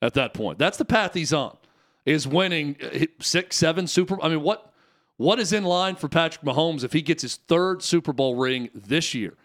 at 0.01 0.15
that 0.15 0.33
point. 0.33 0.57
That's 0.57 0.77
the 0.77 0.85
path 0.85 1.13
he's 1.13 1.31
on, 1.31 1.55
is 2.05 2.27
winning 2.27 2.75
six, 3.19 3.55
seven 3.55 3.85
Super 3.85 4.21
I 4.21 4.29
mean, 4.29 4.41
what 4.41 4.70
what 5.21 5.39
is 5.39 5.53
in 5.53 5.63
line 5.63 5.95
for 5.95 6.09
Patrick 6.09 6.43
Mahomes 6.43 6.83
if 6.83 6.93
he 6.93 7.03
gets 7.03 7.21
his 7.21 7.35
third 7.35 7.83
Super 7.83 8.11
Bowl 8.11 8.35
ring 8.35 8.69
this 8.73 9.13
year 9.13 9.35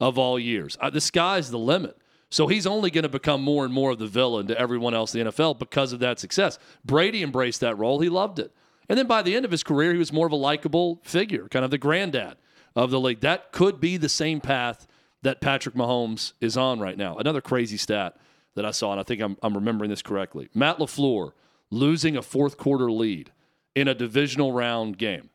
of 0.00 0.18
all 0.18 0.38
years? 0.38 0.78
Uh, 0.80 0.88
the 0.88 1.00
sky's 1.00 1.50
the 1.50 1.58
limit. 1.58 1.98
So 2.30 2.46
he's 2.46 2.66
only 2.66 2.90
going 2.90 3.02
to 3.02 3.08
become 3.10 3.42
more 3.42 3.64
and 3.64 3.72
more 3.72 3.90
of 3.90 3.98
the 3.98 4.06
villain 4.06 4.46
to 4.46 4.58
everyone 4.58 4.94
else 4.94 5.14
in 5.14 5.24
the 5.24 5.30
NFL 5.30 5.58
because 5.58 5.92
of 5.92 6.00
that 6.00 6.18
success. 6.18 6.58
Brady 6.84 7.22
embraced 7.22 7.60
that 7.60 7.76
role. 7.76 8.00
He 8.00 8.08
loved 8.08 8.38
it. 8.38 8.50
And 8.88 8.98
then 8.98 9.06
by 9.06 9.20
the 9.20 9.36
end 9.36 9.44
of 9.44 9.50
his 9.50 9.62
career, 9.62 9.92
he 9.92 9.98
was 9.98 10.12
more 10.12 10.26
of 10.26 10.32
a 10.32 10.36
likable 10.36 11.00
figure, 11.04 11.48
kind 11.48 11.64
of 11.64 11.70
the 11.70 11.78
granddad 11.78 12.36
of 12.74 12.90
the 12.90 12.98
league. 12.98 13.20
That 13.20 13.52
could 13.52 13.78
be 13.78 13.98
the 13.98 14.08
same 14.08 14.40
path 14.40 14.86
that 15.20 15.42
Patrick 15.42 15.74
Mahomes 15.74 16.32
is 16.40 16.56
on 16.56 16.80
right 16.80 16.96
now. 16.96 17.16
Another 17.16 17.42
crazy 17.42 17.76
stat 17.76 18.16
that 18.54 18.64
I 18.64 18.70
saw, 18.70 18.92
and 18.92 19.00
I 19.00 19.02
think 19.02 19.20
I'm, 19.20 19.36
I'm 19.42 19.54
remembering 19.54 19.90
this 19.90 20.02
correctly. 20.02 20.48
Matt 20.54 20.78
LaFleur 20.78 21.32
losing 21.70 22.16
a 22.16 22.22
fourth 22.22 22.56
quarter 22.56 22.90
lead 22.90 23.32
in 23.76 23.86
a 23.86 23.94
divisional 23.94 24.50
round 24.52 24.98
game. 24.98 25.30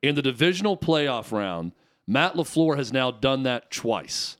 In 0.00 0.14
the 0.14 0.22
divisional 0.22 0.78
playoff 0.78 1.30
round, 1.32 1.72
Matt 2.06 2.34
LaFleur 2.34 2.76
has 2.78 2.90
now 2.92 3.10
done 3.10 3.42
that 3.42 3.70
twice. 3.70 4.38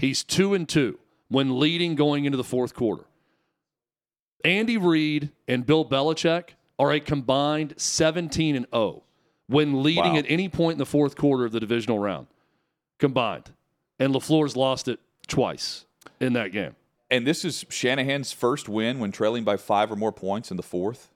He's 0.00 0.24
two 0.24 0.54
and 0.54 0.68
two 0.68 0.98
when 1.28 1.60
leading 1.60 1.94
going 1.94 2.24
into 2.24 2.36
the 2.36 2.42
fourth 2.44 2.74
quarter. 2.74 3.04
Andy 4.44 4.76
Reid 4.76 5.30
and 5.46 5.64
Bill 5.64 5.84
Belichick 5.84 6.50
are 6.78 6.92
a 6.92 7.00
combined 7.00 7.74
17 7.76 8.56
and 8.56 8.66
0 8.74 9.02
when 9.46 9.82
leading 9.82 10.12
Wow. 10.14 10.18
at 10.18 10.24
any 10.28 10.48
point 10.48 10.72
in 10.72 10.78
the 10.78 10.86
fourth 10.86 11.16
quarter 11.16 11.44
of 11.44 11.52
the 11.52 11.60
divisional 11.60 11.98
round 11.98 12.26
combined. 12.98 13.52
And 13.98 14.14
LaFleur's 14.14 14.56
lost 14.56 14.88
it 14.88 15.00
twice 15.26 15.86
in 16.20 16.32
that 16.34 16.52
game. 16.52 16.76
And 17.10 17.26
this 17.26 17.44
is 17.44 17.64
Shanahan's 17.68 18.32
first 18.32 18.68
win 18.68 18.98
when 18.98 19.12
trailing 19.12 19.44
by 19.44 19.56
five 19.56 19.90
or 19.92 19.96
more 19.96 20.12
points 20.12 20.50
in 20.50 20.56
the 20.56 20.62
fourth. 20.62 21.10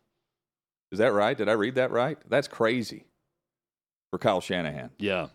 Is 0.93 0.99
that 0.99 1.13
right? 1.13 1.37
Did 1.37 1.49
I 1.49 1.53
read 1.53 1.77
that 1.77 1.91
right? 1.91 2.19
That's 2.29 2.49
crazy 2.49 3.05
for 4.11 4.19
Kyle 4.19 4.41
Shanahan. 4.41 4.91
Yeah. 4.99 5.29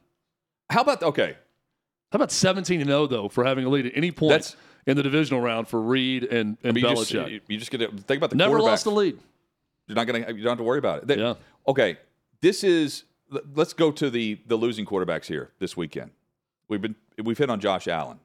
How 0.69 0.81
about 0.81 1.01
okay? 1.03 1.37
How 2.11 2.17
about 2.17 2.31
17 2.31 2.81
and 2.81 2.89
0 2.89 3.07
though 3.07 3.29
for 3.29 3.43
having 3.45 3.65
a 3.65 3.69
lead 3.69 3.85
at 3.85 3.93
any 3.95 4.11
point 4.11 4.31
That's- 4.31 4.55
in 4.87 4.95
the 4.97 5.03
divisional 5.03 5.41
round 5.41 5.67
for 5.67 5.81
Reid 5.81 6.23
and, 6.25 6.57
and 6.63 6.69
I 6.69 6.71
mean, 6.71 6.83
you 6.83 6.89
just, 6.95 7.11
Belichick? 7.11 7.31
you, 7.31 7.41
you 7.47 7.57
just 7.57 7.71
get 7.71 7.79
to 7.79 7.87
think 7.87 8.17
about 8.17 8.29
the 8.29 8.35
Never 8.35 8.59
lost 8.59 8.85
a 8.85 8.91
lead. 8.91 9.17
You're 9.87 9.95
not 9.95 10.05
gonna. 10.07 10.19
You 10.19 10.43
don't 10.43 10.51
have 10.51 10.57
to 10.57 10.63
worry 10.63 10.79
about 10.79 10.99
it. 10.99 11.07
They- 11.07 11.17
Yeah. 11.19 11.35
Okay. 11.67 11.97
This 12.41 12.63
is. 12.63 13.03
Let's 13.55 13.73
go 13.73 13.91
to 13.91 14.09
the 14.09 14.39
the 14.45 14.55
losing 14.55 14.85
quarterbacks 14.85 15.25
here 15.25 15.51
this 15.59 15.75
weekend. 15.75 16.11
We've 16.67 16.81
been 16.81 16.95
we've 17.23 17.37
hit 17.37 17.49
on 17.49 17.59
Josh 17.59 17.87
Allen. 17.87 18.19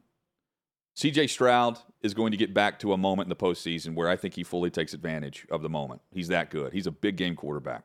C.J. 0.95 1.29
Stroud 1.29 1.79
is 2.03 2.15
going 2.15 2.31
to 2.31 2.37
get 2.37 2.53
back 2.53 2.79
to 2.81 2.93
a 2.93 2.97
moment 2.97 3.27
in 3.27 3.31
the 3.31 3.37
postseason 3.37 3.95
where 3.95 4.09
I 4.09 4.17
think 4.17 4.35
he 4.35 4.43
fully 4.43 4.71
takes 4.71 4.93
advantage 4.93 5.47
of 5.51 5.63
the 5.63 5.69
moment. 5.69 6.03
He's 6.11 6.29
that 6.29 6.51
good. 6.51 6.73
He's 6.73 6.87
a 6.87 6.91
big 6.91 7.17
game 7.17 7.37
quarterback. 7.37 7.85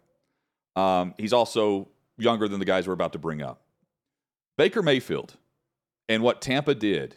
Um, 0.75 1.13
he's 1.17 1.33
also 1.33 1.87
younger 2.17 2.47
than 2.47 2.59
the 2.59 2.65
guys 2.65 2.87
we're 2.87 2.93
about 2.93 3.13
to 3.13 3.19
bring 3.19 3.41
up. 3.41 3.61
Baker 4.57 4.81
Mayfield 4.81 5.35
and 6.07 6.23
what 6.23 6.41
Tampa 6.41 6.75
did 6.75 7.15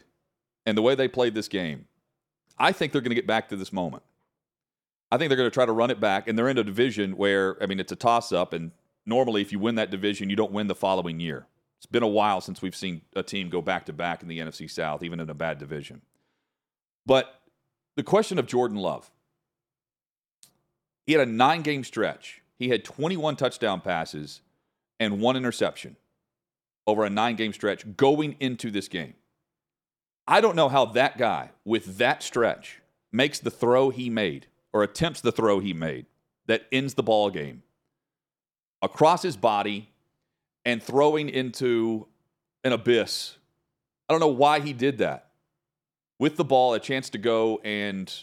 and 0.65 0.77
the 0.77 0.81
way 0.81 0.95
they 0.95 1.07
played 1.07 1.35
this 1.35 1.47
game, 1.47 1.85
I 2.57 2.71
think 2.71 2.91
they're 2.91 3.01
going 3.01 3.11
to 3.11 3.15
get 3.15 3.27
back 3.27 3.49
to 3.49 3.55
this 3.55 3.71
moment. 3.71 4.03
I 5.11 5.17
think 5.17 5.29
they're 5.29 5.37
going 5.37 5.49
to 5.49 5.53
try 5.53 5.65
to 5.65 5.71
run 5.71 5.89
it 5.89 5.99
back, 5.99 6.27
and 6.27 6.37
they're 6.37 6.49
in 6.49 6.57
a 6.57 6.63
division 6.63 7.17
where, 7.17 7.61
I 7.63 7.65
mean, 7.65 7.79
it's 7.79 7.91
a 7.91 7.95
toss 7.95 8.31
up, 8.31 8.53
and 8.53 8.71
normally 9.05 9.41
if 9.41 9.51
you 9.51 9.57
win 9.59 9.75
that 9.75 9.89
division, 9.89 10.29
you 10.29 10.35
don't 10.35 10.51
win 10.51 10.67
the 10.67 10.75
following 10.75 11.19
year. 11.19 11.47
It's 11.79 11.85
been 11.85 12.03
a 12.03 12.07
while 12.07 12.41
since 12.41 12.61
we've 12.61 12.75
seen 12.75 13.01
a 13.15 13.23
team 13.23 13.49
go 13.49 13.61
back 13.61 13.85
to 13.85 13.93
back 13.93 14.21
in 14.21 14.27
the 14.27 14.39
NFC 14.39 14.69
South, 14.69 15.01
even 15.01 15.19
in 15.21 15.29
a 15.29 15.33
bad 15.33 15.59
division. 15.59 16.01
But 17.05 17.41
the 17.95 18.03
question 18.03 18.37
of 18.37 18.47
Jordan 18.47 18.77
Love, 18.77 19.09
he 21.05 21.13
had 21.13 21.25
a 21.27 21.31
nine 21.31 21.61
game 21.61 21.85
stretch. 21.85 22.41
He 22.57 22.69
had 22.69 22.83
21 22.83 23.37
touchdown 23.37 23.79
passes 23.79 24.41
and 24.99 25.21
one 25.21 25.37
interception 25.37 25.95
over 26.85 27.05
a 27.05 27.09
nine 27.09 27.37
game 27.37 27.53
stretch 27.53 27.95
going 27.95 28.35
into 28.41 28.69
this 28.69 28.89
game. 28.89 29.13
I 30.27 30.41
don't 30.41 30.55
know 30.55 30.69
how 30.69 30.85
that 30.85 31.17
guy 31.17 31.51
with 31.63 31.97
that 31.97 32.21
stretch 32.21 32.81
makes 33.11 33.39
the 33.39 33.49
throw 33.49 33.89
he 33.89 34.09
made 34.09 34.47
or 34.73 34.83
attempts 34.83 35.21
the 35.21 35.31
throw 35.31 35.59
he 35.59 35.73
made 35.73 36.05
that 36.45 36.65
ends 36.71 36.95
the 36.95 37.03
ball 37.03 37.29
game 37.29 37.63
across 38.81 39.23
his 39.23 39.37
body 39.37 39.88
and 40.69 40.83
throwing 40.83 41.29
into 41.29 42.05
an 42.63 42.73
abyss. 42.73 43.37
I 44.07 44.13
don't 44.13 44.19
know 44.19 44.27
why 44.27 44.59
he 44.59 44.71
did 44.71 44.99
that. 44.99 45.31
With 46.19 46.35
the 46.35 46.45
ball, 46.45 46.75
a 46.75 46.79
chance 46.79 47.09
to 47.11 47.17
go 47.17 47.59
and 47.63 48.13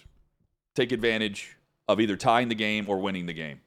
take 0.76 0.92
advantage 0.92 1.56
of 1.88 2.00
either 2.00 2.16
tying 2.16 2.48
the 2.48 2.54
game 2.54 2.84
or 2.88 3.00
winning 3.00 3.26
the 3.26 3.32
game. 3.32 3.62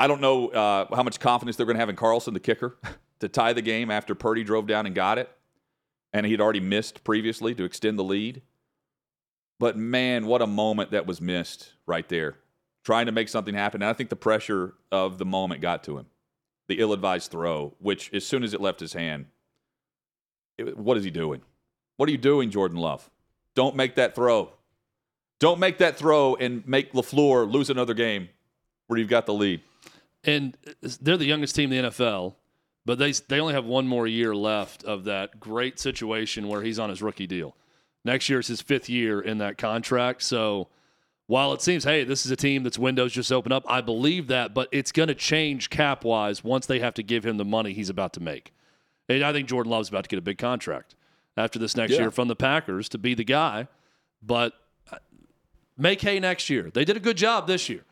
I 0.00 0.08
don't 0.08 0.20
know 0.20 0.48
uh, 0.48 0.92
how 0.94 1.04
much 1.04 1.20
confidence 1.20 1.56
they're 1.56 1.66
going 1.66 1.76
to 1.76 1.80
have 1.80 1.88
in 1.88 1.94
Carlson, 1.94 2.34
the 2.34 2.40
kicker, 2.40 2.78
to 3.20 3.28
tie 3.28 3.52
the 3.52 3.62
game 3.62 3.92
after 3.92 4.14
Purdy 4.16 4.42
drove 4.42 4.66
down 4.66 4.86
and 4.86 4.94
got 4.94 5.18
it. 5.18 5.30
And 6.12 6.26
he'd 6.26 6.40
already 6.40 6.60
missed 6.60 7.04
previously 7.04 7.54
to 7.54 7.62
extend 7.62 7.96
the 7.96 8.04
lead. 8.04 8.42
But 9.60 9.76
man, 9.76 10.26
what 10.26 10.42
a 10.42 10.48
moment 10.48 10.90
that 10.90 11.06
was 11.06 11.20
missed 11.20 11.74
right 11.86 12.08
there, 12.08 12.38
trying 12.82 13.06
to 13.06 13.12
make 13.12 13.28
something 13.28 13.54
happen. 13.54 13.82
And 13.82 13.88
I 13.88 13.92
think 13.92 14.10
the 14.10 14.16
pressure 14.16 14.74
of 14.90 15.18
the 15.18 15.26
moment 15.26 15.60
got 15.60 15.84
to 15.84 15.98
him. 15.98 16.06
The 16.70 16.78
ill 16.78 16.92
advised 16.92 17.32
throw, 17.32 17.74
which 17.80 18.14
as 18.14 18.24
soon 18.24 18.44
as 18.44 18.54
it 18.54 18.60
left 18.60 18.78
his 18.78 18.92
hand, 18.92 19.26
it- 20.56 20.78
what 20.78 20.96
is 20.96 21.02
he 21.02 21.10
doing? 21.10 21.42
What 21.96 22.08
are 22.08 22.12
you 22.12 22.16
doing, 22.18 22.48
Jordan 22.48 22.78
Love? 22.78 23.10
Don't 23.56 23.74
make 23.74 23.96
that 23.96 24.14
throw. 24.14 24.52
Don't 25.40 25.58
make 25.58 25.78
that 25.78 25.96
throw 25.96 26.36
and 26.36 26.64
make 26.68 26.92
LaFleur 26.92 27.50
lose 27.50 27.70
another 27.70 27.92
game 27.92 28.28
where 28.86 29.00
you've 29.00 29.08
got 29.08 29.26
the 29.26 29.34
lead. 29.34 29.62
and 30.22 30.56
they're 31.00 31.16
the 31.16 31.24
youngest 31.24 31.56
team 31.56 31.72
in 31.72 31.82
the 31.82 31.88
NFL, 31.88 32.36
but 32.84 32.98
they 32.98 33.10
they 33.10 33.40
only 33.40 33.54
have 33.54 33.64
one 33.64 33.88
more 33.88 34.06
year 34.06 34.32
left 34.32 34.84
of 34.84 35.02
that 35.04 35.40
great 35.40 35.80
situation 35.80 36.46
where 36.46 36.62
he's 36.62 36.78
on 36.78 36.88
his 36.90 37.02
rookie 37.02 37.26
deal. 37.26 37.56
Next 38.04 38.28
year 38.28 38.38
is 38.38 38.46
his 38.46 38.60
fifth 38.62 38.88
year 38.88 39.20
in 39.20 39.38
that 39.38 39.58
contract. 39.58 40.22
So 40.22 40.68
while 41.30 41.52
it 41.52 41.62
seems, 41.62 41.84
hey, 41.84 42.02
this 42.02 42.26
is 42.26 42.32
a 42.32 42.36
team 42.36 42.64
that's 42.64 42.76
windows 42.76 43.12
just 43.12 43.30
open 43.30 43.52
up, 43.52 43.62
I 43.68 43.80
believe 43.82 44.26
that, 44.26 44.52
but 44.52 44.66
it's 44.72 44.90
going 44.90 45.06
to 45.06 45.14
change 45.14 45.70
cap 45.70 46.02
wise 46.02 46.42
once 46.42 46.66
they 46.66 46.80
have 46.80 46.92
to 46.94 47.04
give 47.04 47.24
him 47.24 47.36
the 47.36 47.44
money 47.44 47.72
he's 47.72 47.88
about 47.88 48.12
to 48.14 48.20
make. 48.20 48.52
And 49.08 49.22
I 49.22 49.32
think 49.32 49.46
Jordan 49.48 49.70
Love's 49.70 49.88
about 49.88 50.02
to 50.02 50.08
get 50.08 50.18
a 50.18 50.22
big 50.22 50.38
contract 50.38 50.96
after 51.36 51.60
this 51.60 51.76
next 51.76 51.92
Yeah. 51.92 52.00
year 52.00 52.10
from 52.10 52.26
the 52.26 52.34
Packers 52.34 52.88
to 52.88 52.98
be 52.98 53.14
the 53.14 53.22
guy. 53.22 53.68
But 54.20 54.54
uh, 54.92 54.96
make 55.78 56.00
hay 56.00 56.18
next 56.18 56.50
year. 56.50 56.68
They 56.74 56.84
did 56.84 56.96
a 56.96 57.00
good 57.00 57.16
job 57.16 57.46
this 57.46 57.68
year. 57.68 57.84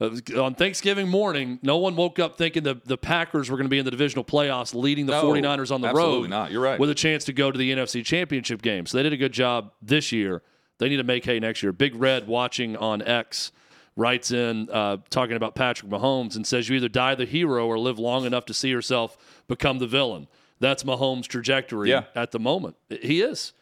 Uh, 0.00 0.10
on 0.42 0.54
Thanksgiving 0.54 1.08
morning, 1.08 1.58
no 1.62 1.76
one 1.76 1.94
woke 1.94 2.18
up 2.18 2.38
thinking 2.38 2.62
the, 2.62 2.80
the 2.86 2.96
Packers 2.96 3.50
were 3.50 3.58
going 3.58 3.66
to 3.66 3.70
be 3.70 3.78
in 3.80 3.84
the 3.84 3.90
divisional 3.90 4.24
playoffs, 4.24 4.74
leading 4.74 5.04
the 5.04 5.12
No, 5.12 5.24
49ers 5.24 5.70
on 5.70 5.82
the 5.82 5.88
absolutely 5.88 6.20
road. 6.22 6.30
not. 6.30 6.50
You're 6.52 6.62
right. 6.62 6.80
With 6.80 6.88
a 6.88 6.94
chance 6.94 7.24
to 7.24 7.34
go 7.34 7.50
to 7.50 7.58
the 7.58 7.70
NFC 7.70 8.02
Championship 8.02 8.62
game. 8.62 8.86
So 8.86 8.96
they 8.96 9.02
did 9.02 9.12
a 9.12 9.16
good 9.18 9.32
job 9.32 9.72
this 9.82 10.10
year. 10.10 10.42
They 10.78 10.88
need 10.88 10.96
to 10.98 11.04
make 11.04 11.24
hay 11.24 11.40
next 11.40 11.62
year. 11.62 11.72
Big 11.72 11.94
Red 11.94 12.26
watching 12.26 12.76
on 12.76 13.02
X 13.02 13.52
writes 13.96 14.30
in 14.30 14.68
uh, 14.70 14.98
talking 15.10 15.34
about 15.36 15.54
Patrick 15.56 15.90
Mahomes 15.90 16.36
and 16.36 16.46
says 16.46 16.68
you 16.68 16.76
either 16.76 16.88
die 16.88 17.14
the 17.16 17.24
hero 17.24 17.66
or 17.66 17.78
live 17.78 17.98
long 17.98 18.24
enough 18.24 18.44
to 18.46 18.54
see 18.54 18.68
yourself 18.68 19.16
become 19.48 19.78
the 19.80 19.86
villain. 19.88 20.28
That's 20.60 20.84
Mahomes' 20.84 21.26
trajectory 21.26 21.90
Yeah. 21.90 22.04
at 22.14 22.30
the 22.30 22.38
moment. 22.38 22.76
He 22.88 23.20
is. 23.20 23.52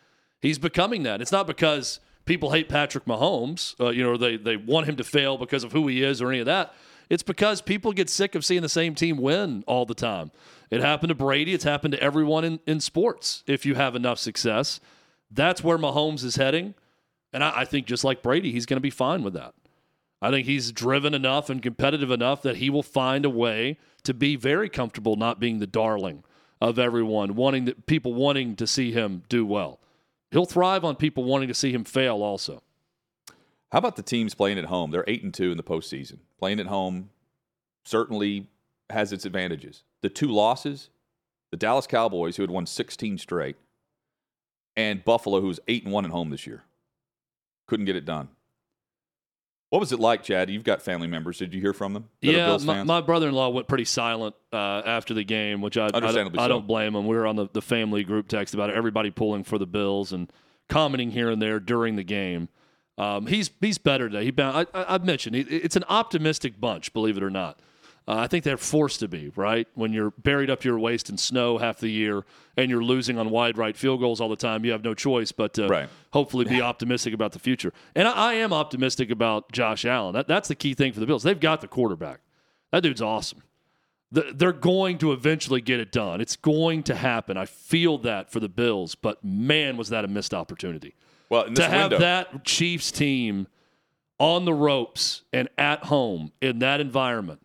He's 0.41 0.59
becoming 0.59 1.03
that. 1.05 1.21
It's 1.23 1.33
not 1.33 1.47
because 1.47 2.01
people 2.27 2.53
hate 2.53 2.69
Patrick 2.69 3.07
Mahomes, 3.07 3.75
uh, 3.81 3.89
you 3.91 4.03
know, 4.03 4.11
or 4.11 4.19
they 4.19 4.37
they 4.37 4.57
want 4.57 4.87
him 4.87 4.97
to 4.97 5.05
fail 5.05 5.39
because 5.39 5.65
of 5.65 5.73
who 5.73 5.87
he 5.89 6.03
is 6.03 6.21
or 6.21 6.31
any 6.31 6.41
of 6.41 6.47
that. 6.47 6.75
It's 7.09 7.23
because 7.23 7.63
people 7.63 7.93
get 7.93 8.11
sick 8.11 8.35
of 8.35 8.45
seeing 8.45 8.63
the 8.63 8.69
same 8.69 8.95
team 8.95 9.17
win 9.17 9.63
all 9.67 9.87
the 9.87 9.95
time. 9.95 10.33
It 10.71 10.81
happened 10.81 11.11
to 11.11 11.15
Brady. 11.15 11.55
It's 11.55 11.63
happened 11.65 11.93
to 11.93 12.03
everyone 12.03 12.45
in, 12.45 12.59
in 12.67 12.81
sports. 12.81 13.45
If 13.47 13.65
you 13.65 13.77
have 13.77 13.95
enough 13.95 14.19
success, 14.19 14.81
that's 15.31 15.63
where 15.63 15.79
Mahomes 15.79 16.25
is 16.25 16.35
heading. 16.37 16.75
And 17.37 17.45
I, 17.45 17.53
I 17.55 17.65
think 17.67 17.87
just 17.87 18.03
like 18.03 18.23
Brady, 18.23 18.51
he's 18.51 18.65
going 18.65 18.79
to 18.79 18.81
be 18.81 18.89
fine 18.89 19.23
with 19.23 19.35
that. 19.35 19.53
I 20.23 20.31
think 20.31 20.47
he's 20.47 20.73
driven 20.73 21.13
enough 21.13 21.51
and 21.51 21.63
competitive 21.63 22.11
enough 22.11 22.41
that 22.41 22.57
he 22.57 22.71
will 22.71 22.83
find 22.83 23.27
a 23.27 23.31
way 23.31 23.77
to 24.05 24.15
be 24.15 24.37
very 24.37 24.71
comfortable 24.71 25.17
not 25.17 25.39
being 25.39 25.59
the 25.59 25.67
darling 25.67 26.25
of 26.63 26.79
everyone, 26.79 27.35
wanting 27.35 27.71
people 27.85 28.15
wanting 28.15 28.57
to 28.57 28.67
see 28.67 28.91
him 28.91 29.23
do 29.29 29.45
well. 29.45 29.79
He'll 30.31 30.47
thrive 30.47 30.83
on 30.83 30.97
people 30.97 31.25
wanting 31.25 31.49
to 31.49 31.55
see 31.55 31.73
him 31.73 31.85
fail 31.85 32.23
also. 32.23 32.63
How 33.71 33.81
about 33.81 33.97
the 33.97 34.03
teams 34.03 34.35
playing 34.35 34.59
at 34.59 34.65
home? 34.65 34.91
They're 34.91 35.05
eight 35.07 35.23
and 35.23 35.35
two 35.35 35.51
in 35.51 35.59
the 35.59 35.63
postseason. 35.63 36.21
Playing 36.39 36.59
at 36.59 36.69
home 36.69 37.11
certainly 37.85 38.49
has 38.89 39.13
its 39.13 39.27
advantages. 39.27 39.83
The 40.01 40.09
two 40.09 40.29
losses, 40.29 40.89
the 41.51 41.59
Dallas 41.59 41.87
Cowboys, 41.87 42.39
who 42.39 42.43
had 42.43 42.51
won 42.51 42.65
16 42.65 43.19
straight, 43.19 43.57
and 44.75 45.05
Buffalo, 45.05 45.43
who's 45.43 45.61
eight 45.69 45.85
and 45.85 45.93
one 45.93 46.07
at 46.07 46.11
home 46.11 46.31
this 46.31 46.47
year, 46.47 46.65
couldn't 47.67 47.87
get 47.87 47.97
it 47.97 48.05
done. 48.05 48.29
What 49.71 49.81
was 49.81 49.93
it 49.93 49.99
like, 49.99 50.23
Chad? 50.23 50.49
You've 50.49 50.65
got 50.65 50.81
family 50.81 51.09
members. 51.09 51.39
Did 51.39 51.53
you 51.53 51.61
hear 51.61 51.73
from 51.73 51.93
them? 51.93 52.09
yeah, 52.21 52.57
my, 52.63 52.85
my 52.85 53.01
brother-in-law 53.01 53.49
went 53.49 53.67
pretty 53.67 53.85
silent 53.85 54.37
uh, 54.53 54.83
after 54.87 55.13
the 55.13 55.25
game, 55.25 55.61
which 55.61 55.77
I, 55.77 55.87
I, 55.87 56.01
don't, 56.01 56.39
I 56.39 56.47
don't 56.47 56.69
blame 56.69 56.95
him. 56.95 57.07
We 57.07 57.17
were 57.17 57.27
on 57.27 57.35
the, 57.35 57.49
the 57.53 57.63
family 57.63 58.05
group 58.05 58.29
text 58.29 58.55
about 58.55 58.71
it, 58.71 58.77
everybody 58.77 59.11
pulling 59.11 59.43
for 59.43 59.59
the 59.59 59.67
Bills 59.67 60.13
and 60.13 60.33
commenting 60.69 61.11
here 61.11 61.31
and 61.31 61.43
there 61.43 61.59
during 61.59 61.97
the 61.97 62.05
game. 62.05 62.49
Um, 62.97 63.27
he's 63.27 63.51
he's 63.61 63.77
better 63.77 64.09
today. 64.09 64.25
He 64.25 64.33
I, 64.41 64.67
I, 64.73 64.95
I've 64.95 65.05
mentioned 65.05 65.37
it, 65.37 65.49
it's 65.51 65.77
an 65.77 65.85
optimistic 65.89 66.61
bunch, 66.61 66.93
believe 66.93 67.17
it 67.17 67.23
or 67.23 67.31
not. 67.31 67.61
Uh, 68.09 68.15
I 68.19 68.29
think 68.29 68.45
they're 68.45 68.57
forced 68.57 69.01
to 69.01 69.09
be 69.09 69.33
right 69.35 69.67
when 69.75 69.93
you're 69.93 70.13
buried 70.13 70.49
up 70.49 70.63
your 70.65 70.79
waist 70.79 71.11
in 71.11 71.19
snow 71.19 71.59
half 71.59 71.79
the 71.79 71.89
year 71.89 72.25
and 72.57 72.71
you're 72.71 72.83
losing 72.85 73.19
on 73.19 73.31
wide 73.31 73.59
right 73.59 73.77
field 73.77 73.99
goals 73.99 74.21
all 74.21 74.29
the 74.29 74.37
time. 74.37 74.65
You 74.65 74.71
have 74.73 74.85
no 74.85 74.95
choice 74.95 75.33
but 75.33 75.55
to 75.55 75.67
Right. 75.67 75.89
hopefully 76.13 76.45
be 76.45 76.61
optimistic 76.71 77.13
about 77.15 77.33
the 77.33 77.41
future. 77.41 77.73
And 77.97 78.07
I, 78.07 78.13
I 78.13 78.33
am 78.35 78.53
optimistic 78.53 79.11
about 79.11 79.51
Josh 79.51 79.85
Allen. 79.85 80.15
That, 80.15 80.29
that's 80.29 80.47
the 80.47 80.55
key 80.55 80.73
thing 80.75 80.93
for 80.93 81.01
the 81.01 81.07
Bills. 81.07 81.25
They've 81.25 81.39
got 81.41 81.61
the 81.63 81.67
quarterback. 81.69 82.21
That 82.71 82.85
dude's 82.85 83.03
awesome. 83.03 83.43
The- 84.13 84.31
They're 84.33 84.53
going 84.53 84.99
to 84.99 85.11
eventually 85.13 85.61
get 85.61 85.81
it 85.81 85.91
done. 85.91 86.21
It's 86.21 86.37
going 86.37 86.85
to 86.85 86.95
happen. 86.95 87.37
I 87.37 87.47
feel 87.47 87.99
that 87.99 88.31
for 88.31 88.39
the 88.39 88.49
Bills, 88.49 88.95
but 88.95 89.25
man, 89.25 89.77
was 89.77 89.89
that 89.89 90.05
a 90.05 90.09
missed 90.09 90.33
opportunity 90.33 90.95
well, 91.29 91.53
to 91.53 91.63
have 91.65 91.91
window, 91.91 91.99
that 91.99 92.45
Chiefs 92.45 92.93
team 92.93 93.49
on 94.21 94.45
the 94.45 94.55
ropes 94.55 95.23
and 95.33 95.49
at 95.59 95.87
home 95.87 96.31
in 96.41 96.61
that 96.61 96.81
environment. 96.81 97.41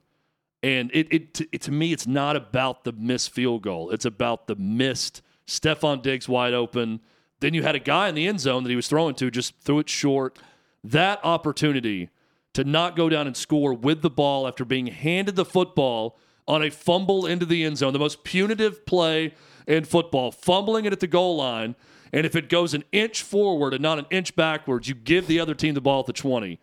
And 0.63 0.91
it, 0.93 1.07
it, 1.11 1.33
to- 1.35 1.47
it 1.51 1.61
to 1.61 1.71
me, 1.71 1.91
it's 1.91 2.05
not 2.07 2.35
about 2.35 2.83
the 2.83 2.91
missed 2.91 3.31
field 3.31 3.63
goal. 3.63 3.89
It's 3.91 4.05
about 4.05 4.47
the 4.47 4.55
missed 4.55 5.21
Stefon 5.47 6.01
Diggs 6.01 6.29
wide 6.29 6.53
open, 6.53 7.01
Then 7.41 7.53
you 7.53 7.63
had 7.63 7.75
a 7.75 7.79
guy 7.79 8.07
in 8.07 8.15
the 8.15 8.27
end 8.27 8.39
zone 8.39 8.63
that 8.63 8.69
he 8.69 8.75
was 8.75 8.87
throwing 8.87 9.15
to, 9.15 9.29
just 9.31 9.59
threw 9.61 9.79
it 9.79 9.89
short. 9.89 10.37
That 10.83 11.19
opportunity 11.23 12.09
to 12.53 12.63
not 12.63 12.95
go 12.95 13.09
down 13.09 13.27
and 13.27 13.35
score 13.35 13.73
with 13.73 14.01
the 14.01 14.09
ball 14.09 14.47
after 14.47 14.63
being 14.63 14.87
handed 14.87 15.35
the 15.35 15.45
football 15.45 16.17
on 16.47 16.63
a 16.63 16.69
fumble 16.69 17.25
into 17.25 17.45
the 17.45 17.63
end 17.63 17.77
zone, 17.77 17.93
the 17.93 17.99
most 17.99 18.23
punitive 18.23 18.85
play 18.85 19.33
in 19.67 19.83
football, 19.85 20.31
fumbling 20.31 20.85
it 20.85 20.93
at 20.93 20.99
the 20.99 21.07
goal 21.07 21.35
line. 21.37 21.75
And 22.13 22.25
if 22.25 22.35
it 22.35 22.49
goes 22.49 22.73
an 22.73 22.83
inch 22.91 23.21
forward 23.23 23.73
and 23.73 23.81
not 23.81 23.99
an 23.99 24.05
inch 24.09 24.35
backwards, 24.35 24.87
you 24.87 24.95
give 24.95 25.27
the 25.27 25.39
other 25.39 25.53
team 25.53 25.73
the 25.73 25.81
ball 25.81 26.01
at 26.01 26.07
the 26.07 26.13
20. 26.13 26.59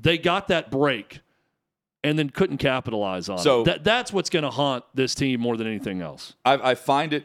They 0.00 0.18
got 0.18 0.48
that 0.48 0.70
break 0.70 1.20
and 2.04 2.18
then 2.18 2.30
couldn't 2.30 2.58
capitalize 2.58 3.28
on 3.28 3.38
So- 3.38 3.62
it. 3.62 3.64
That, 3.64 3.84
that's 3.84 4.12
what's 4.12 4.30
going 4.30 4.44
to 4.44 4.50
haunt 4.50 4.84
this 4.94 5.14
team 5.14 5.40
more 5.40 5.56
than 5.56 5.66
anything 5.66 6.00
else. 6.00 6.34
I, 6.44 6.70
I 6.70 6.74
find 6.74 7.12
it. 7.12 7.24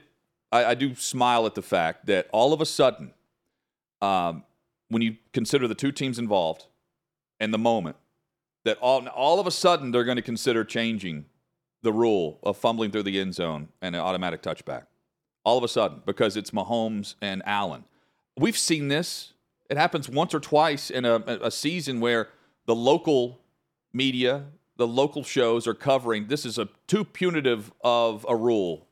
I, 0.51 0.65
I 0.65 0.73
do 0.75 0.95
smile 0.95 1.45
at 1.45 1.55
the 1.55 1.61
fact 1.61 2.05
that 2.07 2.27
all 2.31 2.53
of 2.53 2.61
a 2.61 2.65
sudden, 2.65 3.13
um, 4.01 4.43
when 4.89 5.01
you 5.01 5.17
consider 5.31 5.67
the 5.67 5.75
two 5.75 5.91
teams 5.91 6.19
involved 6.19 6.65
and 7.39 7.53
the 7.53 7.57
moment, 7.57 7.95
that 8.65 8.77
all 8.77 9.05
all 9.09 9.39
of 9.39 9.47
a 9.47 9.51
sudden 9.51 9.91
they're 9.91 10.03
going 10.03 10.15
to 10.15 10.21
consider 10.21 10.63
changing 10.63 11.25
the 11.81 11.91
rule 11.91 12.39
of 12.43 12.55
fumbling 12.57 12.91
through 12.91 13.03
the 13.03 13.19
end 13.19 13.35
zone 13.35 13.67
and 13.81 13.95
an 13.95 14.01
automatic 14.01 14.41
touchback. 14.41 14.85
All 15.43 15.57
of 15.57 15.63
a 15.63 15.67
sudden, 15.67 16.01
because 16.05 16.37
it's 16.37 16.51
Mahomes 16.51 17.15
and 17.21 17.43
Allen. 17.45 17.83
We've 18.37 18.57
seen 18.57 18.87
this. 18.87 19.33
It 19.69 19.75
happens 19.77 20.07
once 20.07 20.33
or 20.33 20.39
twice 20.39 20.89
in 20.89 21.03
a, 21.03 21.15
a 21.41 21.51
season 21.51 21.99
where 21.99 22.29
the 22.65 22.75
local 22.75 23.41
media, 23.91 24.45
the 24.77 24.87
local 24.87 25.23
shows 25.23 25.67
are 25.67 25.73
covering. 25.73 26.27
This 26.27 26.45
is 26.45 26.57
a 26.57 26.67
too 26.87 27.03
punitive 27.03 27.71
of 27.81 28.25
a 28.27 28.35
rule 28.35 28.87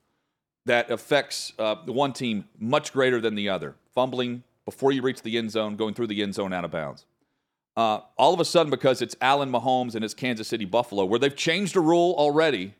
that 0.66 0.92
affects 0.92 1.54
uh, 1.58 1.76
one 1.86 2.14
team 2.14 2.46
much 2.60 2.94
greater 2.94 3.20
than 3.20 3.36
the 3.36 3.50
other. 3.50 3.76
Fumbling 3.94 4.44
before 4.66 4.92
you 4.92 5.02
reach 5.02 5.22
the 5.22 5.38
end 5.38 5.52
zone, 5.52 5.76
going 5.76 5.94
through 5.94 6.08
the 6.08 6.22
end 6.22 6.36
zone 6.36 6.54
out 6.54 6.64
of 6.64 6.72
bounds. 6.72 7.06
Uh, 7.76 8.02
all 8.18 8.34
of 8.34 8.40
a 8.40 8.46
sudden, 8.46 8.70
because 8.70 9.02
it's 9.02 9.16
Allen 9.22 9.52
Mahomes 9.52 9.96
and 9.96 10.06
it's 10.06 10.14
Kansas 10.14 10.48
City 10.48 10.66
Buffalo, 10.66 11.06
where 11.06 11.20
they've 11.20 11.36
changed 11.36 11.76
a 11.76 11.80
rule 11.80 12.14
already 12.18 12.76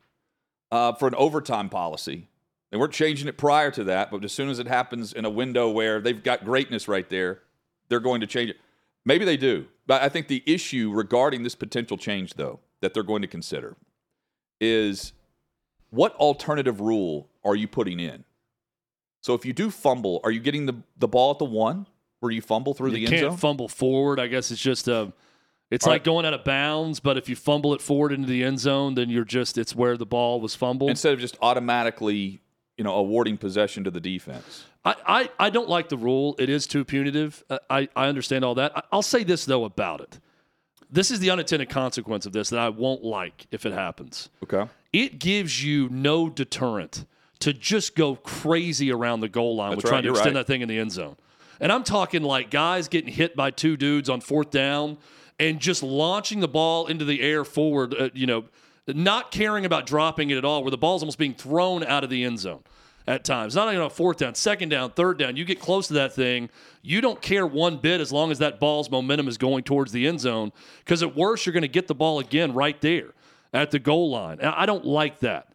uh, 0.72 0.94
for 0.94 1.08
an 1.08 1.16
overtime 1.16 1.70
policy. 1.70 2.28
They 2.70 2.78
weren't 2.78 2.94
changing 2.94 3.28
it 3.28 3.38
prior 3.38 3.72
to 3.72 3.84
that, 3.86 4.12
but 4.12 4.24
as 4.24 4.32
soon 4.32 4.50
as 4.50 4.60
it 4.60 4.68
happens 4.68 5.12
in 5.12 5.26
a 5.26 5.30
window 5.30 5.70
where 5.70 6.00
they've 6.00 6.22
got 6.22 6.46
greatness 6.46 6.88
right 6.88 7.10
there, 7.10 7.42
they're 7.90 8.00
going 8.00 8.22
to 8.22 8.28
change 8.28 8.52
it. 8.52 8.58
Maybe 9.04 9.26
they 9.26 9.38
do. 9.38 9.66
But 9.88 10.02
I 10.02 10.10
think 10.10 10.28
the 10.28 10.44
issue 10.46 10.92
regarding 10.94 11.44
this 11.44 11.56
potential 11.56 11.98
change, 11.98 12.36
though, 12.36 12.60
that 12.82 12.94
they're 12.94 13.04
going 13.04 13.22
to 13.22 13.28
consider 13.28 13.76
is 14.60 15.14
what 15.90 16.16
alternative 16.16 16.80
rule 16.82 17.30
are 17.44 17.56
you 17.56 17.68
putting 17.68 18.00
in? 18.00 18.24
So 19.22 19.34
if 19.34 19.46
you 19.46 19.54
do 19.54 19.70
fumble, 19.70 20.20
are 20.24 20.32
you 20.32 20.40
getting 20.40 20.66
the, 20.66 20.76
the 20.98 21.08
ball 21.08 21.32
at 21.32 21.40
the 21.40 21.46
one 21.46 21.88
where 22.20 22.32
you 22.32 22.42
fumble 22.42 22.74
through 22.74 22.92
the 22.92 23.00
you 23.00 23.08
end 23.08 23.16
can't 23.16 23.32
zone? 23.32 23.38
fumble 23.38 23.68
forward. 23.68 24.20
I 24.20 24.28
guess 24.28 24.52
it's 24.52 24.62
just 24.62 24.88
a. 24.88 25.14
It's 25.70 25.86
All 25.86 25.94
like 25.94 26.02
right. 26.02 26.04
going 26.06 26.26
out 26.26 26.34
of 26.34 26.44
bounds, 26.44 27.00
but 27.00 27.18
if 27.18 27.30
you 27.30 27.36
fumble 27.36 27.74
it 27.74 27.82
forward 27.82 28.12
into 28.12 28.28
the 28.28 28.44
end 28.44 28.60
zone, 28.60 28.96
then 28.96 29.10
you're 29.10 29.24
just 29.24 29.58
it's 29.58 29.74
where 29.74 29.96
the 29.96 30.06
ball 30.06 30.42
was 30.42 30.54
fumbled. 30.54 30.90
Instead 30.90 31.14
of 31.14 31.20
just 31.20 31.38
automatically, 31.42 32.42
you 32.78 32.84
know, 32.84 32.94
awarding 32.96 33.38
possession 33.38 33.86
to 33.86 33.92
the 33.92 34.02
defense. 34.02 34.66
I, 34.84 34.96
I, 35.06 35.30
I 35.40 35.50
don't 35.50 35.70
like 35.70 35.88
the 35.88 35.96
rule. 35.96 36.36
It 36.40 36.50
is 36.50 36.68
too 36.68 36.84
punitive. 36.84 37.44
Uh, 37.50 37.60
I, 37.70 37.88
I 37.96 38.08
understand 38.08 38.44
all 38.44 38.56
that. 38.56 38.86
I'll 38.92 39.02
say 39.02 39.24
this 39.24 39.46
though 39.46 39.64
about 39.64 40.02
it. 40.02 40.20
This 40.92 41.10
is 41.10 41.20
the 41.20 41.30
unintended 41.30 41.70
consequence 41.70 42.26
of 42.26 42.34
this 42.34 42.50
that 42.50 42.60
I 42.60 42.70
won't 42.70 43.04
like 43.04 43.48
if 43.52 43.66
it 43.66 43.74
happens. 43.74 44.30
Okay. 44.44 44.70
It 44.92 45.20
gives 45.20 45.64
you 45.64 45.88
no 45.90 46.30
deterrent 46.30 47.06
to 47.40 47.54
just 47.54 47.96
go 47.96 48.16
crazy 48.18 48.92
around 48.92 49.22
the 49.22 49.30
goal 49.30 49.56
line 49.56 49.72
That's 49.72 49.84
with 49.84 49.90
trying 49.90 50.04
to 50.04 50.10
extend 50.10 50.36
right. 50.36 50.42
that 50.42 50.48
thing 50.48 50.62
in 50.62 50.68
the 50.68 50.78
end 50.78 50.92
zone. 50.92 51.16
And 51.60 51.72
I'm 51.72 51.84
talking 51.84 52.24
like 52.24 52.52
guys 52.52 52.88
getting 52.88 53.14
hit 53.14 53.36
by 53.36 53.52
two 53.52 53.78
dudes 53.78 54.10
on 54.10 54.20
fourth 54.20 54.52
down 54.52 54.98
and 55.40 55.60
just 55.60 55.82
launching 55.82 56.40
the 56.40 56.48
ball 56.48 56.88
into 56.88 57.06
the 57.06 57.22
air 57.22 57.46
forward, 57.46 57.96
uh, 57.98 58.10
you 58.14 58.28
know, 58.28 58.46
not 58.88 59.32
caring 59.32 59.66
about 59.66 59.86
dropping 59.86 60.30
it 60.30 60.38
at 60.38 60.46
all, 60.46 60.64
where 60.64 60.72
the 60.72 60.78
ball's 60.78 61.02
almost 61.04 61.18
being 61.18 61.34
thrown 61.34 61.84
out 61.84 62.04
of 62.04 62.10
the 62.10 62.24
end 62.24 62.40
zone 62.40 62.64
at 63.08 63.24
times. 63.24 63.56
Not 63.56 63.68
even 63.70 63.82
on 63.82 63.90
fourth 63.90 64.18
down, 64.18 64.36
second 64.36 64.70
down, 64.70 64.92
third 64.92 65.18
down. 65.18 65.36
You 65.36 65.46
get 65.46 65.60
close 65.60 65.88
to 65.88 65.94
that 65.96 66.14
thing, 66.14 66.50
you 66.82 67.02
don't 67.02 67.22
care 67.22 67.46
one 67.46 67.78
bit 67.78 68.02
as 68.02 68.12
long 68.12 68.32
as 68.32 68.40
that 68.40 68.60
ball's 68.60 68.90
momentum 68.90 69.28
is 69.28 69.38
going 69.38 69.64
towards 69.64 69.92
the 69.92 70.08
end 70.08 70.20
zone, 70.20 70.52
because 70.80 71.04
at 71.04 71.16
worst, 71.16 71.46
you're 71.46 71.54
going 71.54 71.62
to 71.62 71.68
get 71.68 71.88
the 71.88 71.96
ball 71.96 72.20
again 72.20 72.54
right 72.54 72.80
there 72.82 73.14
at 73.54 73.72
the 73.72 73.80
goal 73.80 74.10
line. 74.10 74.40
I 74.42 74.66
don't 74.66 74.86
like 74.86 75.20
that. 75.20 75.48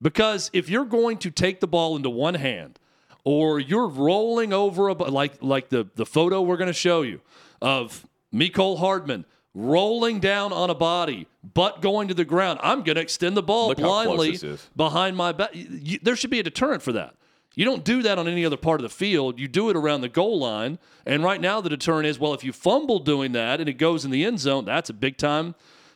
Because 0.00 0.50
if 0.52 0.68
you're 0.68 0.84
going 0.84 1.18
to 1.18 1.30
take 1.30 1.60
the 1.60 1.68
ball 1.68 1.94
into 1.94 2.10
one 2.10 2.34
hand, 2.34 2.78
or 3.24 3.60
you're 3.60 3.86
rolling 3.86 4.52
over 4.52 4.88
a 4.88 4.94
like 4.94 5.40
like 5.40 5.68
the 5.68 5.86
the 5.94 6.04
photo 6.04 6.42
we're 6.42 6.56
going 6.56 6.66
to 6.66 6.72
show 6.72 7.02
you 7.02 7.20
of 7.60 8.04
Mecole 8.34 8.78
Hardman 8.78 9.24
rolling 9.54 10.20
down 10.20 10.52
on 10.52 10.70
a 10.70 10.74
body, 10.74 11.26
butt 11.42 11.82
going 11.82 12.08
to 12.08 12.14
the 12.14 12.24
ground, 12.24 12.58
I'm 12.62 12.82
going 12.82 12.96
to 12.96 13.02
extend 13.02 13.36
the 13.36 13.42
ball 13.42 13.68
Look 13.68 13.78
blindly 13.78 14.38
behind 14.76 15.16
my 15.16 15.32
back. 15.32 15.54
There 16.02 16.16
should 16.16 16.30
be 16.30 16.40
a 16.40 16.42
deterrent 16.42 16.82
for 16.82 16.92
that. 16.92 17.14
You 17.54 17.66
don't 17.66 17.84
do 17.84 18.02
that 18.02 18.18
on 18.18 18.26
any 18.28 18.46
other 18.46 18.56
part 18.56 18.80
of 18.80 18.82
the 18.82 18.88
field. 18.88 19.38
You 19.38 19.46
do 19.46 19.68
it 19.68 19.76
around 19.76 20.00
the 20.00 20.08
goal 20.08 20.38
line. 20.38 20.78
And 21.04 21.22
right 21.22 21.40
now, 21.40 21.60
the 21.60 21.68
deterrent 21.68 22.06
is 22.06 22.18
well, 22.18 22.32
if 22.32 22.42
you 22.42 22.52
fumble 22.52 22.98
doing 22.98 23.32
that 23.32 23.60
and 23.60 23.68
it 23.68 23.74
goes 23.74 24.04
in 24.04 24.10
the 24.10 24.24
end 24.24 24.40
zone, 24.40 24.64
that's 24.64 24.88
a 24.88 24.94
big 24.94 25.18
time 25.18 25.54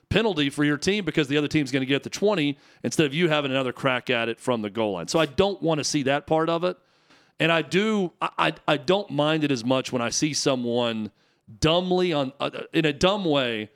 penalty 0.08 0.50
for 0.50 0.64
your 0.64 0.76
team 0.76 1.04
because 1.04 1.28
the 1.28 1.36
other 1.36 1.48
team's 1.48 1.72
going 1.72 1.80
to 1.80 1.86
get 1.86 2.02
the 2.02 2.10
20 2.10 2.56
instead 2.84 3.06
of 3.06 3.14
you 3.14 3.28
having 3.28 3.50
another 3.50 3.72
crack 3.72 4.10
at 4.10 4.28
it 4.28 4.38
from 4.38 4.62
the 4.62 4.70
goal 4.70 4.92
line. 4.92 5.08
So 5.08 5.18
I 5.18 5.26
don't 5.26 5.60
want 5.62 5.78
to 5.78 5.84
see 5.84 6.02
that 6.04 6.26
part 6.26 6.48
of 6.48 6.62
it. 6.62 6.76
And 7.40 7.50
I 7.50 7.62
do, 7.62 8.12
I, 8.20 8.30
I, 8.38 8.54
I 8.68 8.76
don't 8.76 9.10
mind 9.10 9.42
it 9.44 9.50
as 9.50 9.64
much 9.64 9.92
when 9.92 10.00
I 10.00 10.10
see 10.10 10.32
someone 10.32 11.10
dumbly 11.60 12.12
on, 12.12 12.32
uh, 12.40 12.50
in 12.72 12.84
a 12.84 12.92
dumb 12.92 13.24
way, 13.24 13.70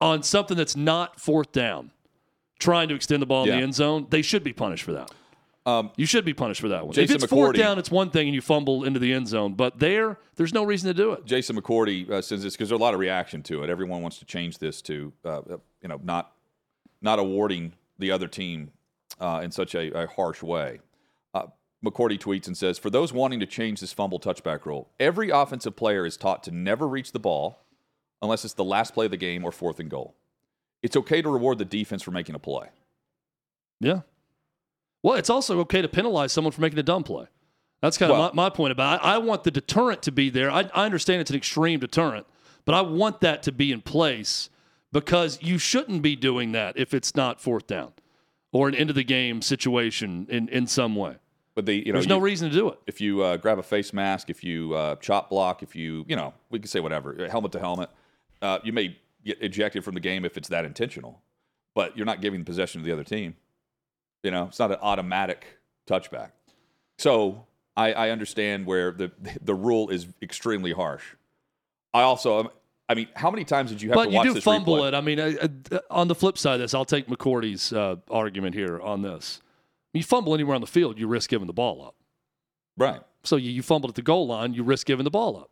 on 0.00 0.22
something 0.22 0.56
that's 0.56 0.76
not 0.76 1.20
fourth 1.20 1.52
down, 1.52 1.90
trying 2.58 2.88
to 2.88 2.94
extend 2.94 3.22
the 3.22 3.26
ball 3.26 3.44
in 3.44 3.50
the 3.50 3.62
end 3.62 3.74
zone. 3.74 4.06
They 4.10 4.22
should 4.22 4.44
be 4.44 4.52
punished 4.52 4.84
for 4.84 4.92
that. 4.92 5.10
Um, 5.64 5.90
You 5.96 6.06
should 6.06 6.24
be 6.24 6.34
punished 6.34 6.60
for 6.60 6.68
that 6.68 6.84
one. 6.84 6.92
Jason 6.94 7.16
if 7.16 7.24
it's 7.24 7.30
fourth 7.32 7.56
down, 7.56 7.78
it's 7.78 7.90
one 7.90 8.10
thing, 8.10 8.28
and 8.28 8.34
you 8.34 8.40
fumble 8.40 8.84
into 8.84 9.00
the 9.00 9.12
end 9.12 9.26
zone. 9.26 9.54
But 9.54 9.80
there, 9.80 10.16
there's 10.36 10.54
no 10.54 10.62
reason 10.62 10.86
to 10.88 10.94
do 10.94 11.12
it. 11.12 11.24
Jason 11.24 11.60
McCourty 11.60 12.08
uh, 12.08 12.22
says 12.22 12.44
this 12.44 12.54
because 12.54 12.68
there's 12.68 12.78
a 12.80 12.82
lot 12.82 12.94
of 12.94 13.00
reaction 13.00 13.42
to 13.44 13.64
it. 13.64 13.70
Everyone 13.70 14.00
wants 14.00 14.18
to 14.20 14.24
change 14.24 14.58
this 14.58 14.80
to, 14.82 15.12
uh, 15.24 15.40
you 15.82 15.88
know, 15.88 16.00
not 16.04 16.32
not 17.02 17.18
awarding 17.18 17.72
the 17.98 18.10
other 18.12 18.28
team 18.28 18.70
uh, 19.20 19.40
in 19.42 19.50
such 19.50 19.74
a, 19.74 20.02
a 20.02 20.06
harsh 20.06 20.42
way. 20.42 20.78
McCourty 21.86 22.18
tweets 22.18 22.46
and 22.46 22.56
says, 22.56 22.78
"For 22.78 22.90
those 22.90 23.12
wanting 23.12 23.40
to 23.40 23.46
change 23.46 23.80
this 23.80 23.92
fumble 23.92 24.18
touchback 24.20 24.66
rule, 24.66 24.90
every 25.00 25.30
offensive 25.30 25.76
player 25.76 26.04
is 26.04 26.16
taught 26.16 26.42
to 26.44 26.50
never 26.50 26.86
reach 26.88 27.12
the 27.12 27.18
ball 27.18 27.64
unless 28.22 28.44
it's 28.44 28.54
the 28.54 28.64
last 28.64 28.94
play 28.94 29.04
of 29.06 29.10
the 29.10 29.16
game 29.16 29.44
or 29.44 29.52
fourth 29.52 29.78
and 29.78 29.90
goal. 29.90 30.14
It's 30.82 30.96
okay 30.96 31.22
to 31.22 31.28
reward 31.28 31.58
the 31.58 31.64
defense 31.64 32.02
for 32.02 32.10
making 32.10 32.34
a 32.34 32.38
play. 32.38 32.68
Yeah. 33.80 34.00
Well, 35.02 35.14
it's 35.16 35.30
also 35.30 35.60
okay 35.60 35.82
to 35.82 35.88
penalize 35.88 36.32
someone 36.32 36.52
for 36.52 36.60
making 36.60 36.78
a 36.78 36.82
dumb 36.82 37.04
play. 37.04 37.26
That's 37.82 37.98
kind 37.98 38.10
of 38.10 38.18
Well- 38.18 38.30
my, 38.34 38.44
my 38.44 38.50
point 38.50 38.72
about 38.72 39.00
it. 39.00 39.04
I, 39.04 39.14
I 39.14 39.18
want 39.18 39.44
the 39.44 39.50
deterrent 39.50 40.02
to 40.02 40.12
be 40.12 40.30
there. 40.30 40.50
I, 40.50 40.68
I 40.74 40.84
understand 40.86 41.20
it's 41.20 41.30
an 41.30 41.36
extreme 41.36 41.80
deterrent, 41.80 42.26
but 42.64 42.74
I 42.74 42.80
want 42.80 43.20
that 43.20 43.42
to 43.44 43.52
be 43.52 43.70
in 43.70 43.82
place 43.82 44.48
because 44.92 45.38
you 45.42 45.58
shouldn't 45.58 46.02
be 46.02 46.16
doing 46.16 46.52
that 46.52 46.76
if 46.78 46.94
it's 46.94 47.14
not 47.14 47.40
fourth 47.40 47.66
down 47.66 47.92
or 48.52 48.66
an 48.68 48.74
end 48.74 48.88
of 48.88 48.96
the 48.96 49.04
game 49.04 49.42
situation 49.42 50.26
in, 50.30 50.48
in 50.48 50.66
some 50.66 50.96
way. 50.96 51.16
But 51.56 51.66
the 51.66 51.74
you 51.74 51.86
know 51.86 51.92
There's 51.94 52.04
you- 52.04 52.10
no 52.10 52.18
reason 52.18 52.50
to 52.50 52.54
do 52.54 52.68
it. 52.68 52.78
if 52.86 53.00
you 53.00 53.22
uh, 53.22 53.36
grab 53.38 53.58
a 53.58 53.62
face 53.62 53.92
mask, 53.92 54.30
if 54.30 54.44
you 54.44 54.74
uh, 54.74 54.94
chop 54.96 55.30
block, 55.30 55.62
if 55.64 55.74
you, 55.74 56.04
you 56.06 56.14
know, 56.14 56.32
we 56.50 56.58
can 56.60 56.68
say 56.68 56.78
whatever, 56.80 57.26
helmet 57.28 57.50
to 57.52 57.58
helmet, 57.58 57.90
uh, 58.42 58.58
you 58.62 58.72
may 58.72 58.96
get 59.24 59.40
ejected 59.42 59.82
from 59.82 59.94
the 59.94 60.00
game 60.00 60.24
if 60.24 60.36
it's 60.36 60.48
that 60.50 60.64
intentional, 60.66 61.20
but 61.74 61.96
you're 61.96 62.06
not 62.06 62.20
giving 62.20 62.44
possession 62.44 62.82
to 62.82 62.86
the 62.86 62.92
other 62.92 63.02
team. 63.04 63.34
You 64.22 64.30
know, 64.30 64.44
it's 64.44 64.58
not 64.58 64.70
an 64.70 64.76
automatic 64.82 65.46
touchback. 65.88 66.32
So 66.98 67.46
I, 67.76 67.92
I 67.94 68.10
understand 68.10 68.66
where 68.66 68.90
the 68.92 69.10
the 69.42 69.54
rule 69.54 69.88
is 69.88 70.06
extremely 70.22 70.72
harsh. 70.72 71.04
I 71.94 72.02
also, 72.02 72.52
I 72.88 72.94
mean, 72.94 73.08
how 73.14 73.30
many 73.30 73.44
times 73.44 73.70
did 73.70 73.80
you 73.80 73.88
have 73.90 73.94
But 73.96 74.04
to 74.06 74.10
you 74.10 74.16
watch 74.16 74.26
do 74.34 74.40
fumble 74.42 74.74
replay? 74.76 74.88
it. 74.88 74.94
I 74.94 75.00
mean, 75.00 75.18
uh, 75.20 75.48
uh, 75.72 75.78
on 75.90 76.08
the 76.08 76.14
flip 76.14 76.36
side 76.36 76.54
of 76.54 76.60
this, 76.60 76.74
I'll 76.74 76.84
take 76.84 77.06
McCourty's 77.08 77.72
uh, 77.72 77.96
argument 78.10 78.54
here 78.54 78.78
on 78.80 79.00
this. 79.00 79.40
You 79.96 80.04
fumble 80.04 80.34
anywhere 80.34 80.54
on 80.54 80.60
the 80.60 80.66
field, 80.66 80.98
you 80.98 81.06
risk 81.06 81.30
giving 81.30 81.46
the 81.46 81.52
ball 81.52 81.84
up. 81.84 81.94
Right. 82.76 83.00
So 83.24 83.36
you, 83.36 83.50
you 83.50 83.62
fumbled 83.62 83.90
at 83.90 83.94
the 83.94 84.02
goal 84.02 84.26
line, 84.26 84.54
you 84.54 84.62
risk 84.62 84.86
giving 84.86 85.04
the 85.04 85.10
ball 85.10 85.36
up. 85.36 85.50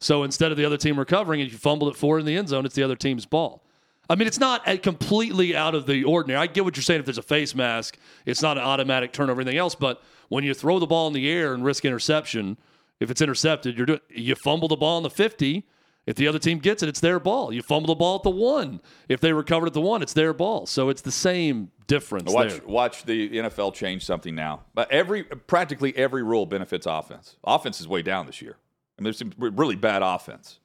So 0.00 0.24
instead 0.24 0.50
of 0.50 0.58
the 0.58 0.64
other 0.64 0.76
team 0.76 0.98
recovering, 0.98 1.40
if 1.40 1.52
you 1.52 1.58
fumbled 1.58 1.92
it 1.92 1.98
forward 1.98 2.20
in 2.20 2.26
the 2.26 2.36
end 2.36 2.48
zone, 2.48 2.66
it's 2.66 2.74
the 2.74 2.82
other 2.82 2.96
team's 2.96 3.26
ball. 3.26 3.64
I 4.10 4.16
mean, 4.16 4.26
it's 4.26 4.40
not 4.40 4.64
completely 4.82 5.54
out 5.54 5.74
of 5.74 5.86
the 5.86 6.04
ordinary. 6.04 6.40
I 6.40 6.46
get 6.46 6.64
what 6.64 6.76
you're 6.76 6.82
saying. 6.82 7.00
If 7.00 7.06
there's 7.06 7.18
a 7.18 7.22
face 7.22 7.54
mask, 7.54 7.96
it's 8.26 8.42
not 8.42 8.58
an 8.58 8.64
automatic 8.64 9.12
turnover, 9.12 9.40
everything 9.40 9.58
else. 9.58 9.74
But 9.74 10.02
when 10.28 10.44
you 10.44 10.54
throw 10.54 10.78
the 10.78 10.86
ball 10.86 11.06
in 11.06 11.12
the 11.12 11.30
air 11.30 11.54
and 11.54 11.64
risk 11.64 11.84
interception, 11.84 12.58
if 12.98 13.10
it's 13.10 13.22
intercepted, 13.22 13.76
you're 13.76 13.86
doing 13.86 14.00
you 14.10 14.34
fumble 14.34 14.68
the 14.68 14.76
ball 14.76 14.96
in 14.96 15.04
the 15.04 15.10
50, 15.10 15.64
If 16.04 16.16
the 16.16 16.26
other 16.26 16.40
team 16.40 16.58
gets 16.58 16.82
it, 16.82 16.88
it's 16.88 16.98
their 17.00 17.20
ball. 17.20 17.52
You 17.52 17.62
fumble 17.62 17.88
the 17.88 17.98
ball 17.98 18.16
at 18.16 18.22
the 18.24 18.30
one. 18.30 18.80
If 19.08 19.20
they 19.20 19.32
recover 19.32 19.66
at 19.66 19.72
the 19.72 19.80
one, 19.80 20.02
it's 20.02 20.12
their 20.12 20.32
ball. 20.32 20.66
So 20.66 20.88
it's 20.88 21.02
the 21.02 21.12
same 21.12 21.70
difference 21.86 22.32
Watch, 22.32 22.48
there. 22.50 22.60
watch 22.66 23.04
the 23.04 23.30
NFL 23.30 23.74
change 23.74 24.04
something 24.04 24.34
now. 24.34 24.62
But 24.74 24.90
every 24.90 25.22
practically 25.22 25.96
every 25.96 26.22
rule 26.22 26.46
benefits 26.46 26.86
offense. 26.86 27.36
Offense 27.44 27.80
is 27.80 27.86
way 27.86 28.02
down 28.02 28.26
this 28.26 28.42
year. 28.42 28.56
I 28.98 29.02
mean, 29.02 29.04
there's 29.04 29.18
some 29.18 29.32
really 29.38 29.76
bad 29.76 30.02
offense. 30.02 30.58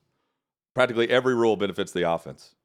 Practically 0.73 1.09
every 1.09 1.35
rule 1.35 1.55
benefits 1.55 1.91
the 1.91 2.09
offense. 2.09 2.55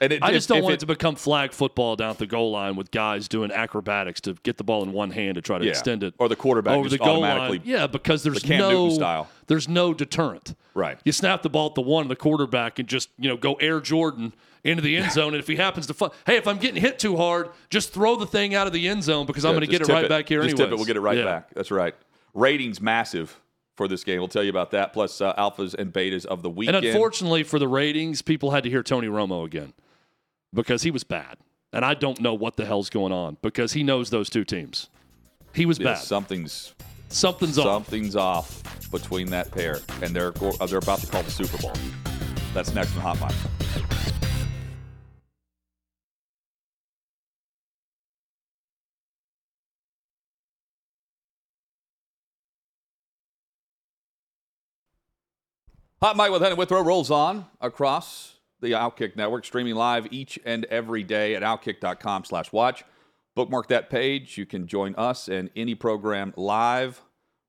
And 0.00 0.12
it, 0.12 0.22
I 0.22 0.28
if- 0.28 0.34
just 0.34 0.48
don't 0.48 0.58
if 0.58 0.64
want 0.64 0.72
it, 0.72 0.76
it 0.76 0.80
to 0.80 0.86
become 0.86 1.14
flag 1.16 1.52
football 1.52 1.96
down 1.96 2.10
at 2.10 2.18
the 2.18 2.26
goal 2.26 2.50
line 2.50 2.76
with 2.76 2.90
guys 2.90 3.28
doing 3.28 3.50
acrobatics 3.52 4.20
to 4.22 4.34
get 4.42 4.56
the 4.56 4.64
ball 4.64 4.82
in 4.82 4.92
one 4.92 5.10
hand 5.10 5.36
to 5.36 5.40
try 5.42 5.58
to 5.58 5.64
yeah. 5.64 5.70
extend 5.70 6.02
it 6.02 6.14
or 6.18 6.28
the 6.28 6.36
quarterback 6.36 6.76
over 6.76 6.88
just 6.88 6.98
the 7.00 7.04
goal 7.04 7.24
automatically. 7.24 7.58
line. 7.58 7.68
Yeah, 7.68 7.86
because 7.86 8.22
there's 8.22 8.42
Cam 8.42 8.58
no 8.58 8.90
style. 8.90 9.28
there's 9.46 9.68
no 9.68 9.94
deterrent. 9.94 10.54
Right. 10.74 10.98
You 11.04 11.12
snap 11.12 11.42
the 11.42 11.50
ball 11.50 11.68
at 11.68 11.74
the 11.74 11.82
one, 11.82 12.08
the 12.08 12.16
quarterback, 12.16 12.78
and 12.78 12.88
just 12.88 13.08
you 13.18 13.28
know 13.28 13.36
go 13.36 13.54
Air 13.54 13.80
Jordan 13.80 14.32
into 14.64 14.82
the 14.82 14.96
end 14.96 15.12
zone. 15.12 15.34
And 15.34 15.40
if 15.40 15.46
he 15.46 15.56
happens 15.56 15.86
to, 15.88 15.94
fu- 15.94 16.10
hey, 16.26 16.36
if 16.36 16.48
I'm 16.48 16.58
getting 16.58 16.80
hit 16.80 16.98
too 16.98 17.16
hard, 17.16 17.50
just 17.70 17.92
throw 17.92 18.16
the 18.16 18.26
thing 18.26 18.54
out 18.54 18.66
of 18.66 18.72
the 18.72 18.88
end 18.88 19.04
zone 19.04 19.26
because 19.26 19.44
I'm 19.44 19.52
going 19.52 19.60
to 19.60 19.66
get 19.66 19.82
it 19.82 19.88
right 19.88 20.08
back 20.08 20.26
here 20.28 20.42
Just 20.42 20.54
anyway. 20.54 20.64
tip 20.66 20.72
it. 20.72 20.76
We'll 20.76 20.86
get 20.86 20.96
it 20.96 21.00
right 21.00 21.22
back. 21.22 21.52
That's 21.54 21.70
right. 21.70 21.94
Ratings 22.32 22.80
massive 22.80 23.38
for 23.76 23.88
this 23.88 24.04
game. 24.04 24.18
We'll 24.18 24.28
tell 24.28 24.42
you 24.44 24.50
about 24.50 24.70
that. 24.72 24.92
Plus 24.92 25.20
uh, 25.20 25.34
alphas 25.34 25.74
and 25.74 25.92
betas 25.92 26.24
of 26.26 26.42
the 26.42 26.50
weekend. 26.50 26.76
And 26.76 26.86
unfortunately 26.86 27.42
for 27.42 27.58
the 27.58 27.68
ratings, 27.68 28.22
people 28.22 28.50
had 28.52 28.62
to 28.64 28.70
hear 28.70 28.82
Tony 28.82 29.08
Romo 29.08 29.44
again 29.44 29.72
because 30.52 30.82
he 30.82 30.90
was 30.90 31.04
bad. 31.04 31.36
And 31.72 31.84
I 31.84 31.94
don't 31.94 32.20
know 32.20 32.34
what 32.34 32.56
the 32.56 32.64
hell's 32.66 32.88
going 32.88 33.12
on 33.12 33.36
because 33.42 33.72
he 33.72 33.82
knows 33.82 34.10
those 34.10 34.30
two 34.30 34.44
teams. 34.44 34.88
He 35.52 35.66
was 35.66 35.78
Yeah, 35.78 35.94
bad. 35.94 35.98
something's 35.98 36.74
Something's 37.08 37.58
off. 37.58 37.64
something's 37.64 38.16
off 38.16 38.62
between 38.90 39.28
that 39.30 39.50
pair, 39.52 39.80
and 40.02 40.14
they're 40.14 40.32
uh, 40.60 40.66
they're 40.66 40.78
about 40.78 40.98
to 41.00 41.06
call 41.06 41.22
the 41.22 41.30
Super 41.30 41.58
Bowl. 41.58 41.72
That's 42.54 42.74
next 42.74 42.94
on 42.96 43.02
Hot 43.16 43.20
Mic. 43.20 44.33
Hot 56.04 56.18
Mic 56.18 56.30
with 56.30 56.42
Henry 56.42 56.54
Withrow 56.54 56.82
rolls 56.82 57.10
on 57.10 57.46
across 57.62 58.34
the 58.60 58.72
Outkick 58.72 59.16
Network, 59.16 59.46
streaming 59.46 59.74
live 59.74 60.06
each 60.10 60.38
and 60.44 60.66
every 60.66 61.02
day 61.02 61.34
at 61.34 61.42
outkick.com 61.42 62.26
slash 62.26 62.52
watch. 62.52 62.84
Bookmark 63.34 63.68
that 63.68 63.88
page. 63.88 64.36
You 64.36 64.44
can 64.44 64.66
join 64.66 64.94
us 64.96 65.28
and 65.28 65.48
any 65.56 65.74
program 65.74 66.34
live 66.36 67.00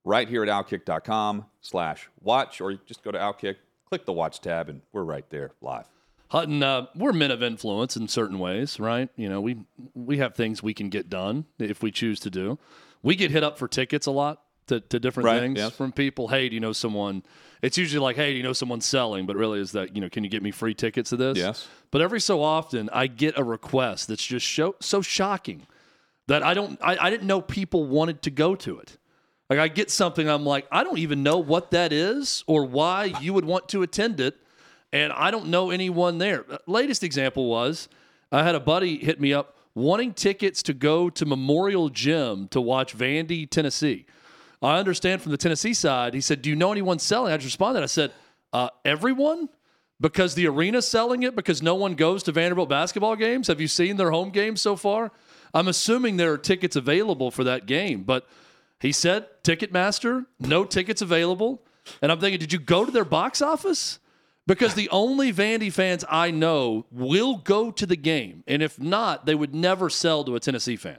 right 0.06 0.26
here 0.26 0.42
at 0.42 0.48
outkick.com 0.48 1.44
slash 1.60 2.08
watch, 2.22 2.62
or 2.62 2.70
you 2.70 2.80
just 2.86 3.02
go 3.02 3.10
to 3.10 3.18
Outkick, 3.18 3.56
click 3.90 4.06
the 4.06 4.14
watch 4.14 4.40
tab, 4.40 4.70
and 4.70 4.80
we're 4.90 5.04
right 5.04 5.28
there 5.28 5.50
live. 5.60 5.84
Hutton, 6.28 6.62
uh, 6.62 6.86
we're 6.94 7.12
men 7.12 7.32
of 7.32 7.42
influence 7.42 7.94
in 7.94 8.08
certain 8.08 8.38
ways, 8.38 8.80
right? 8.80 9.10
You 9.16 9.28
know, 9.28 9.42
we 9.42 9.58
we 9.92 10.16
have 10.16 10.34
things 10.34 10.62
we 10.62 10.72
can 10.72 10.88
get 10.88 11.10
done 11.10 11.44
if 11.58 11.82
we 11.82 11.90
choose 11.90 12.20
to 12.20 12.30
do. 12.30 12.58
We 13.02 13.16
get 13.16 13.30
hit 13.30 13.44
up 13.44 13.58
for 13.58 13.68
tickets 13.68 14.06
a 14.06 14.12
lot 14.12 14.45
to, 14.68 14.80
to 14.80 14.98
different 14.98 15.26
Right, 15.26 15.40
things 15.40 15.58
yes. 15.58 15.72
from 15.72 15.92
people. 15.92 16.28
Hey, 16.28 16.48
do 16.48 16.54
you 16.54 16.60
know 16.60 16.72
someone? 16.72 17.22
It's 17.62 17.78
usually 17.78 18.02
like, 18.02 18.16
hey, 18.16 18.32
do 18.32 18.36
you 18.36 18.42
know 18.42 18.52
someone 18.52 18.80
selling? 18.80 19.26
But 19.26 19.36
really, 19.36 19.60
is 19.60 19.72
that 19.72 19.94
you 19.94 20.00
know, 20.00 20.08
can 20.08 20.24
you 20.24 20.30
get 20.30 20.42
me 20.42 20.50
free 20.50 20.74
tickets 20.74 21.10
to 21.10 21.16
this? 21.16 21.38
Yes. 21.38 21.66
But 21.90 22.02
every 22.02 22.20
so 22.20 22.42
often, 22.42 22.90
I 22.92 23.06
get 23.06 23.38
a 23.38 23.44
request 23.44 24.08
that's 24.08 24.24
just 24.24 24.46
show, 24.46 24.74
so 24.80 25.00
shocking 25.02 25.66
that 26.28 26.42
I 26.42 26.54
don't, 26.54 26.78
I, 26.82 26.96
I 26.98 27.10
didn't 27.10 27.26
know 27.26 27.40
people 27.40 27.86
wanted 27.86 28.22
to 28.22 28.30
go 28.30 28.54
to 28.56 28.78
it. 28.78 28.98
Like 29.48 29.58
I 29.58 29.68
get 29.68 29.90
something, 29.90 30.28
I'm 30.28 30.44
like, 30.44 30.66
I 30.72 30.82
don't 30.82 30.98
even 30.98 31.22
know 31.22 31.38
what 31.38 31.70
that 31.70 31.92
is 31.92 32.42
or 32.46 32.64
why 32.64 33.04
you 33.20 33.32
would 33.32 33.44
want 33.44 33.68
to 33.70 33.82
attend 33.82 34.20
it, 34.20 34.36
and 34.92 35.12
I 35.12 35.30
don't 35.30 35.46
know 35.46 35.70
anyone 35.70 36.18
there. 36.18 36.44
Uh, 36.50 36.58
Latest 36.66 37.04
example 37.04 37.46
was 37.48 37.88
I 38.32 38.42
had 38.42 38.54
a 38.54 38.60
buddy 38.60 38.98
hit 38.98 39.20
me 39.20 39.32
up 39.32 39.56
wanting 39.74 40.12
tickets 40.14 40.62
to 40.64 40.74
go 40.74 41.08
to 41.10 41.24
Memorial 41.26 41.90
Gym 41.90 42.48
to 42.48 42.60
watch 42.60 42.96
Vandy, 42.96 43.48
Tennessee. 43.48 44.06
I 44.62 44.78
understand 44.78 45.22
from 45.22 45.32
the 45.32 45.38
Tennessee 45.38 45.74
side. 45.74 46.14
He 46.14 46.20
said, 46.20 46.42
"Do 46.42 46.50
you 46.50 46.56
know 46.56 46.72
anyone 46.72 46.98
selling?" 46.98 47.32
I 47.32 47.36
just 47.36 47.46
responded. 47.46 47.82
I 47.82 47.86
said, 47.86 48.12
uh, 48.52 48.70
"Everyone." 48.84 49.48
Because 49.98 50.34
the 50.34 50.46
arena's 50.46 50.86
selling 50.86 51.22
it 51.22 51.34
because 51.34 51.62
no 51.62 51.74
one 51.74 51.94
goes 51.94 52.22
to 52.24 52.32
Vanderbilt 52.32 52.68
basketball 52.68 53.16
games. 53.16 53.46
Have 53.46 53.62
you 53.62 53.66
seen 53.66 53.96
their 53.96 54.10
home 54.10 54.28
games 54.28 54.60
so 54.60 54.76
far? 54.76 55.10
I'm 55.54 55.68
assuming 55.68 56.18
there 56.18 56.34
are 56.34 56.38
tickets 56.38 56.76
available 56.76 57.30
for 57.30 57.44
that 57.44 57.64
game, 57.64 58.02
but 58.02 58.28
he 58.78 58.92
said 58.92 59.26
Ticketmaster, 59.42 60.26
no 60.38 60.64
tickets 60.64 61.00
available. 61.00 61.62
And 62.02 62.12
I'm 62.12 62.20
thinking, 62.20 62.40
did 62.40 62.52
you 62.52 62.58
go 62.58 62.84
to 62.84 62.92
their 62.92 63.04
box 63.06 63.40
office? 63.40 63.98
Because 64.46 64.74
the 64.74 64.88
only 64.90 65.32
Vandy 65.32 65.72
fans 65.72 66.04
I 66.08 66.30
know 66.30 66.86
will 66.90 67.38
go 67.38 67.70
to 67.70 67.86
the 67.86 67.96
game. 67.96 68.44
And 68.46 68.62
if 68.62 68.78
not, 68.78 69.26
they 69.26 69.34
would 69.34 69.54
never 69.54 69.90
sell 69.90 70.24
to 70.24 70.36
a 70.36 70.40
Tennessee 70.40 70.76
fan. 70.76 70.98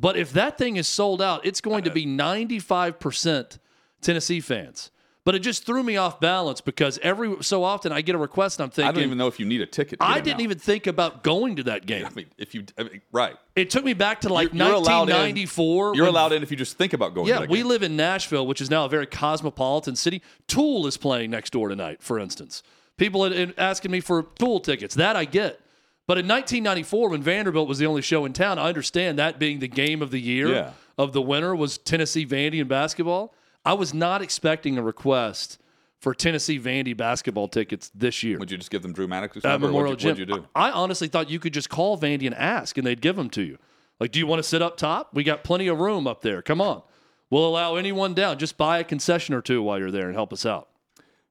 But 0.00 0.16
if 0.16 0.32
that 0.34 0.56
thing 0.58 0.76
is 0.76 0.86
sold 0.86 1.20
out, 1.20 1.44
it's 1.44 1.60
going 1.60 1.82
to 1.84 1.90
uh, 1.90 1.94
be 1.94 2.06
95% 2.06 3.58
Tennessee 4.00 4.40
fans. 4.40 4.90
But 5.24 5.34
it 5.34 5.40
just 5.40 5.66
threw 5.66 5.82
me 5.82 5.98
off 5.98 6.20
balance 6.20 6.62
because 6.62 6.98
every 7.02 7.42
so 7.42 7.62
often 7.62 7.92
I 7.92 8.00
get 8.00 8.14
a 8.14 8.18
request 8.18 8.58
and 8.60 8.64
I'm 8.64 8.70
thinking 8.70 8.88
I 8.88 8.92
don't 8.92 9.02
even 9.04 9.18
know 9.18 9.26
if 9.26 9.38
you 9.38 9.44
need 9.44 9.60
a 9.60 9.66
ticket. 9.66 9.98
I 10.00 10.20
didn't 10.20 10.38
now. 10.38 10.44
even 10.44 10.58
think 10.58 10.86
about 10.86 11.22
going 11.22 11.56
to 11.56 11.64
that 11.64 11.84
game. 11.84 12.06
I 12.06 12.10
mean, 12.14 12.26
if 12.38 12.54
you 12.54 12.64
I 12.78 12.84
mean, 12.84 13.02
right, 13.12 13.36
It 13.54 13.68
took 13.68 13.84
me 13.84 13.92
back 13.92 14.22
to 14.22 14.32
like 14.32 14.54
You're- 14.54 14.64
you're 14.68 14.74
allowed 14.76 15.08
1994. 15.10 15.94
you're 15.96 16.04
when- 16.06 16.14
allowed 16.14 16.32
in 16.32 16.42
if 16.42 16.50
you 16.50 16.56
just 16.56 16.78
think 16.78 16.94
about 16.94 17.12
going. 17.14 17.26
Yeah, 17.28 17.34
to 17.34 17.40
that 17.40 17.50
we 17.50 17.58
game. 17.58 17.68
live 17.68 17.82
in 17.82 17.94
Nashville, 17.94 18.46
which 18.46 18.62
is 18.62 18.70
now 18.70 18.86
a 18.86 18.88
very 18.88 19.04
cosmopolitan 19.06 19.96
city. 19.96 20.22
Tool 20.46 20.86
is 20.86 20.96
playing 20.96 21.30
next 21.30 21.50
door 21.52 21.68
tonight, 21.68 22.02
for 22.02 22.18
instance. 22.18 22.62
People 22.96 23.22
are 23.26 23.52
asking 23.58 23.90
me 23.90 24.00
for 24.00 24.22
Tool 24.38 24.60
tickets. 24.60 24.94
That 24.94 25.14
I 25.14 25.26
get. 25.26 25.60
But 26.08 26.18
in 26.18 26.26
1994, 26.26 27.10
when 27.10 27.22
Vanderbilt 27.22 27.68
was 27.68 27.78
the 27.78 27.86
only 27.86 28.02
show 28.02 28.24
in 28.24 28.32
town, 28.32 28.58
I 28.58 28.68
understand 28.68 29.18
that 29.20 29.38
being 29.38 29.60
the 29.60 29.68
game 29.68 30.02
of 30.02 30.10
the 30.10 30.20
year 30.20 30.48
Yeah. 30.52 30.70
of 30.96 31.12
the 31.12 31.22
winter 31.22 31.54
was 31.54 31.78
Tennessee 31.78 32.26
Vandy 32.26 32.60
in 32.60 32.66
basketball. 32.66 33.32
I 33.64 33.74
was 33.74 33.94
not 33.94 34.22
expecting 34.22 34.76
a 34.78 34.82
request 34.82 35.60
for 36.00 36.14
Tennessee 36.14 36.58
Vandy 36.58 36.96
basketball 36.96 37.46
tickets 37.48 37.90
this 37.94 38.22
year 38.22 38.38
Would 38.38 38.50
you 38.50 38.56
just 38.56 38.70
give 38.70 38.82
them 38.82 38.92
Drew 38.92 39.06
Maddux's 39.06 39.44
number? 39.44 39.66
or 39.66 39.70
Memorial 39.70 39.96
Gym. 39.96 40.10
what'd 40.12 40.28
you 40.28 40.34
do? 40.34 40.46
I 40.54 40.68
I 40.68 40.72
honestly 40.72 41.08
thought 41.08 41.28
you 41.28 41.38
could 41.38 41.52
just 41.52 41.68
call 41.68 41.98
Vandy 41.98 42.24
and 42.26 42.34
ask, 42.34 42.78
and 42.78 42.86
they'd 42.86 43.00
give 43.02 43.16
them 43.16 43.28
to 43.30 43.42
you. 43.42 43.58
Like, 44.00 44.10
do 44.12 44.18
you 44.18 44.26
want 44.26 44.38
to 44.38 44.44
sit 44.44 44.62
up 44.62 44.76
top? 44.76 45.10
We 45.12 45.24
got 45.24 45.44
plenty 45.44 45.66
of 45.68 45.78
room 45.78 46.06
up 46.06 46.22
there. 46.22 46.40
Come 46.40 46.60
on. 46.60 46.82
We'll 47.30 47.46
allow 47.46 47.74
anyone 47.74 48.14
down. 48.14 48.38
Just 48.38 48.56
buy 48.56 48.78
a 48.78 48.84
concession 48.84 49.34
or 49.34 49.42
two 49.42 49.60
while 49.62 49.78
you're 49.78 49.90
there 49.90 50.06
and 50.06 50.14
help 50.14 50.32
us 50.32 50.46
out. 50.46 50.68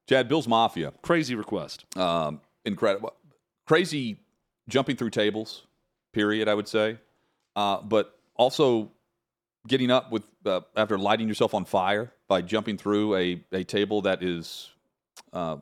Chad 0.08 0.28
Bill's 0.28 0.46
Mafia. 0.46 0.92
Crazy 1.02 1.34
request. 1.34 1.84
um, 1.96 2.40
incredible, 2.64 3.14
crazy 3.66 4.18
jumping 4.68 4.96
through 4.96 5.10
tables. 5.10 5.64
Period, 6.12 6.48
I 6.48 6.54
would 6.54 6.68
say, 6.68 6.98
uh, 7.54 7.82
but 7.82 8.18
also 8.34 8.90
getting 9.66 9.90
up 9.90 10.10
with 10.10 10.24
uh, 10.46 10.60
after 10.74 10.96
lighting 10.98 11.28
yourself 11.28 11.52
on 11.54 11.64
fire 11.64 12.12
by 12.28 12.40
jumping 12.40 12.78
through 12.78 13.14
a, 13.16 13.44
a 13.52 13.64
table 13.64 14.02
that 14.02 14.22
is 14.22 14.70
uh, 15.32 15.56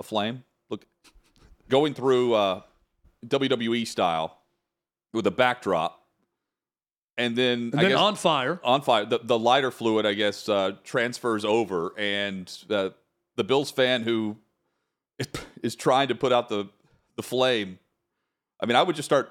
aflame. 0.00 0.42
Look, 0.70 0.84
going 1.68 1.94
through 1.94 2.34
uh, 2.34 2.62
WWE 3.26 3.86
style 3.86 4.36
with 5.12 5.26
a 5.26 5.30
backdrop, 5.30 6.02
and 7.16 7.36
then 7.36 7.70
And 7.72 7.76
I 7.76 7.82
then 7.82 7.90
guess 7.92 8.00
on 8.00 8.16
fire. 8.16 8.60
on 8.64 8.82
fire. 8.82 9.04
The, 9.04 9.20
the 9.22 9.38
lighter 9.38 9.70
fluid, 9.70 10.04
I 10.06 10.14
guess, 10.14 10.48
uh, 10.48 10.72
transfers 10.82 11.44
over, 11.44 11.94
and 11.96 12.52
uh, 12.68 12.90
the 13.36 13.44
Bills 13.44 13.70
fan 13.70 14.02
who 14.02 14.36
is 15.62 15.76
trying 15.76 16.08
to 16.08 16.14
put 16.16 16.32
out 16.32 16.48
the 16.48 16.68
the 17.16 17.22
flame. 17.22 17.78
I 18.64 18.66
mean, 18.66 18.76
I 18.76 18.82
would 18.82 18.96
just 18.96 19.04
start 19.06 19.30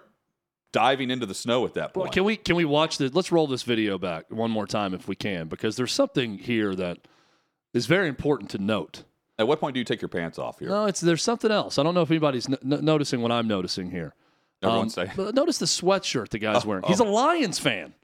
diving 0.71 1.09
into 1.09 1.25
the 1.25 1.33
snow 1.33 1.65
at 1.65 1.73
that 1.73 1.95
Well, 1.95 2.03
point. 2.05 2.13
can 2.13 2.23
we 2.23 2.37
can 2.37 2.55
we 2.55 2.65
watch 2.65 2.99
this? 2.99 3.13
Let's 3.13 3.31
roll 3.31 3.47
this 3.47 3.63
video 3.63 3.97
back 3.97 4.25
one 4.29 4.51
more 4.51 4.67
time 4.67 4.93
if 4.93 5.07
we 5.07 5.15
can, 5.15 5.47
because 5.47 5.75
there's 5.75 5.91
something 5.91 6.37
here 6.37 6.75
that 6.75 6.99
is 7.73 7.87
very 7.87 8.07
important 8.07 8.51
to 8.51 8.59
note. 8.59 9.03
at 9.39 9.47
what 9.47 9.59
point 9.59 9.73
do 9.73 9.79
you 9.79 9.83
take 9.85 10.01
your 10.03 10.09
pants 10.09 10.37
off 10.37 10.59
here? 10.59 10.69
No, 10.69 10.85
it's 10.85 11.01
there's 11.01 11.23
something 11.23 11.49
else. 11.51 11.79
I 11.79 11.83
don't 11.83 11.95
know 11.95 12.03
if 12.03 12.11
anybody's 12.11 12.47
n- 12.47 12.59
noticing 12.61 13.21
what 13.23 13.31
I'm 13.31 13.47
noticing 13.47 13.89
here. 13.89 14.13
Um, 14.61 14.87
notice 15.33 15.57
the 15.57 15.65
sweatshirt 15.65 16.29
the 16.29 16.37
guy's 16.39 16.63
wearing. 16.65 16.83
He's 16.87 16.99
a 16.99 17.03
Lions 17.03 17.57
fan. 17.59 17.95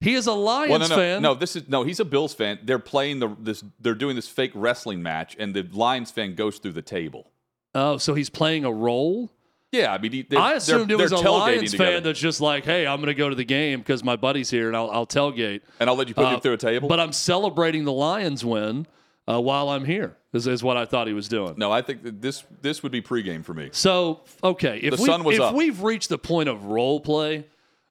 He 0.00 0.14
is 0.14 0.26
a 0.28 0.32
Lions 0.32 0.70
Well, 0.70 0.78
no, 0.78 0.86
no, 0.86 0.96
fan. 0.96 1.22
no. 1.22 1.34
This 1.34 1.56
is 1.56 1.68
no. 1.68 1.82
He's 1.82 2.00
a 2.00 2.04
Bills 2.04 2.32
fan. 2.34 2.58
They're 2.64 2.78
playing 2.78 3.18
the 3.18 3.28
this. 3.38 3.62
They're 3.80 3.94
doing 3.94 4.16
this 4.16 4.28
fake 4.28 4.52
wrestling 4.54 5.02
match, 5.02 5.36
and 5.38 5.54
the 5.54 5.62
Lions 5.72 6.10
fan 6.10 6.34
goes 6.34 6.58
through 6.58 6.72
the 6.72 6.82
table. 6.82 7.30
Oh, 7.74 7.96
so 7.98 8.14
he's 8.14 8.30
playing 8.30 8.64
a 8.64 8.72
role? 8.72 9.30
Yeah, 9.72 9.92
I 9.92 9.98
mean, 9.98 10.26
they're, 10.28 10.38
I 10.38 10.52
assumed 10.54 10.90
they're, 10.90 10.98
it 10.98 11.02
was 11.02 11.12
a 11.12 11.16
Lions 11.16 11.70
together. 11.72 11.90
fan 11.92 12.02
that's 12.02 12.20
just 12.20 12.40
like, 12.42 12.64
hey, 12.64 12.86
I'm 12.86 12.98
going 12.98 13.06
to 13.08 13.14
go 13.14 13.28
to 13.30 13.34
the 13.34 13.44
game 13.44 13.80
because 13.80 14.04
my 14.04 14.16
buddy's 14.16 14.50
here 14.50 14.68
and 14.68 14.76
I'll, 14.76 14.90
I'll 14.90 15.06
tailgate. 15.06 15.62
and 15.80 15.88
I'll 15.88 15.96
let 15.96 16.08
you 16.08 16.14
put 16.14 16.26
Uh, 16.26 16.34
him 16.34 16.40
through 16.40 16.52
a 16.52 16.58
table. 16.58 16.88
But 16.88 17.00
I'm 17.00 17.12
celebrating 17.12 17.84
the 17.84 17.92
Lions 17.92 18.44
win 18.44 18.86
uh, 19.26 19.40
while 19.40 19.70
I'm 19.70 19.86
here, 19.86 20.14
is, 20.34 20.46
is 20.46 20.62
what 20.62 20.76
I 20.76 20.84
thought 20.84 21.06
he 21.06 21.14
was 21.14 21.26
doing. 21.26 21.54
no, 21.56 21.72
I 21.72 21.80
think 21.80 22.02
that 22.02 22.20
this 22.20 22.44
this 22.60 22.82
would 22.82 22.92
be 22.92 23.00
pregame 23.00 23.44
for 23.44 23.54
me. 23.54 23.70
So, 23.72 24.20
okay, 24.44 24.78
if, 24.82 24.96
The 24.96 25.02
we, 25.02 25.08
sun 25.08 25.24
was 25.24 25.36
if 25.36 25.40
up. 25.42 25.54
we've 25.54 25.80
reached 25.82 26.10
the 26.10 26.18
point 26.18 26.48
of 26.50 26.66
role 26.66 27.00
play, 27.00 27.46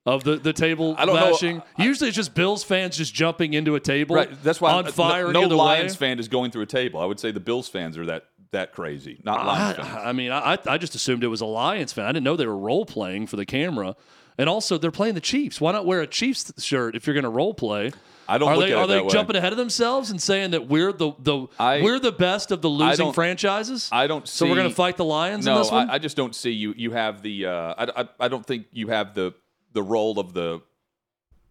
of 0.05 0.23
the, 0.23 0.35
the 0.37 0.51
table 0.53 0.95
I 0.97 1.05
don't 1.05 1.15
know. 1.15 1.31
bashing, 1.31 1.61
usually 1.77 2.07
it's 2.09 2.15
just 2.17 2.33
Bills 2.33 2.63
fans 2.63 2.97
just 2.97 3.13
jumping 3.13 3.53
into 3.53 3.75
a 3.75 3.79
table 3.79 4.15
Right. 4.15 4.29
That's 4.43 4.59
why 4.59 4.71
on 4.73 4.85
fire 4.87 5.31
no, 5.31 5.45
no 5.47 5.55
Lions 5.55 5.93
way. 5.99 6.07
fan 6.07 6.19
is 6.19 6.27
going 6.27 6.49
through 6.49 6.63
a 6.63 6.65
table. 6.67 6.99
I 6.99 7.05
would 7.05 7.19
say 7.19 7.29
the 7.31 7.39
Bills 7.39 7.67
fans 7.69 7.99
are 7.99 8.05
that 8.07 8.25
that 8.51 8.73
crazy. 8.73 9.19
Not 9.23 9.45
Lions 9.45 9.77
fans. 9.77 9.87
I, 9.89 10.09
I 10.09 10.11
mean, 10.13 10.31
I, 10.31 10.57
I 10.67 10.77
just 10.77 10.95
assumed 10.95 11.23
it 11.23 11.27
was 11.27 11.41
a 11.41 11.45
Lions 11.45 11.93
fan. 11.93 12.05
I 12.05 12.11
didn't 12.11 12.23
know 12.23 12.35
they 12.35 12.45
were 12.45 12.57
role 12.57 12.85
playing 12.85 13.27
for 13.27 13.35
the 13.37 13.45
camera. 13.45 13.95
And 14.37 14.49
also, 14.49 14.77
they're 14.77 14.91
playing 14.91 15.15
the 15.15 15.21
Chiefs. 15.21 15.59
Why 15.61 15.71
not 15.71 15.85
wear 15.85 16.01
a 16.01 16.07
Chiefs 16.07 16.51
shirt 16.63 16.95
if 16.95 17.05
you're 17.05 17.13
going 17.13 17.23
to 17.25 17.29
role 17.29 17.53
play? 17.53 17.91
I 18.27 18.37
don't 18.37 18.49
Are 18.49 18.57
look 18.57 18.67
they 18.67 18.73
are 18.73 18.87
they 18.87 18.93
that 18.95 19.05
way. 19.05 19.09
jumping 19.11 19.35
ahead 19.35 19.51
of 19.51 19.57
themselves 19.57 20.09
and 20.09 20.21
saying 20.21 20.51
that 20.51 20.67
we're 20.67 20.93
the 20.93 21.11
the 21.19 21.47
I- 21.59 21.81
we're 21.81 21.99
the 21.99 22.13
best 22.13 22.49
of 22.51 22.61
the 22.61 22.69
losing 22.69 23.11
franchises? 23.11 23.89
I 23.91 24.07
don't 24.07 24.25
so 24.27 24.47
we're 24.47 24.55
going 24.55 24.69
to 24.69 24.73
fight 24.75 24.95
the 24.95 25.03
Lions 25.05 25.45
in 25.45 25.53
No, 25.53 25.59
this 25.59 25.69
one. 25.71 25.89
I, 25.89 25.95
I 25.95 25.97
just 25.99 26.15
don't 26.15 26.33
see 26.33 26.51
you. 26.51 26.73
You 26.77 26.91
have 26.91 27.21
the. 27.21 27.47
Uh, 27.47 27.51
I, 27.77 28.01
I, 28.03 28.09
I 28.21 28.27
don't 28.29 28.45
think 28.45 28.67
you 28.71 28.87
have 28.87 29.13
the 29.15 29.33
the 29.73 29.83
role 29.83 30.17
of 30.17 30.33
the. 30.33 30.61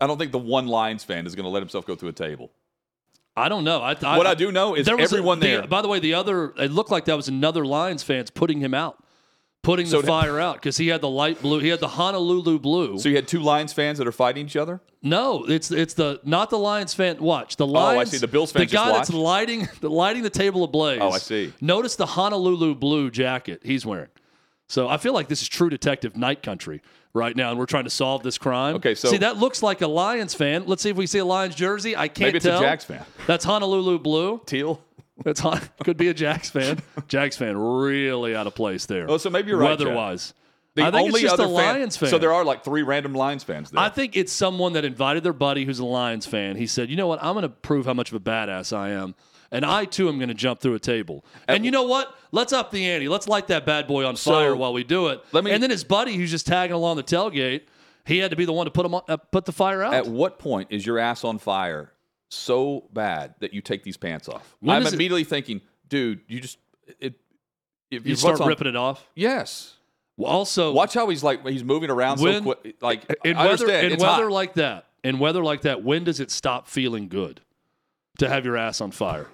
I 0.01 0.07
don't 0.07 0.16
think 0.18 0.32
the 0.32 0.38
one 0.38 0.66
Lions 0.66 1.05
fan 1.05 1.26
is 1.26 1.34
going 1.34 1.44
to 1.44 1.51
let 1.51 1.61
himself 1.61 1.84
go 1.86 1.94
through 1.94 2.09
a 2.09 2.12
table. 2.14 2.51
I 3.36 3.48
don't 3.48 3.64
know. 3.64 3.80
I, 3.80 3.96
I, 4.02 4.16
what 4.18 4.26
I 4.26 4.34
do 4.34 4.50
know 4.52 4.74
is 4.74 4.86
there 4.86 4.96
was 4.96 5.12
a- 5.12 5.16
everyone 5.16 5.40
the- 5.40 5.46
there. 5.46 5.66
by 5.66 5.82
the 5.82 5.88
way, 5.88 5.98
the 6.00 6.14
other 6.14 6.52
it 6.58 6.70
looked 6.72 6.90
like 6.90 7.04
that 7.06 7.16
was 7.16 7.28
another 7.28 7.64
Lions 7.64 8.02
fans 8.02 8.30
putting 8.30 8.60
him 8.60 8.74
out, 8.74 9.02
putting 9.62 9.86
So 9.86 10.00
the 10.00 10.06
fire 10.08 10.40
out 10.40 10.56
because 10.56 10.76
he 10.76 10.88
had 10.88 11.00
the 11.00 11.08
light 11.08 11.40
blue. 11.40 11.60
He 11.60 11.68
had 11.68 11.80
the 11.80 11.88
Honolulu 11.88 12.58
blue. 12.58 12.98
so 12.98 13.08
you 13.08 13.14
had 13.16 13.28
two 13.28 13.40
Lions 13.40 13.72
fans 13.72 13.98
that 13.98 14.06
are 14.06 14.12
fighting 14.12 14.46
each 14.46 14.56
other. 14.56 14.80
no, 15.02 15.44
it's 15.46 15.70
it's 15.70 15.94
the 15.94 16.20
not 16.24 16.50
the 16.50 16.58
Lions 16.58 16.92
fan. 16.92 17.18
Watch 17.18 17.56
the 17.56 17.66
Lions. 17.66 17.96
Oh, 17.96 18.00
I 18.00 18.04
see. 18.04 18.18
The 18.18 18.28
Bills 18.28 18.52
fan. 18.52 18.60
The 18.60 18.66
guy 18.66 18.92
that's 18.92 19.10
lighting 19.12 19.68
the 19.80 19.88
lighting 19.90 20.22
the 20.22 20.30
table 20.30 20.64
ablaze. 20.64 20.98
Oh, 21.00 21.10
I 21.10 21.18
see. 21.18 21.52
Notice 21.60 21.96
the 21.96 22.06
Honolulu 22.06 22.74
blue 22.74 23.10
jacket 23.10 23.60
he's 23.64 23.86
wearing. 23.86 24.08
So 24.70 24.88
I 24.88 24.98
feel 24.98 25.12
like 25.12 25.26
this 25.26 25.42
is 25.42 25.48
True 25.48 25.68
Detective 25.68 26.16
Night 26.16 26.44
Country 26.44 26.80
right 27.12 27.34
now, 27.34 27.50
and 27.50 27.58
we're 27.58 27.66
trying 27.66 27.84
to 27.84 27.90
solve 27.90 28.22
this 28.22 28.38
crime. 28.38 28.76
Okay, 28.76 28.94
so- 28.94 29.08
see 29.10 29.16
that 29.18 29.36
looks 29.36 29.64
like 29.64 29.80
a 29.80 29.88
Lions 29.88 30.32
fan. 30.32 30.62
Let's 30.66 30.80
see 30.80 30.90
if 30.90 30.96
we 30.96 31.08
see 31.08 31.18
a 31.18 31.24
Lions 31.24 31.56
jersey. 31.56 31.96
I 31.96 32.06
can't 32.06 32.28
Maybe 32.28 32.36
it's 32.36 32.46
tell. 32.46 32.60
a 32.60 32.62
Jags 32.62 32.84
fan. 32.84 33.04
That's 33.26 33.44
Honolulu 33.44 33.98
blue. 33.98 34.40
Teal. 34.46 34.80
That's 35.24 35.40
hot. 35.40 35.60
Could 35.84 35.96
be 35.96 36.06
a 36.06 36.14
Jags 36.14 36.50
fan. 36.50 36.78
Jags 37.08 37.36
fan 37.36 37.58
really 37.58 38.36
out 38.36 38.46
of 38.46 38.54
place 38.54 38.86
there. 38.86 39.10
Oh, 39.10 39.18
so 39.18 39.28
maybe 39.28 39.48
you're 39.48 39.58
right, 39.58 39.76
Chad. 39.76 39.88
Weather-wise, 39.88 40.34
The 40.76 40.82
I 40.82 40.92
think 40.92 41.08
only 41.08 41.22
it's 41.22 41.22
just 41.22 41.34
other 41.34 41.44
a 41.44 41.48
Lions 41.48 41.96
fan. 41.96 42.08
So 42.08 42.18
there 42.18 42.32
are 42.32 42.44
like 42.44 42.62
three 42.62 42.82
random 42.82 43.12
Lions 43.14 43.42
fans 43.42 43.72
there. 43.72 43.80
I 43.82 43.88
think 43.88 44.16
it's 44.16 44.32
someone 44.32 44.74
that 44.74 44.84
invited 44.84 45.24
their 45.24 45.32
buddy 45.32 45.64
who's 45.64 45.80
a 45.80 45.84
Lions 45.84 46.26
fan. 46.26 46.54
He 46.54 46.68
said, 46.68 46.88
"You 46.90 46.96
know 46.96 47.08
what? 47.08 47.20
I'm 47.24 47.34
going 47.34 47.42
to 47.42 47.48
prove 47.48 47.86
how 47.86 47.94
much 47.94 48.12
of 48.12 48.14
a 48.14 48.20
badass 48.20 48.74
I 48.74 48.90
am." 48.90 49.16
And 49.53 49.64
I 49.64 49.84
too 49.84 50.09
am 50.09 50.18
going 50.18 50.28
to 50.28 50.34
jump 50.34 50.61
through 50.61 50.74
a 50.74 50.78
table. 50.78 51.24
And 51.48 51.64
you 51.64 51.70
know 51.70 51.82
what? 51.82 52.16
Let's 52.30 52.53
up 52.53 52.70
the 52.70 52.86
ante. 52.88 53.09
Let's 53.09 53.26
light 53.26 53.48
that 53.48 53.66
bad 53.66 53.86
boy 53.88 54.05
on 54.07 54.14
fire 54.16 54.55
while 54.55 54.72
we 54.72 54.84
do 54.84 55.09
it. 55.09 55.24
let 55.32 55.42
me- 55.44 55.51
and 55.51 55.62
then 55.62 55.70
his 55.70 55.82
buddy, 55.84 56.14
who's 56.14 56.30
just 56.30 56.46
tagging 56.46 56.74
along 56.74 56.96
the 56.96 57.03
tailgate, 57.03 57.62
he 58.05 58.18
had 58.18 58.30
to 58.30 58.36
be 58.36 58.44
the 58.44 58.53
one 58.53 58.66
to 58.66 58.70
put 58.70 58.86
him 58.86 58.94
on, 58.94 59.03
uh, 59.09 59.16
put 59.16 59.44
the 59.46 59.53
fire 59.53 59.82
out. 59.82 59.92
At 59.94 60.07
what 60.07 60.38
point 60.38 60.68
is 60.70 60.86
your 60.86 60.98
ass 60.98 61.24
on 61.24 61.38
fire 61.38 61.92
so 62.30 62.88
bad 62.92 63.34
that 63.40 63.53
you 63.53 63.61
take 63.61 63.82
these 63.82 63.96
pants 63.96 64.28
off? 64.28 64.57
When 64.61 64.76
I'm 64.76 64.82
is 64.82 64.92
it- 64.92 64.94
immediately 64.94 65.24
thinking, 65.24 65.61
dude, 65.88 66.20
you 66.28 66.40
just 66.40 66.59
it. 67.01 67.14
If 67.90 68.07
you 68.07 68.14
start 68.14 68.40
on- 68.40 68.46
ripping 68.46 68.68
it 68.68 68.76
off. 68.76 69.05
Yes. 69.16 69.74
Well, 70.16 70.30
also, 70.30 70.70
Watch 70.72 70.94
how 70.94 71.09
he's 71.09 71.24
like 71.24 71.44
he's 71.46 71.64
moving 71.64 71.90
around 71.90 72.20
When- 72.20 72.44
so 72.44 72.55
quick. 72.55 72.76
Like 72.80 73.03
in 73.24 73.36
I 73.36 73.46
weather 73.46 73.64
understand 73.64 73.92
in 73.94 73.98
weather 74.01 74.22
hot. 74.24 74.32
like 74.32 74.55
that, 74.55 74.86
in 75.03 75.18
weather 75.18 75.42
like 75.42 75.62
that, 75.62 75.82
when 75.82 76.05
does 76.05 76.20
it 76.20 76.30
stop 76.30 76.68
feeling 76.68 77.09
good 77.09 77.40
to 78.18 78.28
have 78.28 78.44
your 78.44 78.57
ass 78.57 78.80
on 78.80 78.92
fire? 78.92 79.26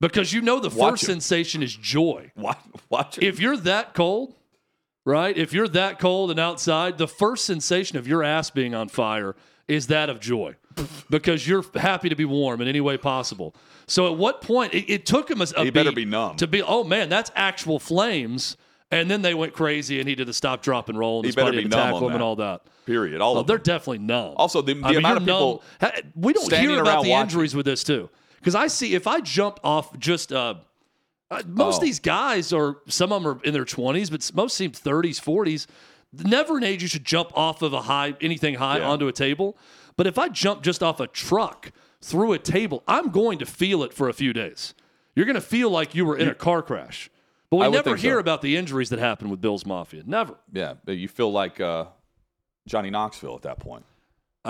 Because 0.00 0.32
you 0.32 0.40
know 0.40 0.60
the 0.60 0.68
Watch 0.70 0.92
first 0.92 1.02
it. 1.04 1.06
sensation 1.06 1.62
is 1.62 1.74
joy. 1.76 2.32
watch, 2.36 2.58
watch 2.88 3.18
it. 3.18 3.24
If 3.24 3.38
you're 3.40 3.56
that 3.58 3.92
cold, 3.94 4.34
right? 5.04 5.36
If 5.36 5.52
you're 5.52 5.68
that 5.68 5.98
cold 5.98 6.30
and 6.30 6.40
outside, 6.40 6.96
the 6.98 7.08
first 7.08 7.44
sensation 7.44 7.98
of 7.98 8.08
your 8.08 8.22
ass 8.22 8.50
being 8.50 8.74
on 8.74 8.88
fire 8.88 9.36
is 9.68 9.86
that 9.88 10.08
of 10.10 10.20
joy. 10.20 10.56
Because 11.10 11.46
you're 11.46 11.64
happy 11.74 12.08
to 12.08 12.14
be 12.14 12.24
warm 12.24 12.60
in 12.60 12.68
any 12.68 12.80
way 12.80 12.96
possible. 12.96 13.54
So 13.88 14.06
at 14.12 14.16
what 14.16 14.40
point 14.40 14.72
it, 14.72 14.88
it 14.90 15.04
took 15.06 15.28
him 15.28 15.40
a, 15.42 15.46
a 15.56 15.64
He 15.64 15.70
better 15.70 15.90
be 15.92 16.04
numb. 16.04 16.36
to 16.36 16.46
be 16.46 16.62
oh 16.62 16.84
man, 16.84 17.08
that's 17.08 17.30
actual 17.34 17.78
flames. 17.80 18.56
And 18.92 19.10
then 19.10 19.22
they 19.22 19.34
went 19.34 19.52
crazy 19.52 19.98
and 20.00 20.08
he 20.08 20.14
did 20.14 20.26
the 20.28 20.32
stop, 20.32 20.62
drop, 20.62 20.88
and 20.88 20.96
roll, 20.98 21.18
and 21.20 21.26
He 21.26 21.32
better 21.32 21.50
be 21.52 21.62
to 21.64 21.68
numb 21.68 21.70
tackle 21.92 22.08
him 22.08 22.14
and 22.14 22.22
all 22.22 22.36
that. 22.36 22.62
Period. 22.86 23.20
All 23.20 23.38
Oh, 23.38 23.42
they're 23.42 23.58
definitely 23.58 23.98
numb. 23.98 24.34
Also, 24.36 24.62
the- 24.62 24.74
the 24.74 24.84
I 24.84 24.88
mean, 24.90 24.98
amount 24.98 25.16
of 25.18 25.22
people 25.24 25.62
numb. 25.82 25.90
We 26.14 26.32
don't 26.32 26.52
hear 26.52 26.80
about 26.80 27.02
the 27.04 27.10
watching. 27.10 27.20
injuries 27.20 27.54
with 27.54 27.66
this 27.66 27.82
too, 27.84 28.08
because 28.40 28.54
I 28.54 28.66
see 28.66 28.94
if 28.94 29.06
I 29.06 29.20
jump 29.20 29.60
off 29.62 29.96
just 29.98 30.32
uh, 30.32 30.54
uh, 31.30 31.42
most 31.46 31.74
Oh. 31.74 31.78
of 31.78 31.82
these 31.84 32.00
guys 32.00 32.52
are 32.52 32.78
some 32.88 33.12
of 33.12 33.22
them 33.22 33.32
are 33.32 33.42
in 33.44 33.52
their 33.52 33.64
twenties, 33.64 34.10
but 34.10 34.28
most 34.34 34.56
seem 34.56 34.72
thirties, 34.72 35.18
forties. 35.20 35.66
Never 36.12 36.56
an 36.58 36.64
age 36.64 36.82
you 36.82 36.88
should 36.88 37.04
jump 37.04 37.30
off 37.36 37.62
of 37.62 37.72
a 37.72 37.82
high 37.82 38.16
anything 38.20 38.54
high 38.56 38.78
Yeah. 38.78 38.88
onto 38.90 39.06
a 39.06 39.12
table. 39.12 39.56
But 39.96 40.06
if 40.08 40.18
I 40.18 40.28
jump 40.28 40.62
just 40.62 40.82
off 40.82 40.98
a 40.98 41.06
truck 41.06 41.70
through 42.00 42.32
a 42.32 42.38
table, 42.38 42.82
I'm 42.88 43.10
going 43.10 43.38
to 43.38 43.46
feel 43.46 43.82
it 43.84 43.92
for 43.94 44.08
a 44.08 44.12
few 44.12 44.32
days. 44.32 44.74
You're 45.14 45.26
going 45.26 45.34
to 45.34 45.40
feel 45.40 45.70
like 45.70 45.94
you 45.94 46.04
were 46.06 46.16
in 46.16 46.28
a 46.28 46.34
car 46.34 46.62
crash. 46.62 47.10
But 47.50 47.56
we 47.58 47.66
I 47.66 47.68
never 47.68 47.82
think 47.90 47.98
so. 47.98 48.02
hear 48.02 48.18
about 48.18 48.42
the 48.42 48.56
injuries 48.56 48.88
that 48.90 48.98
happen 49.00 49.28
with 49.28 49.40
Bill's 49.40 49.66
Mafia. 49.66 50.02
Never. 50.06 50.34
Yeah, 50.52 50.74
you 50.86 51.08
feel 51.08 51.30
like 51.32 51.60
uh, 51.60 51.86
Johnny 52.66 52.90
Knoxville 52.90 53.34
at 53.34 53.42
that 53.42 53.58
point. 53.58 53.84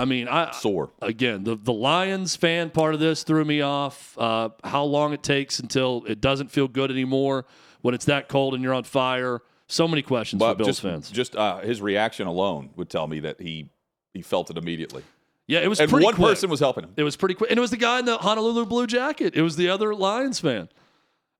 I 0.00 0.04
mean, 0.04 0.28
I 0.28 0.50
Sore. 0.52 0.90
again, 1.02 1.44
the 1.44 1.56
the 1.56 1.72
Lions 1.72 2.36
fan 2.36 2.70
part 2.70 2.94
of 2.94 3.00
this 3.00 3.22
threw 3.22 3.44
me 3.44 3.60
off. 3.60 4.16
Uh, 4.18 4.50
how 4.64 4.84
long 4.84 5.12
it 5.12 5.22
takes 5.22 5.58
until 5.58 6.04
it 6.08 6.20
doesn't 6.20 6.50
feel 6.50 6.68
good 6.68 6.90
anymore 6.90 7.44
when 7.82 7.94
it's 7.94 8.06
that 8.06 8.28
cold 8.28 8.54
and 8.54 8.62
you're 8.62 8.74
on 8.74 8.84
fire. 8.84 9.40
So 9.68 9.86
many 9.86 10.02
questions 10.02 10.42
for 10.42 10.54
Bills 10.56 10.66
just, 10.68 10.80
fans. 10.82 11.10
just 11.10 11.36
uh, 11.36 11.58
his 11.60 11.80
reaction 11.80 12.26
alone 12.26 12.70
would 12.76 12.90
tell 12.90 13.06
me 13.06 13.20
that 13.20 13.40
he 13.40 13.68
he 14.12 14.22
felt 14.22 14.50
it 14.50 14.56
immediately. 14.58 15.04
yeah, 15.46 15.60
it 15.60 15.68
was 15.68 15.78
And 15.78 15.90
one 15.92 16.02
quick. 16.02 16.16
person 16.16 16.50
was 16.50 16.58
helping 16.60 16.84
him. 16.84 16.90
It 16.96 17.04
was 17.04 17.16
pretty 17.16 17.34
quick, 17.36 17.50
and 17.50 17.58
it 17.58 17.60
was 17.60 17.70
the 17.70 17.76
guy 17.76 18.00
in 18.00 18.04
the 18.04 18.18
Honolulu 18.18 18.66
blue 18.66 18.86
jacket. 18.88 19.36
It 19.36 19.42
was 19.42 19.54
the 19.56 19.68
other 19.68 19.94
Lions 19.94 20.40
fan. 20.40 20.68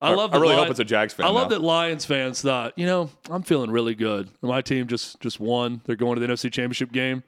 I 0.02 0.14
love. 0.14 0.32
I 0.32 0.36
really 0.38 0.54
Lion- 0.54 0.60
hope 0.64 0.70
it's 0.70 0.80
a 0.80 0.84
Jags 0.84 1.12
fan. 1.12 1.26
I 1.26 1.30
love 1.30 1.50
now. 1.50 1.58
that 1.58 1.62
Lions 1.62 2.04
fans 2.04 2.40
thought, 2.40 2.72
you 2.78 2.86
know, 2.86 3.10
I'm 3.28 3.42
feeling 3.42 3.70
really 3.70 3.94
good. 3.94 4.30
My 4.42 4.62
team 4.62 4.86
just 4.86 5.18
just 5.20 5.40
won. 5.40 5.80
They're 5.84 5.96
going 5.96 6.14
to 6.18 6.26
the 6.26 6.32
NFC 6.32 6.50
Championship 6.52 6.92
game. 6.92 7.22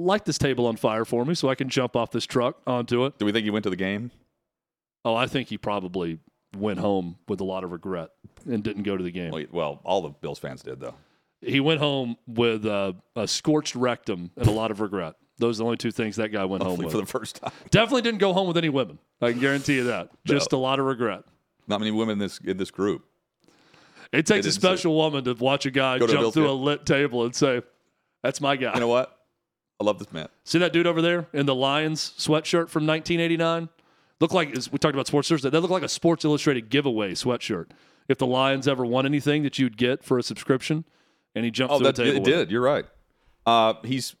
Light 0.00 0.24
this 0.24 0.38
table 0.38 0.66
on 0.66 0.76
fire 0.76 1.04
for 1.04 1.24
me 1.24 1.34
so 1.34 1.48
I 1.48 1.54
can 1.54 1.68
jump 1.68 1.94
off 1.96 2.10
this 2.10 2.24
truck 2.26 2.56
onto 2.66 3.04
it. 3.04 3.18
Do 3.18 3.26
we 3.26 3.32
think 3.32 3.44
he 3.44 3.50
went 3.50 3.64
to 3.64 3.70
the 3.70 3.76
game? 3.76 4.10
Oh, 5.04 5.14
I 5.14 5.26
think 5.26 5.48
he 5.48 5.58
probably 5.58 6.18
went 6.56 6.78
home 6.78 7.16
with 7.28 7.40
a 7.40 7.44
lot 7.44 7.64
of 7.64 7.70
regret 7.72 8.10
and 8.46 8.62
didn't 8.62 8.82
go 8.82 8.96
to 8.96 9.02
the 9.04 9.10
game. 9.10 9.32
Well, 9.52 9.80
all 9.84 10.02
the 10.02 10.08
Bills 10.10 10.38
fans 10.38 10.62
did 10.62 10.80
though. 10.80 10.94
He 11.40 11.60
went 11.60 11.80
home 11.80 12.16
with 12.26 12.66
uh, 12.66 12.92
a 13.16 13.26
scorched 13.26 13.74
rectum 13.74 14.30
and 14.36 14.46
a 14.46 14.50
lot 14.50 14.70
of 14.70 14.80
regret. 14.80 15.14
Those 15.38 15.56
are 15.58 15.62
the 15.62 15.64
only 15.64 15.76
two 15.78 15.90
things 15.90 16.16
that 16.16 16.28
guy 16.28 16.44
went 16.44 16.62
home 16.62 16.78
with. 16.78 16.92
for 16.92 16.98
the 16.98 17.06
first 17.06 17.36
time. 17.36 17.52
Definitely 17.70 18.02
didn't 18.02 18.18
go 18.18 18.34
home 18.34 18.46
with 18.46 18.58
any 18.58 18.68
women. 18.68 18.98
I 19.22 19.30
can 19.30 19.40
guarantee 19.40 19.76
you 19.76 19.84
that. 19.84 20.10
Just 20.26 20.52
a 20.52 20.58
lot 20.58 20.78
of 20.78 20.84
regret. 20.84 21.24
Not 21.66 21.80
many 21.80 21.92
women 21.92 22.14
in 22.14 22.18
this 22.18 22.38
in 22.44 22.56
this 22.58 22.70
group. 22.70 23.04
It 24.12 24.26
takes 24.26 24.44
a 24.46 24.50
didn't 24.50 24.54
say- 24.54 24.60
special 24.60 24.94
woman 24.96 25.24
to 25.24 25.32
watch 25.34 25.64
a 25.66 25.70
guy 25.70 25.96
a 25.96 25.98
jump 26.00 26.34
through 26.34 26.50
a 26.50 26.52
lit 26.52 26.84
table 26.84 27.24
and 27.24 27.34
say, 27.34 27.62
"That's 28.22 28.40
my 28.40 28.56
guy." 28.56 28.74
You 28.74 28.80
know 28.80 28.88
what? 28.88 29.16
I 29.80 29.84
love 29.84 29.98
this 29.98 30.12
man. 30.12 30.28
See 30.44 30.58
that 30.58 30.72
dude 30.72 30.86
over 30.86 31.00
there 31.00 31.26
in 31.32 31.46
the 31.46 31.54
Lions 31.54 32.12
sweatshirt 32.18 32.68
from 32.68 32.86
1989? 32.86 33.68
Look 34.20 34.32
like 34.34 34.48
we 34.70 34.78
talked 34.78 34.94
about 34.94 35.06
Sports 35.06 35.28
Thursday. 35.28 35.48
That 35.48 35.60
looked 35.60 35.72
like 35.72 35.82
a 35.82 35.88
Sports 35.88 36.24
Illustrated 36.24 36.68
giveaway 36.68 37.12
sweatshirt. 37.12 37.70
If 38.06 38.18
the 38.18 38.26
Lions 38.26 38.68
ever 38.68 38.84
won 38.84 39.06
anything 39.06 39.42
that 39.44 39.58
you'd 39.58 39.78
get 39.78 40.04
for 40.04 40.18
a 40.18 40.22
subscription, 40.22 40.84
and 41.34 41.44
he 41.44 41.50
jumped 41.50 41.72
Oh, 41.72 41.78
through 41.78 41.86
that 41.86 41.96
the 41.96 42.04
table. 42.04 42.16
it 42.18 42.24
did. 42.30 42.50
You're 42.50 42.60
right. 42.60 42.84
Uh, 43.46 43.74
he's 43.84 44.16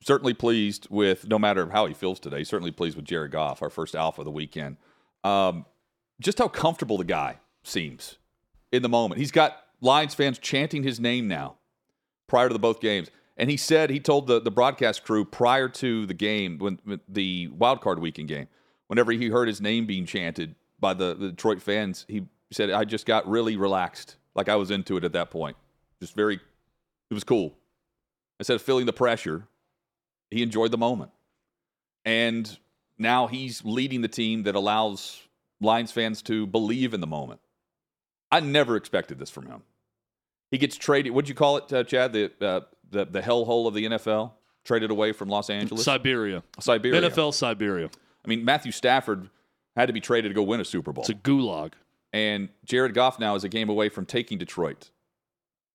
certainly 0.00 0.32
pleased 0.32 0.86
with 0.90 1.28
no 1.28 1.38
matter 1.38 1.68
how 1.70 1.86
he 1.86 1.92
feels 1.92 2.18
today. 2.18 2.38
He's 2.38 2.48
certainly 2.48 2.70
pleased 2.72 2.96
with 2.96 3.04
Jared 3.04 3.32
Goff, 3.32 3.60
our 3.60 3.68
first 3.70 3.94
alpha 3.94 4.22
of 4.22 4.24
the 4.24 4.30
weekend. 4.30 4.76
Um, 5.24 5.66
just 6.20 6.38
how 6.38 6.48
comfortable 6.48 6.96
the 6.96 7.04
guy 7.04 7.38
seems 7.64 8.16
in 8.70 8.80
the 8.82 8.88
moment. 8.88 9.18
He's 9.18 9.32
got 9.32 9.56
Lions 9.82 10.14
fans 10.14 10.38
chanting 10.38 10.82
his 10.84 10.98
name 10.98 11.28
now 11.28 11.56
prior 12.28 12.48
to 12.48 12.52
the 12.52 12.58
both 12.58 12.80
games. 12.80 13.10
And 13.36 13.50
he 13.50 13.56
said 13.56 13.90
he 13.90 14.00
told 14.00 14.26
the, 14.26 14.40
the 14.40 14.50
broadcast 14.50 15.04
crew 15.04 15.24
prior 15.24 15.68
to 15.68 16.06
the 16.06 16.14
game, 16.14 16.58
when, 16.58 16.78
when 16.84 17.00
the 17.08 17.48
wild 17.48 17.80
card 17.80 17.98
weekend 17.98 18.28
game, 18.28 18.48
whenever 18.88 19.12
he 19.12 19.28
heard 19.28 19.48
his 19.48 19.60
name 19.60 19.86
being 19.86 20.04
chanted 20.06 20.54
by 20.78 20.94
the, 20.94 21.14
the 21.14 21.30
Detroit 21.30 21.62
fans, 21.62 22.04
he 22.08 22.26
said, 22.50 22.70
"I 22.70 22.84
just 22.84 23.06
got 23.06 23.26
really 23.26 23.56
relaxed, 23.56 24.16
like 24.34 24.48
I 24.48 24.56
was 24.56 24.70
into 24.70 24.96
it 24.96 25.04
at 25.04 25.12
that 25.12 25.30
point. 25.30 25.56
Just 26.00 26.14
very, 26.14 26.34
it 26.34 27.14
was 27.14 27.24
cool. 27.24 27.54
Instead 28.38 28.54
of 28.54 28.62
feeling 28.62 28.86
the 28.86 28.92
pressure, 28.92 29.46
he 30.30 30.42
enjoyed 30.42 30.70
the 30.70 30.78
moment. 30.78 31.12
And 32.04 32.58
now 32.98 33.28
he's 33.28 33.64
leading 33.64 34.00
the 34.02 34.08
team 34.08 34.42
that 34.42 34.54
allows 34.54 35.22
Lions 35.60 35.92
fans 35.92 36.20
to 36.22 36.46
believe 36.46 36.92
in 36.92 37.00
the 37.00 37.06
moment. 37.06 37.40
I 38.30 38.40
never 38.40 38.76
expected 38.76 39.18
this 39.18 39.30
from 39.30 39.46
him. 39.46 39.62
He 40.50 40.58
gets 40.58 40.76
traded. 40.76 41.12
What'd 41.12 41.28
you 41.28 41.34
call 41.34 41.58
it, 41.58 41.72
uh, 41.72 41.84
Chad? 41.84 42.12
The 42.12 42.32
uh, 42.40 42.60
the 42.92 43.04
the 43.04 43.20
hellhole 43.20 43.66
of 43.66 43.74
the 43.74 43.84
NFL, 43.86 44.32
traded 44.64 44.90
away 44.90 45.12
from 45.12 45.28
Los 45.28 45.50
Angeles, 45.50 45.84
Siberia. 45.84 46.42
Siberia. 46.60 47.00
NFL 47.10 47.34
Siberia. 47.34 47.90
I 48.24 48.28
mean, 48.28 48.44
Matthew 48.44 48.70
Stafford 48.72 49.28
had 49.74 49.86
to 49.86 49.92
be 49.92 50.00
traded 50.00 50.30
to 50.30 50.34
go 50.34 50.42
win 50.42 50.60
a 50.60 50.64
Super 50.64 50.92
Bowl, 50.92 51.02
It's 51.02 51.08
a 51.10 51.14
gulag. 51.14 51.72
and 52.12 52.48
Jared 52.64 52.94
Goff 52.94 53.18
now 53.18 53.34
is 53.34 53.42
a 53.44 53.48
game 53.48 53.68
away 53.68 53.88
from 53.88 54.06
taking 54.06 54.38
Detroit 54.38 54.90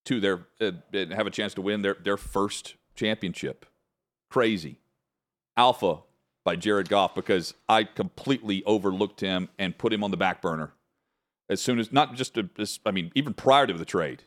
to 0.05 0.19
their 0.21 0.45
uh, 0.61 0.71
have 0.93 1.27
a 1.27 1.31
chance 1.31 1.53
to 1.55 1.61
win 1.61 1.81
their 1.81 1.95
their 1.95 2.17
first 2.17 2.75
championship. 2.95 3.65
Crazy, 4.29 4.77
alpha 5.55 5.99
by 6.45 6.55
Jared 6.55 6.87
Goff 6.89 7.13
because 7.15 7.53
I 7.67 7.83
completely 7.83 8.63
overlooked 8.65 9.19
him 9.21 9.49
and 9.59 9.77
put 9.77 9.91
him 9.91 10.03
on 10.03 10.11
the 10.11 10.17
back 10.17 10.41
burner 10.41 10.71
as 11.49 11.61
soon 11.61 11.79
as 11.79 11.91
not 11.91 12.13
just 12.15 12.37
a, 12.37 12.49
as- 12.57 12.79
I 12.85 12.91
mean 12.91 13.11
even 13.15 13.33
prior 13.33 13.67
to 13.67 13.73
the 13.73 13.83
trade, 13.85 14.23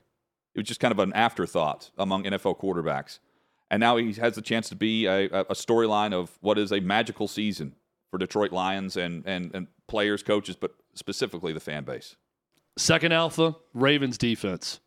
was 0.60 0.68
just 0.68 0.80
kind 0.80 0.92
of 0.92 0.98
an 0.98 1.12
afterthought 1.14 1.90
among 1.98 2.24
NFL 2.24 2.58
quarterbacks. 2.60 3.18
And 3.70 3.80
now 3.80 3.96
he 3.96 4.12
has 4.14 4.34
the 4.34 4.42
chance 4.42 4.68
to 4.70 4.76
be 4.76 5.06
a, 5.06 5.26
a 5.26 5.54
storyline 5.54 6.12
of 6.12 6.36
what 6.40 6.58
is 6.58 6.72
a 6.72 6.80
magical 6.80 7.28
season 7.28 7.74
for 8.10 8.18
Detroit 8.18 8.50
Lions 8.52 8.96
and, 8.96 9.24
and, 9.26 9.54
and 9.54 9.66
players, 9.86 10.22
coaches, 10.22 10.56
but 10.56 10.72
specifically 10.94 11.52
the 11.52 11.60
fan 11.60 11.84
base. 11.84 12.16
Second 12.76 13.12
alpha, 13.12 13.56
Ravens 13.72 14.18
defense. 14.18 14.80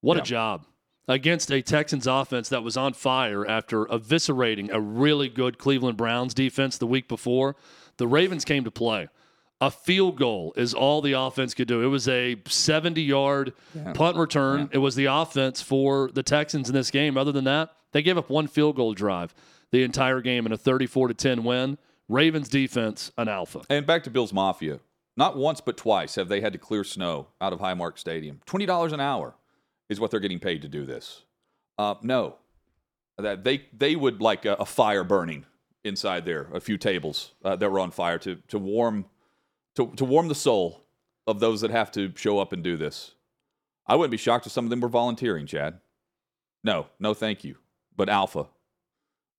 What 0.00 0.16
Yeah. 0.16 0.22
a 0.22 0.24
job. 0.26 0.66
Against 1.08 1.50
a 1.50 1.60
Texans 1.60 2.06
offense 2.06 2.48
that 2.48 2.62
was 2.62 2.76
on 2.76 2.92
fire 2.94 3.46
after 3.46 3.84
eviscerating 3.86 4.70
a 4.72 4.80
really 4.80 5.28
good 5.28 5.58
Cleveland 5.58 5.96
Browns 5.98 6.32
defense 6.34 6.78
the 6.78 6.86
week 6.86 7.08
before, 7.08 7.56
the 7.98 8.06
Ravens 8.06 8.44
came 8.44 8.64
to 8.64 8.70
play. 8.70 9.08
A 9.64 9.70
field 9.70 10.18
goal 10.18 10.52
is 10.56 10.74
all 10.74 11.00
the 11.00 11.12
offense 11.14 11.54
could 11.54 11.68
do. 11.68 11.80
It 11.80 11.86
was 11.86 12.06
a 12.06 12.36
70 12.46 13.00
yard 13.00 13.54
punt 13.94 14.18
return. 14.18 14.68
It 14.72 14.78
was 14.78 14.94
the 14.94 15.06
offense 15.06 15.62
for 15.62 16.10
the 16.12 16.22
Texans 16.22 16.68
in 16.68 16.74
this 16.74 16.90
game. 16.90 17.16
Other 17.16 17.32
than 17.32 17.44
that, 17.44 17.70
they 17.92 18.02
gave 18.02 18.18
up 18.18 18.28
one 18.28 18.46
field 18.46 18.76
goal 18.76 18.92
drive 18.92 19.34
the 19.70 19.82
entire 19.82 20.20
game 20.20 20.44
in 20.44 20.52
a 20.52 20.58
34 20.58 21.08
to 21.08 21.14
10 21.14 21.44
win. 21.44 21.78
Ravens 22.10 22.50
defense, 22.50 23.10
an 23.16 23.30
alpha. 23.30 23.62
And 23.70 23.86
back 23.86 24.02
to 24.04 24.10
Bills 24.10 24.34
Mafia. 24.34 24.80
Not 25.16 25.38
once, 25.38 25.62
but 25.62 25.78
twice 25.78 26.16
have 26.16 26.28
they 26.28 26.42
had 26.42 26.52
to 26.52 26.58
clear 26.58 26.84
snow 26.84 27.28
out 27.40 27.54
of 27.54 27.60
Highmark 27.60 27.96
Stadium. 27.98 28.42
Twenty 28.44 28.66
dollars 28.66 28.92
an 28.92 29.00
hour 29.00 29.34
is 29.88 29.98
what 29.98 30.10
they're 30.10 30.20
getting 30.20 30.40
paid 30.40 30.60
to 30.60 30.68
do 30.68 30.84
this. 30.84 31.22
Uh, 31.78 31.94
no, 32.02 32.34
that 33.16 33.44
they 33.44 33.64
they 33.72 33.96
would 33.96 34.20
like 34.20 34.44
a, 34.44 34.54
a 34.54 34.66
fire 34.66 35.04
burning 35.04 35.46
inside 35.84 36.26
there, 36.26 36.48
a 36.52 36.60
few 36.60 36.76
tables 36.76 37.32
uh, 37.42 37.56
that 37.56 37.70
were 37.70 37.80
on 37.80 37.90
fire 37.90 38.18
to 38.18 38.34
to 38.48 38.58
warm 38.58 39.06
to 39.76 39.92
to 39.96 40.04
warm 40.04 40.28
the 40.28 40.34
soul 40.34 40.84
of 41.26 41.40
those 41.40 41.60
that 41.62 41.70
have 41.70 41.90
to 41.92 42.12
show 42.16 42.38
up 42.38 42.52
and 42.52 42.62
do 42.62 42.76
this. 42.76 43.14
I 43.86 43.96
wouldn't 43.96 44.10
be 44.10 44.16
shocked 44.16 44.46
if 44.46 44.52
some 44.52 44.64
of 44.66 44.70
them 44.70 44.80
were 44.80 44.88
volunteering, 44.88 45.46
Chad. 45.46 45.80
No, 46.62 46.86
no, 46.98 47.14
thank 47.14 47.44
you. 47.44 47.56
But 47.96 48.08
alpha 48.08 48.46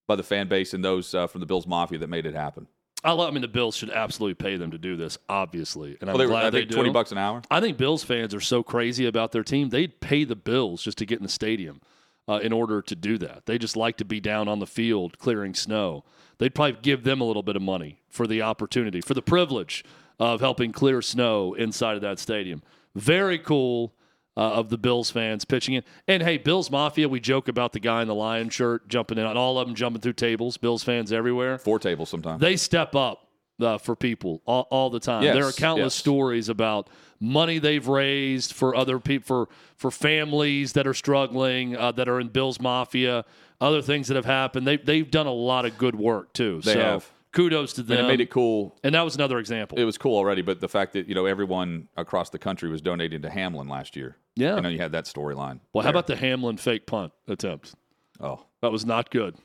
by 0.06 0.14
the 0.16 0.22
fan 0.22 0.48
base 0.48 0.72
and 0.72 0.84
those 0.84 1.14
uh, 1.14 1.26
from 1.26 1.40
the 1.40 1.46
Bills 1.46 1.66
Mafia 1.66 1.98
that 1.98 2.08
made 2.08 2.26
it 2.26 2.34
happen. 2.34 2.68
I, 3.04 3.12
love, 3.12 3.28
I 3.28 3.32
mean, 3.32 3.42
the 3.42 3.48
Bills 3.48 3.76
should 3.76 3.90
absolutely 3.90 4.34
pay 4.34 4.56
them 4.56 4.70
to 4.70 4.78
do 4.78 4.96
this, 4.96 5.18
obviously. 5.28 5.96
And 6.00 6.08
I'm 6.08 6.16
Well, 6.16 6.26
they 6.26 6.30
glad 6.32 6.44
I 6.46 6.50
they 6.50 6.64
do. 6.64 6.74
twenty 6.74 6.90
bucks 6.90 7.12
an 7.12 7.18
hour. 7.18 7.42
I 7.50 7.60
think 7.60 7.76
Bills 7.76 8.02
fans 8.04 8.34
are 8.34 8.40
so 8.40 8.62
crazy 8.62 9.06
about 9.06 9.32
their 9.32 9.44
team, 9.44 9.68
they'd 9.70 10.00
pay 10.00 10.24
the 10.24 10.36
Bills 10.36 10.82
just 10.82 10.98
to 10.98 11.06
get 11.06 11.18
in 11.18 11.22
the 11.24 11.28
stadium 11.28 11.80
uh, 12.28 12.40
in 12.42 12.52
order 12.52 12.80
to 12.82 12.94
do 12.96 13.18
that. 13.18 13.46
They 13.46 13.58
just 13.58 13.76
like 13.76 13.96
to 13.98 14.04
be 14.04 14.20
down 14.20 14.48
on 14.48 14.58
the 14.60 14.66
field 14.66 15.18
clearing 15.18 15.54
snow. 15.54 16.04
They'd 16.38 16.54
probably 16.54 16.78
give 16.82 17.04
them 17.04 17.20
a 17.20 17.24
little 17.24 17.42
bit 17.42 17.56
of 17.56 17.62
money 17.62 18.00
for 18.08 18.26
the 18.26 18.42
opportunity, 18.42 19.00
for 19.00 19.14
the 19.14 19.22
privilege 19.22 19.84
of 20.18 20.40
helping 20.40 20.72
clear 20.72 21.02
snow 21.02 21.54
inside 21.54 21.94
of 21.94 22.02
that 22.02 22.18
stadium. 22.18 22.62
Very 22.94 23.38
cool 23.38 23.94
uh, 24.36 24.52
of 24.52 24.68
the 24.68 24.78
Bills 24.78 25.10
fans 25.10 25.44
pitching 25.44 25.74
in. 25.74 25.82
And 26.06 26.22
hey, 26.22 26.38
Bills 26.38 26.70
Mafia, 26.70 27.08
we 27.08 27.20
joke 27.20 27.48
about 27.48 27.72
the 27.72 27.80
guy 27.80 28.02
in 28.02 28.08
the 28.08 28.14
lion 28.14 28.50
shirt 28.50 28.88
jumping 28.88 29.18
in, 29.18 29.24
on 29.24 29.36
all 29.36 29.58
of 29.58 29.66
them 29.66 29.74
jumping 29.74 30.02
through 30.02 30.14
tables, 30.14 30.56
Bills 30.56 30.84
fans 30.84 31.12
everywhere 31.12 31.58
Four 31.58 31.78
tables 31.78 32.10
sometimes. 32.10 32.40
they 32.40 32.56
step 32.56 32.94
up 32.94 33.28
uh, 33.60 33.78
for 33.78 33.96
people 33.96 34.42
all, 34.44 34.66
all 34.70 34.90
the 34.90 35.00
time. 35.00 35.22
Yes, 35.22 35.34
there 35.34 35.46
are 35.46 35.52
countless 35.52 35.94
yes. 35.94 36.00
stories 36.00 36.48
about 36.48 36.88
money 37.20 37.58
they've 37.58 37.86
raised 37.86 38.52
for 38.52 38.76
other 38.76 38.98
people, 38.98 39.26
for 39.26 39.48
for 39.76 39.90
families 39.90 40.74
that 40.74 40.86
are 40.86 40.94
struggling, 40.94 41.76
uh, 41.76 41.92
that 41.92 42.08
are 42.08 42.20
in 42.20 42.28
Bill's 42.28 42.60
Mafia, 42.60 43.24
other 43.60 43.80
things 43.80 44.08
that 44.08 44.16
have 44.16 44.26
happened. 44.26 44.66
They 44.66 44.76
they've 44.76 45.10
done 45.10 45.26
a 45.26 45.32
lot 45.32 45.64
of 45.64 45.78
good 45.78 45.94
work 45.94 46.32
too. 46.34 46.60
They 46.62 46.74
so 46.74 46.80
have. 46.80 47.12
Kudos 47.36 47.72
to 47.74 47.82
them. 47.82 47.98
and 47.98 48.06
it 48.06 48.08
made 48.08 48.20
it 48.20 48.30
cool. 48.30 48.76
And 48.82 48.94
that 48.94 49.02
was 49.02 49.14
another 49.14 49.38
example. 49.38 49.78
It 49.78 49.84
was 49.84 49.98
cool 49.98 50.16
already, 50.16 50.42
but 50.42 50.60
the 50.60 50.68
fact 50.68 50.94
that 50.94 51.08
you 51.08 51.14
know 51.14 51.26
everyone 51.26 51.88
across 51.96 52.30
the 52.30 52.38
country 52.38 52.68
was 52.68 52.80
donating 52.80 53.22
to 53.22 53.30
Hamlin 53.30 53.68
last 53.68 53.96
year. 53.96 54.16
Yeah. 54.34 54.56
you 54.56 54.62
know 54.62 54.68
you 54.68 54.78
had 54.78 54.92
that 54.92 55.04
storyline. 55.04 55.60
well, 55.72 55.84
how 55.84 55.90
about 55.90 56.06
the 56.06 56.16
Hamlin 56.16 56.56
fake 56.56 56.86
punt 56.86 57.12
attempt? 57.28 57.74
oh 58.20 58.44
That 58.62 58.72
was 58.72 58.84
not 58.84 59.10
good. 59.10 59.36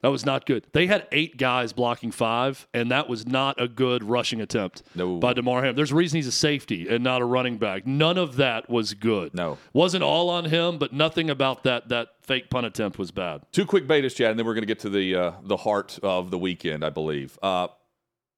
That 0.00 0.08
was 0.12 0.24
not 0.24 0.46
good. 0.46 0.64
They 0.72 0.86
had 0.86 1.08
eight 1.10 1.38
guys 1.38 1.72
blocking 1.72 2.12
five, 2.12 2.68
and 2.72 2.88
that 2.92 3.08
was 3.08 3.26
not 3.26 3.60
a 3.60 3.66
good 3.66 4.04
rushing 4.04 4.40
attempt 4.40 4.84
No. 4.94 5.16
by 5.18 5.32
Damar 5.32 5.64
Ham. 5.64 5.74
There's 5.74 5.90
a 5.90 5.96
reason 5.96 6.18
he's 6.18 6.28
a 6.28 6.32
safety 6.32 6.86
and 6.88 7.02
not 7.02 7.20
a 7.20 7.24
running 7.24 7.58
back. 7.58 7.84
None 7.84 8.16
of 8.16 8.36
that 8.36 8.70
was 8.70 8.94
good. 8.94 9.34
No. 9.34 9.58
Wasn't 9.72 10.04
all 10.04 10.30
on 10.30 10.44
him, 10.44 10.78
but 10.78 10.92
nothing 10.92 11.28
about 11.28 11.64
that 11.64 11.88
that 11.88 12.10
fake 12.22 12.48
punt 12.48 12.64
attempt 12.66 12.96
was 12.96 13.10
bad. 13.10 13.42
two 13.50 13.66
quick 13.66 13.88
betas, 13.88 14.14
Chad, 14.14 14.30
and 14.30 14.38
then 14.38 14.46
we're 14.46 14.54
going 14.54 14.62
to 14.62 14.66
get 14.66 14.78
to 14.80 14.88
the 14.90 15.16
uh, 15.16 15.32
the 15.42 15.56
heart 15.56 15.98
of 16.04 16.30
the 16.30 16.38
weekend, 16.38 16.84
I 16.84 16.90
believe. 16.90 17.36
Uh, 17.42 17.66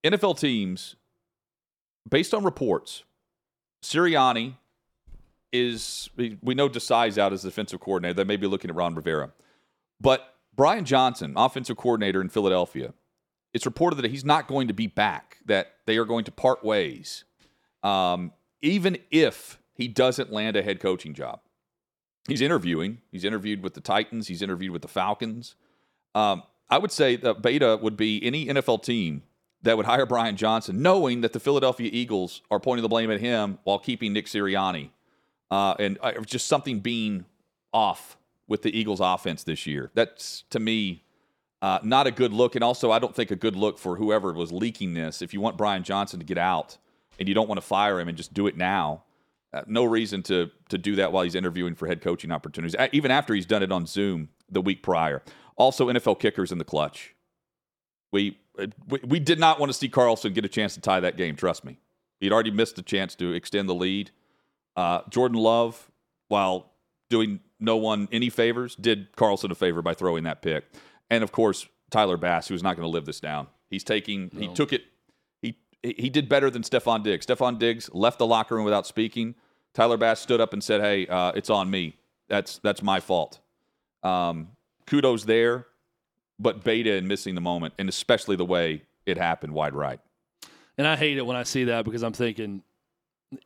NFL 0.02 0.38
teams, 0.40 0.96
based 2.08 2.32
on 2.32 2.42
reports, 2.42 3.04
Sirianni 3.84 4.54
is 5.52 6.08
we 6.16 6.54
know 6.54 6.70
Desai's 6.70 7.18
out 7.18 7.34
as 7.34 7.42
defensive 7.42 7.80
coordinator. 7.80 8.14
They 8.14 8.24
may 8.24 8.36
be 8.36 8.46
looking 8.46 8.70
at 8.70 8.76
Ron 8.76 8.94
Rivera, 8.94 9.32
but 10.00 10.29
Brian 10.60 10.84
Johnson, 10.84 11.32
offensive 11.38 11.78
coordinator 11.78 12.20
in 12.20 12.28
Philadelphia, 12.28 12.92
it's 13.54 13.64
reported 13.64 13.96
that 13.96 14.10
he's 14.10 14.26
not 14.26 14.46
going 14.46 14.68
to 14.68 14.74
be 14.74 14.86
back. 14.86 15.38
That 15.46 15.68
they 15.86 15.96
are 15.96 16.04
going 16.04 16.24
to 16.24 16.30
part 16.30 16.62
ways, 16.62 17.24
um, 17.82 18.34
even 18.60 18.98
if 19.10 19.58
he 19.72 19.88
doesn't 19.88 20.30
land 20.30 20.56
a 20.56 20.62
head 20.62 20.78
coaching 20.78 21.14
job. 21.14 21.40
He's 22.28 22.42
interviewing. 22.42 22.98
He's 23.10 23.24
interviewed 23.24 23.62
with 23.62 23.72
the 23.72 23.80
Titans. 23.80 24.28
He's 24.28 24.42
interviewed 24.42 24.72
with 24.72 24.82
the 24.82 24.88
Falcons. 24.88 25.54
Um, 26.14 26.42
I 26.68 26.76
would 26.76 26.92
say 26.92 27.16
that 27.16 27.40
beta 27.40 27.78
would 27.80 27.96
be 27.96 28.22
any 28.22 28.44
NFL 28.44 28.82
team 28.82 29.22
that 29.62 29.78
would 29.78 29.86
hire 29.86 30.04
Brian 30.04 30.36
Johnson, 30.36 30.82
knowing 30.82 31.22
that 31.22 31.32
the 31.32 31.40
Philadelphia 31.40 31.88
Eagles 31.90 32.42
are 32.50 32.60
pointing 32.60 32.82
the 32.82 32.88
blame 32.90 33.10
at 33.10 33.20
him 33.20 33.58
while 33.64 33.78
keeping 33.78 34.12
Nick 34.12 34.26
Sirianni, 34.26 34.90
uh, 35.50 35.74
and 35.78 35.96
uh, 36.02 36.20
just 36.26 36.48
something 36.48 36.80
being 36.80 37.24
off 37.72 38.18
with 38.50 38.62
the 38.62 38.76
Eagles' 38.76 39.00
offense 39.00 39.44
this 39.44 39.66
year. 39.66 39.90
That's 39.94 40.42
to 40.50 40.58
me 40.58 41.04
uh, 41.62 41.78
not 41.82 42.06
a 42.06 42.10
good 42.10 42.32
look, 42.32 42.56
and 42.56 42.64
also 42.64 42.90
I 42.90 42.98
don't 42.98 43.14
think 43.14 43.30
a 43.30 43.36
good 43.36 43.54
look 43.54 43.78
for 43.78 43.96
whoever 43.96 44.32
was 44.32 44.50
leaking 44.50 44.92
this. 44.92 45.22
If 45.22 45.32
you 45.32 45.40
want 45.40 45.56
Brian 45.56 45.84
Johnson 45.84 46.18
to 46.18 46.26
get 46.26 46.36
out 46.36 46.76
and 47.18 47.28
you 47.28 47.34
don't 47.34 47.48
want 47.48 47.58
to 47.58 47.66
fire 47.66 48.00
him 48.00 48.08
and 48.08 48.16
just 48.16 48.34
do 48.34 48.48
it 48.48 48.56
now, 48.56 49.04
uh, 49.54 49.62
no 49.66 49.84
reason 49.84 50.22
to 50.24 50.50
to 50.68 50.76
do 50.76 50.96
that 50.96 51.12
while 51.12 51.22
he's 51.22 51.36
interviewing 51.36 51.74
for 51.76 51.86
head 51.86 52.02
coaching 52.02 52.32
opportunities, 52.32 52.74
even 52.92 53.10
after 53.10 53.34
he's 53.34 53.46
done 53.46 53.62
it 53.62 53.70
on 53.70 53.86
Zoom 53.86 54.28
the 54.50 54.60
week 54.60 54.82
prior. 54.82 55.22
Also, 55.56 55.86
NFL 55.86 56.18
kickers 56.18 56.50
in 56.50 56.58
the 56.58 56.64
clutch. 56.64 57.14
We, 58.12 58.38
uh, 58.58 58.66
we 58.88 58.98
we 59.06 59.20
did 59.20 59.38
not 59.38 59.60
want 59.60 59.70
to 59.70 59.78
see 59.78 59.88
Carlson 59.88 60.32
get 60.32 60.44
a 60.44 60.48
chance 60.48 60.74
to 60.74 60.80
tie 60.80 60.98
that 61.00 61.16
game. 61.16 61.36
Trust 61.36 61.64
me, 61.64 61.78
he'd 62.18 62.32
already 62.32 62.50
missed 62.50 62.74
the 62.74 62.82
chance 62.82 63.14
to 63.16 63.32
extend 63.32 63.68
the 63.68 63.74
lead. 63.74 64.10
Uh, 64.74 65.02
Jordan 65.08 65.38
Love, 65.38 65.90
while 66.28 66.72
doing 67.10 67.40
no 67.60 67.76
one 67.76 68.08
any 68.10 68.30
favors, 68.30 68.74
did 68.76 69.14
Carlson 69.16 69.50
a 69.50 69.54
favor 69.54 69.82
by 69.82 69.94
throwing 69.94 70.24
that 70.24 70.42
pick. 70.42 70.64
And 71.10 71.22
of 71.22 71.32
course, 71.32 71.66
Tyler 71.90 72.16
Bass, 72.16 72.48
who's 72.48 72.62
not 72.62 72.76
going 72.76 72.86
to 72.86 72.90
live 72.90 73.04
this 73.04 73.20
down. 73.20 73.48
He's 73.68 73.84
taking, 73.84 74.30
he 74.34 74.48
took 74.48 74.72
it, 74.72 74.82
he 75.42 75.56
he 75.82 76.10
did 76.10 76.28
better 76.28 76.50
than 76.50 76.62
Stefon 76.62 77.02
Diggs. 77.02 77.26
Stefon 77.26 77.58
Diggs 77.58 77.90
left 77.92 78.18
the 78.18 78.26
locker 78.26 78.56
room 78.56 78.64
without 78.64 78.86
speaking. 78.86 79.34
Tyler 79.74 79.96
Bass 79.96 80.20
stood 80.20 80.40
up 80.40 80.52
and 80.52 80.62
said, 80.62 80.80
"Hey, 80.80 81.06
uh, 81.06 81.32
it's 81.34 81.50
on 81.50 81.70
me. 81.70 81.96
That's 82.28 82.58
that's 82.58 82.82
my 82.82 83.00
fault." 83.00 83.38
Um, 84.02 84.48
kudos 84.86 85.24
there, 85.24 85.66
but 86.38 86.64
beta 86.64 86.94
and 86.94 87.06
missing 87.06 87.34
the 87.34 87.40
moment, 87.40 87.74
and 87.78 87.88
especially 87.88 88.36
the 88.36 88.44
way 88.44 88.82
it 89.06 89.16
happened, 89.16 89.52
wide 89.54 89.74
right. 89.74 90.00
And 90.76 90.86
I 90.86 90.96
hate 90.96 91.18
it 91.18 91.26
when 91.26 91.36
I 91.36 91.44
see 91.44 91.64
that 91.64 91.84
because 91.84 92.02
I'm 92.02 92.12
thinking 92.12 92.62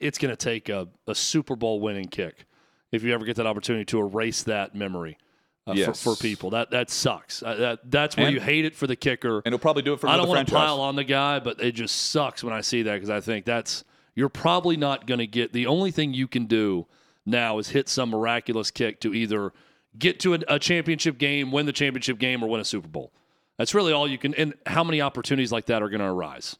it's 0.00 0.18
going 0.18 0.30
to 0.30 0.36
take 0.36 0.68
a, 0.68 0.88
a 1.06 1.14
Super 1.14 1.56
Bowl 1.56 1.80
winning 1.80 2.08
kick 2.08 2.46
if 2.94 3.02
you 3.02 3.12
ever 3.14 3.24
get 3.24 3.36
that 3.36 3.46
opportunity 3.46 3.84
to 3.86 3.98
erase 4.00 4.42
that 4.44 4.74
memory 4.74 5.18
uh, 5.66 5.72
Yes. 5.74 6.02
for, 6.02 6.14
for 6.14 6.22
people. 6.22 6.50
That 6.50 6.70
that 6.70 6.90
sucks. 6.90 7.42
Uh, 7.42 7.54
that 7.56 7.90
that's 7.90 8.16
where 8.16 8.26
And- 8.26 8.34
you 8.34 8.40
hate 8.40 8.64
it 8.64 8.74
for 8.74 8.86
the 8.86 8.96
kicker. 8.96 9.42
And 9.44 9.52
he'll 9.52 9.58
probably 9.58 9.82
do 9.82 9.92
it 9.94 10.00
for 10.00 10.08
I 10.08 10.16
don't 10.16 10.28
want 10.28 10.46
to 10.48 10.54
pile 10.54 10.80
on 10.80 10.96
the 10.96 11.04
guy, 11.04 11.38
but 11.40 11.60
it 11.60 11.72
just 11.72 11.96
sucks 12.10 12.42
when 12.44 12.52
I 12.54 12.60
see 12.60 12.82
that 12.82 12.94
because 12.94 13.10
I 13.10 13.20
think 13.20 13.44
that's 13.44 13.84
you're 14.14 14.28
probably 14.28 14.76
not 14.76 15.06
going 15.06 15.18
to 15.18 15.26
get 15.26 15.52
the 15.52 15.66
only 15.66 15.90
thing 15.90 16.14
you 16.14 16.28
can 16.28 16.46
do 16.46 16.86
now 17.26 17.58
is 17.58 17.70
hit 17.70 17.88
some 17.88 18.10
miraculous 18.10 18.70
kick 18.70 19.00
to 19.00 19.12
either 19.14 19.52
get 19.98 20.20
to 20.20 20.34
a, 20.34 20.38
a 20.48 20.58
championship 20.58 21.18
game, 21.18 21.50
win 21.50 21.66
the 21.66 21.72
championship 21.72 22.18
game, 22.18 22.42
or 22.42 22.48
win 22.48 22.60
a 22.60 22.64
Super 22.64 22.88
Bowl. 22.88 23.12
That's 23.56 23.74
really 23.74 23.92
all 23.92 24.06
you 24.06 24.18
can. 24.18 24.34
And 24.34 24.54
how 24.66 24.84
many 24.84 25.00
opportunities 25.00 25.50
like 25.52 25.66
that 25.66 25.82
are 25.82 25.88
going 25.88 26.00
to 26.00 26.06
arise 26.06 26.56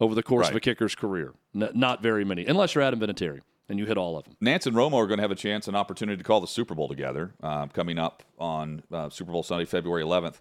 over 0.00 0.14
the 0.14 0.22
course 0.22 0.48
of 0.48 0.56
a 0.56 0.60
kicker's 0.60 0.94
career? 0.94 1.34
N- 1.54 1.70
not 1.74 2.02
very 2.02 2.24
many, 2.24 2.44
unless 2.46 2.74
you're 2.74 2.82
Adam 2.82 2.98
Vinatieri 3.00 3.40
and 3.68 3.78
you 3.78 3.86
hit 3.86 3.98
all 3.98 4.16
of 4.16 4.24
them. 4.24 4.36
Nantz 4.42 4.66
and 4.66 4.74
Romo 4.74 4.94
are 4.94 5.06
going 5.06 5.18
to 5.18 5.22
have 5.22 5.30
a 5.30 5.36
chance, 5.36 5.68
an 5.68 5.74
opportunity 5.74 6.16
to 6.16 6.24
call 6.24 6.40
the 6.40 6.46
Super 6.46 6.74
Bowl 6.74 6.88
together 6.88 7.34
uh, 7.42 7.66
coming 7.66 7.98
up 7.98 8.22
on 8.38 8.82
uh, 8.92 9.10
Super 9.10 9.32
Bowl 9.32 9.42
Sunday, 9.42 9.64
February 9.64 10.02
11th. 10.02 10.40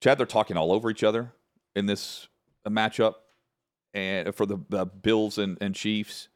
Chad, 0.00 0.18
they're 0.18 0.26
talking 0.26 0.56
all 0.56 0.72
over 0.72 0.90
each 0.90 1.04
other 1.04 1.32
in 1.76 1.86
this 1.86 2.28
uh, 2.66 2.70
matchup, 2.70 3.14
and 3.92 4.34
for 4.34 4.44
the, 4.44 4.58
the 4.68 4.84
Bills 4.84 5.38
and, 5.38 5.56
and 5.60 5.74
Chiefs, 5.74 6.28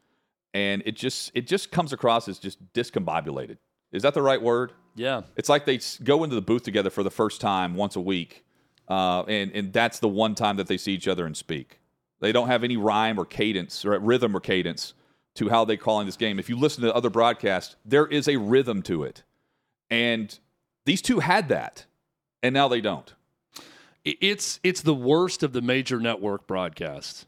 and 0.55 0.83
it 0.87 0.97
just 0.97 1.33
it 1.35 1.47
just 1.47 1.71
comes 1.71 1.93
across 1.93 2.29
as 2.29 2.39
just 2.39 2.73
discombobulated. 2.73 3.59
Is 3.93 4.03
that 4.03 4.15
the 4.15 4.23
right 4.23 4.41
word? 4.41 4.73
Yeah. 4.95 5.23
It's 5.37 5.49
like 5.49 5.65
they 5.65 5.81
go 6.03 6.25
into 6.25 6.35
the 6.35 6.43
booth 6.43 6.63
together 6.63 6.91
for 6.91 7.03
the 7.03 7.11
first 7.11 7.41
time 7.41 7.75
once 7.75 7.97
a 7.97 8.01
week, 8.01 8.45
uh, 8.89 9.25
and 9.25 9.51
and 9.53 9.73
that's 9.73 9.99
the 9.99 10.09
one 10.09 10.35
time 10.35 10.57
that 10.57 10.69
they 10.69 10.77
see 10.77 10.95
each 10.95 11.09
other 11.09 11.27
and 11.27 11.37
speak. 11.37 11.81
They 12.21 12.33
don't 12.33 12.49
have 12.49 12.65
any 12.65 12.77
rhyme 12.77 13.19
or 13.19 13.25
cadence 13.25 13.85
or 13.85 13.99
rhythm 13.99 14.37
or 14.37 14.41
cadence 14.41 14.95
to 15.39 15.49
how 15.49 15.65
they're 15.65 15.77
calling 15.77 16.07
this 16.07 16.17
game. 16.17 16.39
If 16.39 16.49
you 16.49 16.59
listen 16.59 16.83
to 16.83 16.95
other 16.95 17.11
broadcasts, 17.11 17.77
there 17.85 18.07
is 18.07 18.29
a 18.29 18.37
rhythm 18.37 18.83
to 18.83 19.05
it. 19.05 19.23
And 19.89 20.37
these 20.85 21.01
two 21.01 21.21
had 21.21 21.49
that, 21.49 21.87
and 22.43 22.53
now 22.53 22.69
they 22.69 22.81
don't. 22.81 23.15
It's 24.05 24.59
it's 24.63 24.83
the 24.83 24.95
worst 24.95 25.43
of 25.43 25.53
the 25.53 25.61
major 25.61 26.01
network 26.01 26.47
broadcasts, 26.47 27.27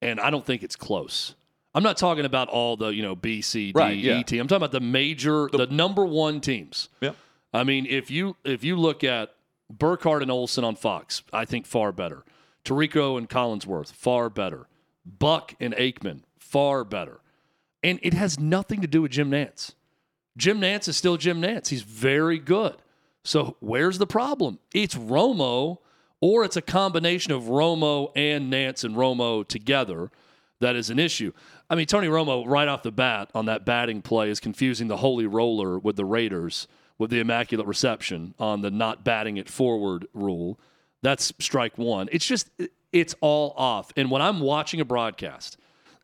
and 0.00 0.20
I 0.20 0.30
don't 0.30 0.46
think 0.46 0.62
it's 0.62 0.76
close. 0.76 1.34
I'm 1.74 1.82
not 1.82 1.96
talking 1.96 2.24
about 2.24 2.48
all 2.48 2.76
the 2.76 2.88
you 2.88 3.02
know 3.02 3.16
B, 3.16 3.42
C, 3.42 3.72
D, 3.72 3.78
Right, 3.78 3.96
yeah. 3.96 4.20
E 4.20 4.22
team. 4.24 4.40
I'm 4.40 4.48
talking 4.48 4.58
about 4.58 4.72
the 4.72 4.80
major, 4.80 5.48
the, 5.50 5.66
number 5.66 6.06
one 6.06 6.40
teams. 6.40 6.88
Yep. 7.00 7.16
I 7.52 7.64
mean, 7.64 7.86
if 7.86 8.10
you 8.10 8.36
if 8.44 8.62
you 8.62 8.76
look 8.76 9.02
at 9.02 9.34
Burkhardt 9.70 10.22
and 10.22 10.30
Olsen 10.30 10.62
on 10.62 10.76
Fox, 10.76 11.22
I 11.32 11.44
think 11.44 11.66
far 11.66 11.90
better. 11.90 12.24
Tirico 12.64 13.18
and 13.18 13.28
Collinsworth, 13.28 13.92
far 13.92 14.30
better. 14.30 14.68
Buck 15.04 15.54
and 15.60 15.74
Aikman, 15.74 16.22
far 16.38 16.84
better. 16.84 17.20
And 17.84 18.00
it 18.02 18.14
has 18.14 18.40
nothing 18.40 18.80
to 18.80 18.88
do 18.88 19.02
with 19.02 19.12
Jim 19.12 19.30
Nantz. 19.30 19.74
Jim 20.36 20.60
Nantz 20.60 20.88
is 20.88 20.96
still 20.96 21.16
Jim 21.16 21.40
Nantz. 21.40 21.68
He's 21.68 21.82
very 21.82 22.40
good. 22.40 22.74
So 23.22 23.56
where's 23.60 23.98
the 23.98 24.06
problem? 24.06 24.58
It's 24.74 24.96
Romo, 24.96 25.78
or 26.20 26.44
it's 26.44 26.56
a 26.56 26.62
combination 26.62 27.32
of 27.32 27.44
Romo 27.44 28.10
and 28.16 28.50
Nance 28.50 28.82
and 28.82 28.96
Romo 28.96 29.46
together 29.46 30.10
that 30.60 30.74
is 30.74 30.90
an 30.90 30.98
issue. 30.98 31.32
I 31.70 31.74
mean, 31.74 31.86
Tony 31.86 32.08
Romo, 32.08 32.46
right 32.46 32.68
off 32.68 32.82
the 32.82 32.90
bat 32.90 33.30
on 33.34 33.46
that 33.46 33.64
batting 33.64 34.02
play, 34.02 34.30
is 34.30 34.40
confusing 34.40 34.88
the 34.88 34.96
holy 34.96 35.26
roller 35.26 35.78
with 35.78 35.96
the 35.96 36.04
Raiders 36.04 36.66
with 36.98 37.10
the 37.10 37.20
immaculate 37.20 37.66
reception 37.66 38.34
on 38.38 38.60
the 38.62 38.70
not 38.70 39.04
batting 39.04 39.36
it 39.36 39.48
forward 39.48 40.06
rule. 40.14 40.58
That's 41.02 41.32
strike 41.38 41.76
one. 41.76 42.08
It's 42.12 42.26
just, 42.26 42.48
it's 42.92 43.14
all 43.20 43.52
off. 43.56 43.92
And 43.96 44.10
when 44.10 44.22
I'm 44.22 44.40
watching 44.40 44.80
a 44.80 44.84
broadcast, 44.84 45.58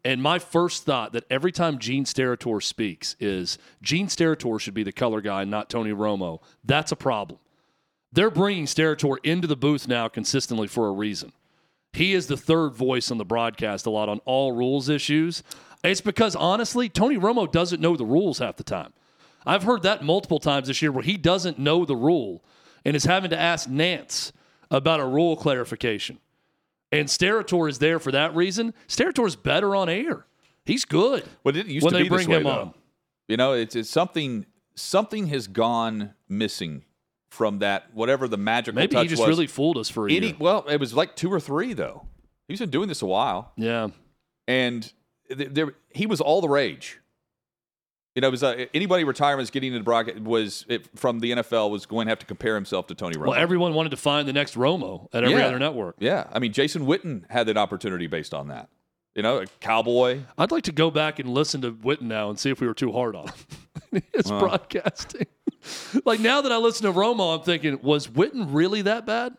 and 0.04 0.22
my 0.22 0.38
first 0.38 0.84
thought 0.84 1.12
that 1.12 1.24
every 1.30 1.52
time 1.52 1.78
Gene 1.78 2.04
Steratore 2.04 2.62
speaks 2.62 3.16
is 3.20 3.58
Gene 3.82 4.08
Steratore 4.08 4.60
should 4.60 4.74
be 4.74 4.82
the 4.82 4.92
color 4.92 5.20
guy, 5.20 5.44
not 5.44 5.68
Tony 5.68 5.92
Romo. 5.92 6.40
That's 6.64 6.92
a 6.92 6.96
problem. 6.96 7.38
They're 8.12 8.30
bringing 8.30 8.66
Steratore 8.66 9.18
into 9.22 9.46
the 9.46 9.56
booth 9.56 9.86
now 9.86 10.08
consistently 10.08 10.66
for 10.66 10.88
a 10.88 10.92
reason. 10.92 11.32
He 11.92 12.12
is 12.14 12.26
the 12.26 12.36
third 12.36 12.74
voice 12.74 13.10
on 13.10 13.18
the 13.18 13.24
broadcast 13.24 13.86
a 13.86 13.90
lot 13.90 14.08
on 14.08 14.20
all 14.24 14.52
rules 14.52 14.88
issues. 14.88 15.42
It's 15.84 16.00
because 16.00 16.36
honestly, 16.36 16.88
Tony 16.88 17.16
Romo 17.16 17.50
doesn't 17.50 17.80
know 17.80 17.96
the 17.96 18.04
rules 18.04 18.38
half 18.38 18.56
the 18.56 18.64
time. 18.64 18.92
I've 19.46 19.62
heard 19.62 19.82
that 19.82 20.04
multiple 20.04 20.38
times 20.38 20.68
this 20.68 20.82
year 20.82 20.92
where 20.92 21.02
he 21.02 21.16
doesn't 21.16 21.58
know 21.58 21.84
the 21.84 21.96
rule 21.96 22.44
and 22.84 22.94
is 22.94 23.04
having 23.04 23.30
to 23.30 23.38
ask 23.38 23.68
Nantz 23.68 24.32
about 24.70 25.00
a 25.00 25.06
rule 25.06 25.36
clarification. 25.36 26.18
And 26.92 27.08
Steratore 27.08 27.68
is 27.68 27.78
there 27.78 27.98
for 27.98 28.10
that 28.12 28.34
reason. 28.34 28.74
Steratore 28.88 29.26
is 29.26 29.36
better 29.36 29.76
on 29.76 29.88
air. 29.88 30.26
He's 30.66 30.84
good. 30.84 31.24
But 31.44 31.56
it 31.56 31.66
used 31.66 31.84
when 31.84 31.92
to 31.92 31.98
they 31.98 32.02
be 32.04 32.08
bring 32.08 32.20
this 32.20 32.28
way, 32.28 32.36
him 32.38 32.42
though. 32.44 32.50
on. 32.50 32.74
You 33.28 33.36
know, 33.36 33.52
it's, 33.52 33.76
it's 33.76 33.88
something 33.90 34.46
something 34.74 35.26
has 35.28 35.46
gone 35.46 36.14
missing 36.28 36.84
from 37.30 37.60
that 37.60 37.94
whatever 37.94 38.26
the 38.26 38.36
magical 38.36 38.74
Maybe 38.80 38.94
touch 38.94 39.02
he 39.04 39.08
just 39.08 39.20
was. 39.20 39.28
really 39.28 39.46
fooled 39.46 39.76
us 39.78 39.88
for 39.88 40.08
a 40.08 40.12
Any, 40.12 40.28
year. 40.28 40.36
well, 40.40 40.64
it 40.68 40.80
was 40.80 40.94
like 40.94 41.14
two 41.16 41.32
or 41.32 41.38
three 41.38 41.72
though. 41.74 42.06
He's 42.48 42.58
been 42.58 42.70
doing 42.70 42.88
this 42.88 43.02
a 43.02 43.06
while, 43.06 43.52
Yeah. 43.56 43.88
and 44.48 44.92
th- 45.28 45.50
there 45.52 45.74
he 45.90 46.06
was 46.06 46.20
all 46.20 46.40
the 46.40 46.48
rage. 46.48 46.98
You 48.14 48.22
know, 48.22 48.28
it 48.28 48.32
was 48.32 48.42
uh, 48.42 48.66
anybody 48.74 49.04
retirements 49.04 49.50
getting 49.50 49.72
into 49.72 49.84
broadcast 49.84 50.20
was 50.20 50.64
it, 50.68 50.88
from 50.98 51.20
the 51.20 51.30
NFL 51.30 51.70
was 51.70 51.86
going 51.86 52.06
to 52.06 52.10
have 52.10 52.18
to 52.18 52.26
compare 52.26 52.56
himself 52.56 52.88
to 52.88 52.94
Tony 52.94 53.14
Romo. 53.16 53.28
Well, 53.28 53.34
everyone 53.38 53.72
wanted 53.72 53.90
to 53.90 53.96
find 53.96 54.26
the 54.26 54.32
next 54.32 54.56
Romo 54.56 55.06
at 55.12 55.22
every 55.22 55.38
Yeah. 55.38 55.46
other 55.46 55.58
network. 55.60 55.96
yeah, 56.00 56.26
I 56.32 56.40
mean, 56.40 56.52
Jason 56.52 56.86
Witten 56.86 57.22
had 57.30 57.46
that 57.46 57.56
opportunity 57.56 58.08
based 58.08 58.34
on 58.34 58.48
that. 58.48 58.68
You 59.14 59.22
know, 59.22 59.38
a 59.38 59.46
cowboy. 59.60 60.20
I'd 60.38 60.50
like 60.50 60.64
to 60.64 60.72
go 60.72 60.90
back 60.90 61.18
and 61.18 61.28
listen 61.28 61.60
to 61.62 61.72
Witten 61.72 62.02
now 62.02 62.30
and 62.30 62.38
see 62.38 62.50
if 62.50 62.60
we 62.60 62.66
were 62.66 62.74
too 62.74 62.92
hard 62.92 63.14
on 63.16 63.28
him. 63.92 64.02
His 64.14 64.26
broadcasting. 64.26 65.26
like 66.04 66.20
now 66.20 66.40
that 66.40 66.50
I 66.52 66.56
listen 66.56 66.86
to 66.86 66.92
Romo, 66.92 67.36
I'm 67.36 67.44
thinking, 67.44 67.78
was 67.82 68.06
Witten 68.08 68.46
really 68.50 68.82
that 68.82 69.06
bad? 69.06 69.34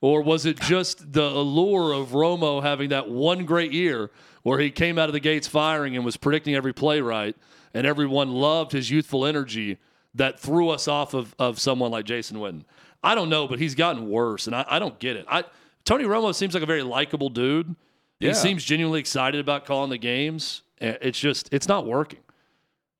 Or 0.00 0.22
was 0.22 0.44
it 0.44 0.60
just 0.60 1.12
the 1.12 1.24
allure 1.24 1.92
of 1.92 2.08
Romo 2.10 2.62
having 2.62 2.90
that 2.90 3.08
one 3.08 3.44
great 3.46 3.72
year 3.72 4.10
where 4.42 4.58
he 4.58 4.70
came 4.70 4.98
out 4.98 5.08
of 5.08 5.12
the 5.14 5.20
gates 5.20 5.48
firing 5.48 5.96
and 5.96 6.04
was 6.04 6.16
predicting 6.16 6.54
every 6.54 6.72
play 6.74 7.00
right, 7.00 7.34
and 7.76 7.86
everyone 7.86 8.32
loved 8.32 8.72
his 8.72 8.90
youthful 8.90 9.24
energy 9.26 9.78
that 10.14 10.40
threw 10.40 10.70
us 10.70 10.88
off 10.88 11.14
of, 11.14 11.34
of 11.38 11.58
someone 11.60 11.90
like 11.90 12.04
Jason 12.04 12.38
Witten? 12.38 12.64
I 13.04 13.14
don't 13.14 13.28
know, 13.28 13.46
but 13.46 13.58
he's 13.58 13.74
gotten 13.74 14.08
worse, 14.08 14.46
and 14.46 14.56
I, 14.56 14.64
I 14.68 14.78
don't 14.78 14.98
get 14.98 15.16
it. 15.16 15.26
I 15.28 15.44
Tony 15.84 16.04
Romo 16.04 16.34
seems 16.34 16.54
like 16.54 16.62
a 16.62 16.66
very 16.66 16.82
likable 16.82 17.28
dude. 17.28 17.76
Yeah. 18.18 18.30
He 18.30 18.34
seems 18.34 18.64
genuinely 18.64 18.98
excited 19.00 19.40
about 19.40 19.64
calling 19.66 19.90
the 19.90 19.98
games. 19.98 20.62
It's 20.80 21.18
just 21.18 21.48
it's 21.52 21.68
not 21.68 21.86
working. 21.86 22.18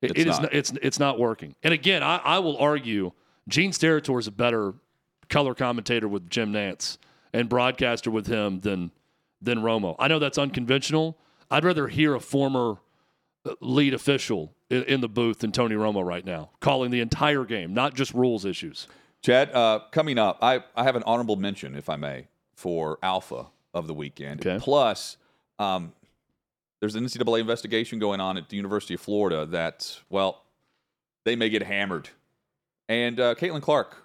It- 0.02 0.10
It's 0.12 0.20
it 0.20 0.26
is 0.26 0.26
not. 0.26 0.42
not- 0.42 0.54
it's 0.54 0.72
it's 0.82 0.98
not 1.00 1.18
working. 1.18 1.54
And 1.62 1.72
again, 1.74 2.02
I, 2.02 2.18
I 2.18 2.38
will 2.38 2.56
argue 2.58 3.12
Gene 3.48 3.72
Steratore 3.72 4.20
is 4.20 4.26
a 4.26 4.30
better 4.32 4.74
color 5.28 5.54
commentator 5.54 6.06
with 6.06 6.28
Jim 6.30 6.52
Nantz 6.52 6.98
and 7.32 7.48
broadcaster 7.48 8.10
with 8.10 8.26
him 8.28 8.60
than 8.60 8.92
than 9.42 9.58
Romo. 9.58 9.96
I 9.98 10.06
know 10.08 10.18
that's 10.18 10.38
unconventional. 10.38 11.18
I'd 11.50 11.64
rather 11.64 11.88
hear 11.88 12.14
a 12.14 12.20
former 12.20 12.76
uh, 13.44 13.54
lead 13.60 13.94
official 13.94 14.52
in, 14.70 14.82
in 14.84 15.00
the 15.00 15.08
booth 15.08 15.40
than 15.40 15.52
Tony 15.52 15.74
Romo 15.74 16.04
right 16.04 16.24
now, 16.24 16.50
calling 16.60 16.90
the 16.90 17.00
entire 17.00 17.44
game, 17.44 17.74
not 17.74 17.94
just 17.94 18.12
rules 18.14 18.44
issues. 18.44 18.86
Chad, 19.22 19.52
uh, 19.54 19.80
coming 19.90 20.18
up, 20.18 20.38
I, 20.42 20.62
I 20.74 20.84
have 20.84 20.96
an 20.96 21.02
honorable 21.04 21.36
mention, 21.36 21.74
if 21.74 21.88
I 21.88 21.96
may, 21.96 22.28
for 22.54 22.98
Alpha 23.02 23.46
of 23.74 23.86
the 23.86 23.94
weekend. 23.94 24.46
Okay. 24.46 24.62
Plus, 24.62 25.16
um, 25.58 25.92
there's 26.80 26.94
an 26.94 27.04
NCAA 27.04 27.40
investigation 27.40 27.98
going 27.98 28.20
on 28.20 28.36
at 28.36 28.48
the 28.48 28.56
University 28.56 28.94
of 28.94 29.00
Florida 29.00 29.46
that, 29.46 30.00
well, 30.10 30.42
they 31.24 31.34
may 31.36 31.48
get 31.48 31.62
hammered. 31.62 32.08
And 32.88 33.18
uh, 33.18 33.34
Caitlin 33.34 33.62
Clark 33.62 33.96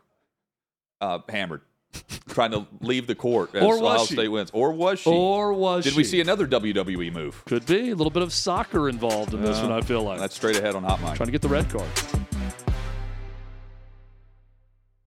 uh, 1.01 1.19
hammered, 1.29 1.61
trying 2.29 2.51
to 2.51 2.65
leave 2.81 3.07
the 3.07 3.15
court 3.15 3.53
as 3.55 3.63
Or 3.63 3.79
was 3.79 3.93
Ohio 3.95 4.05
she? 4.05 4.13
State 4.15 4.27
wins. 4.29 4.51
Or 4.53 4.71
was 4.71 4.99
she? 4.99 5.09
Or 5.09 5.53
was 5.53 5.83
she 5.83 5.89
Did 5.91 5.97
we 5.97 6.03
see 6.03 6.21
another 6.21 6.47
WWE 6.47 7.11
move? 7.13 7.43
Could 7.45 7.65
be 7.65 7.89
a 7.91 7.95
little 7.95 8.11
bit 8.11 8.23
of 8.23 8.31
soccer 8.33 8.87
involved 8.89 9.33
in 9.33 9.41
this 9.41 9.57
uh, 9.59 9.63
one. 9.63 9.71
I 9.71 9.81
feel 9.81 10.03
like 10.03 10.19
That's 10.19 10.35
straight 10.35 10.57
ahead 10.57 10.75
on 10.75 10.83
Hot 10.83 11.01
Mic. 11.01 11.15
trying 11.15 11.27
to 11.27 11.31
get 11.31 11.41
the 11.41 11.49
red 11.49 11.69
card. 11.69 11.87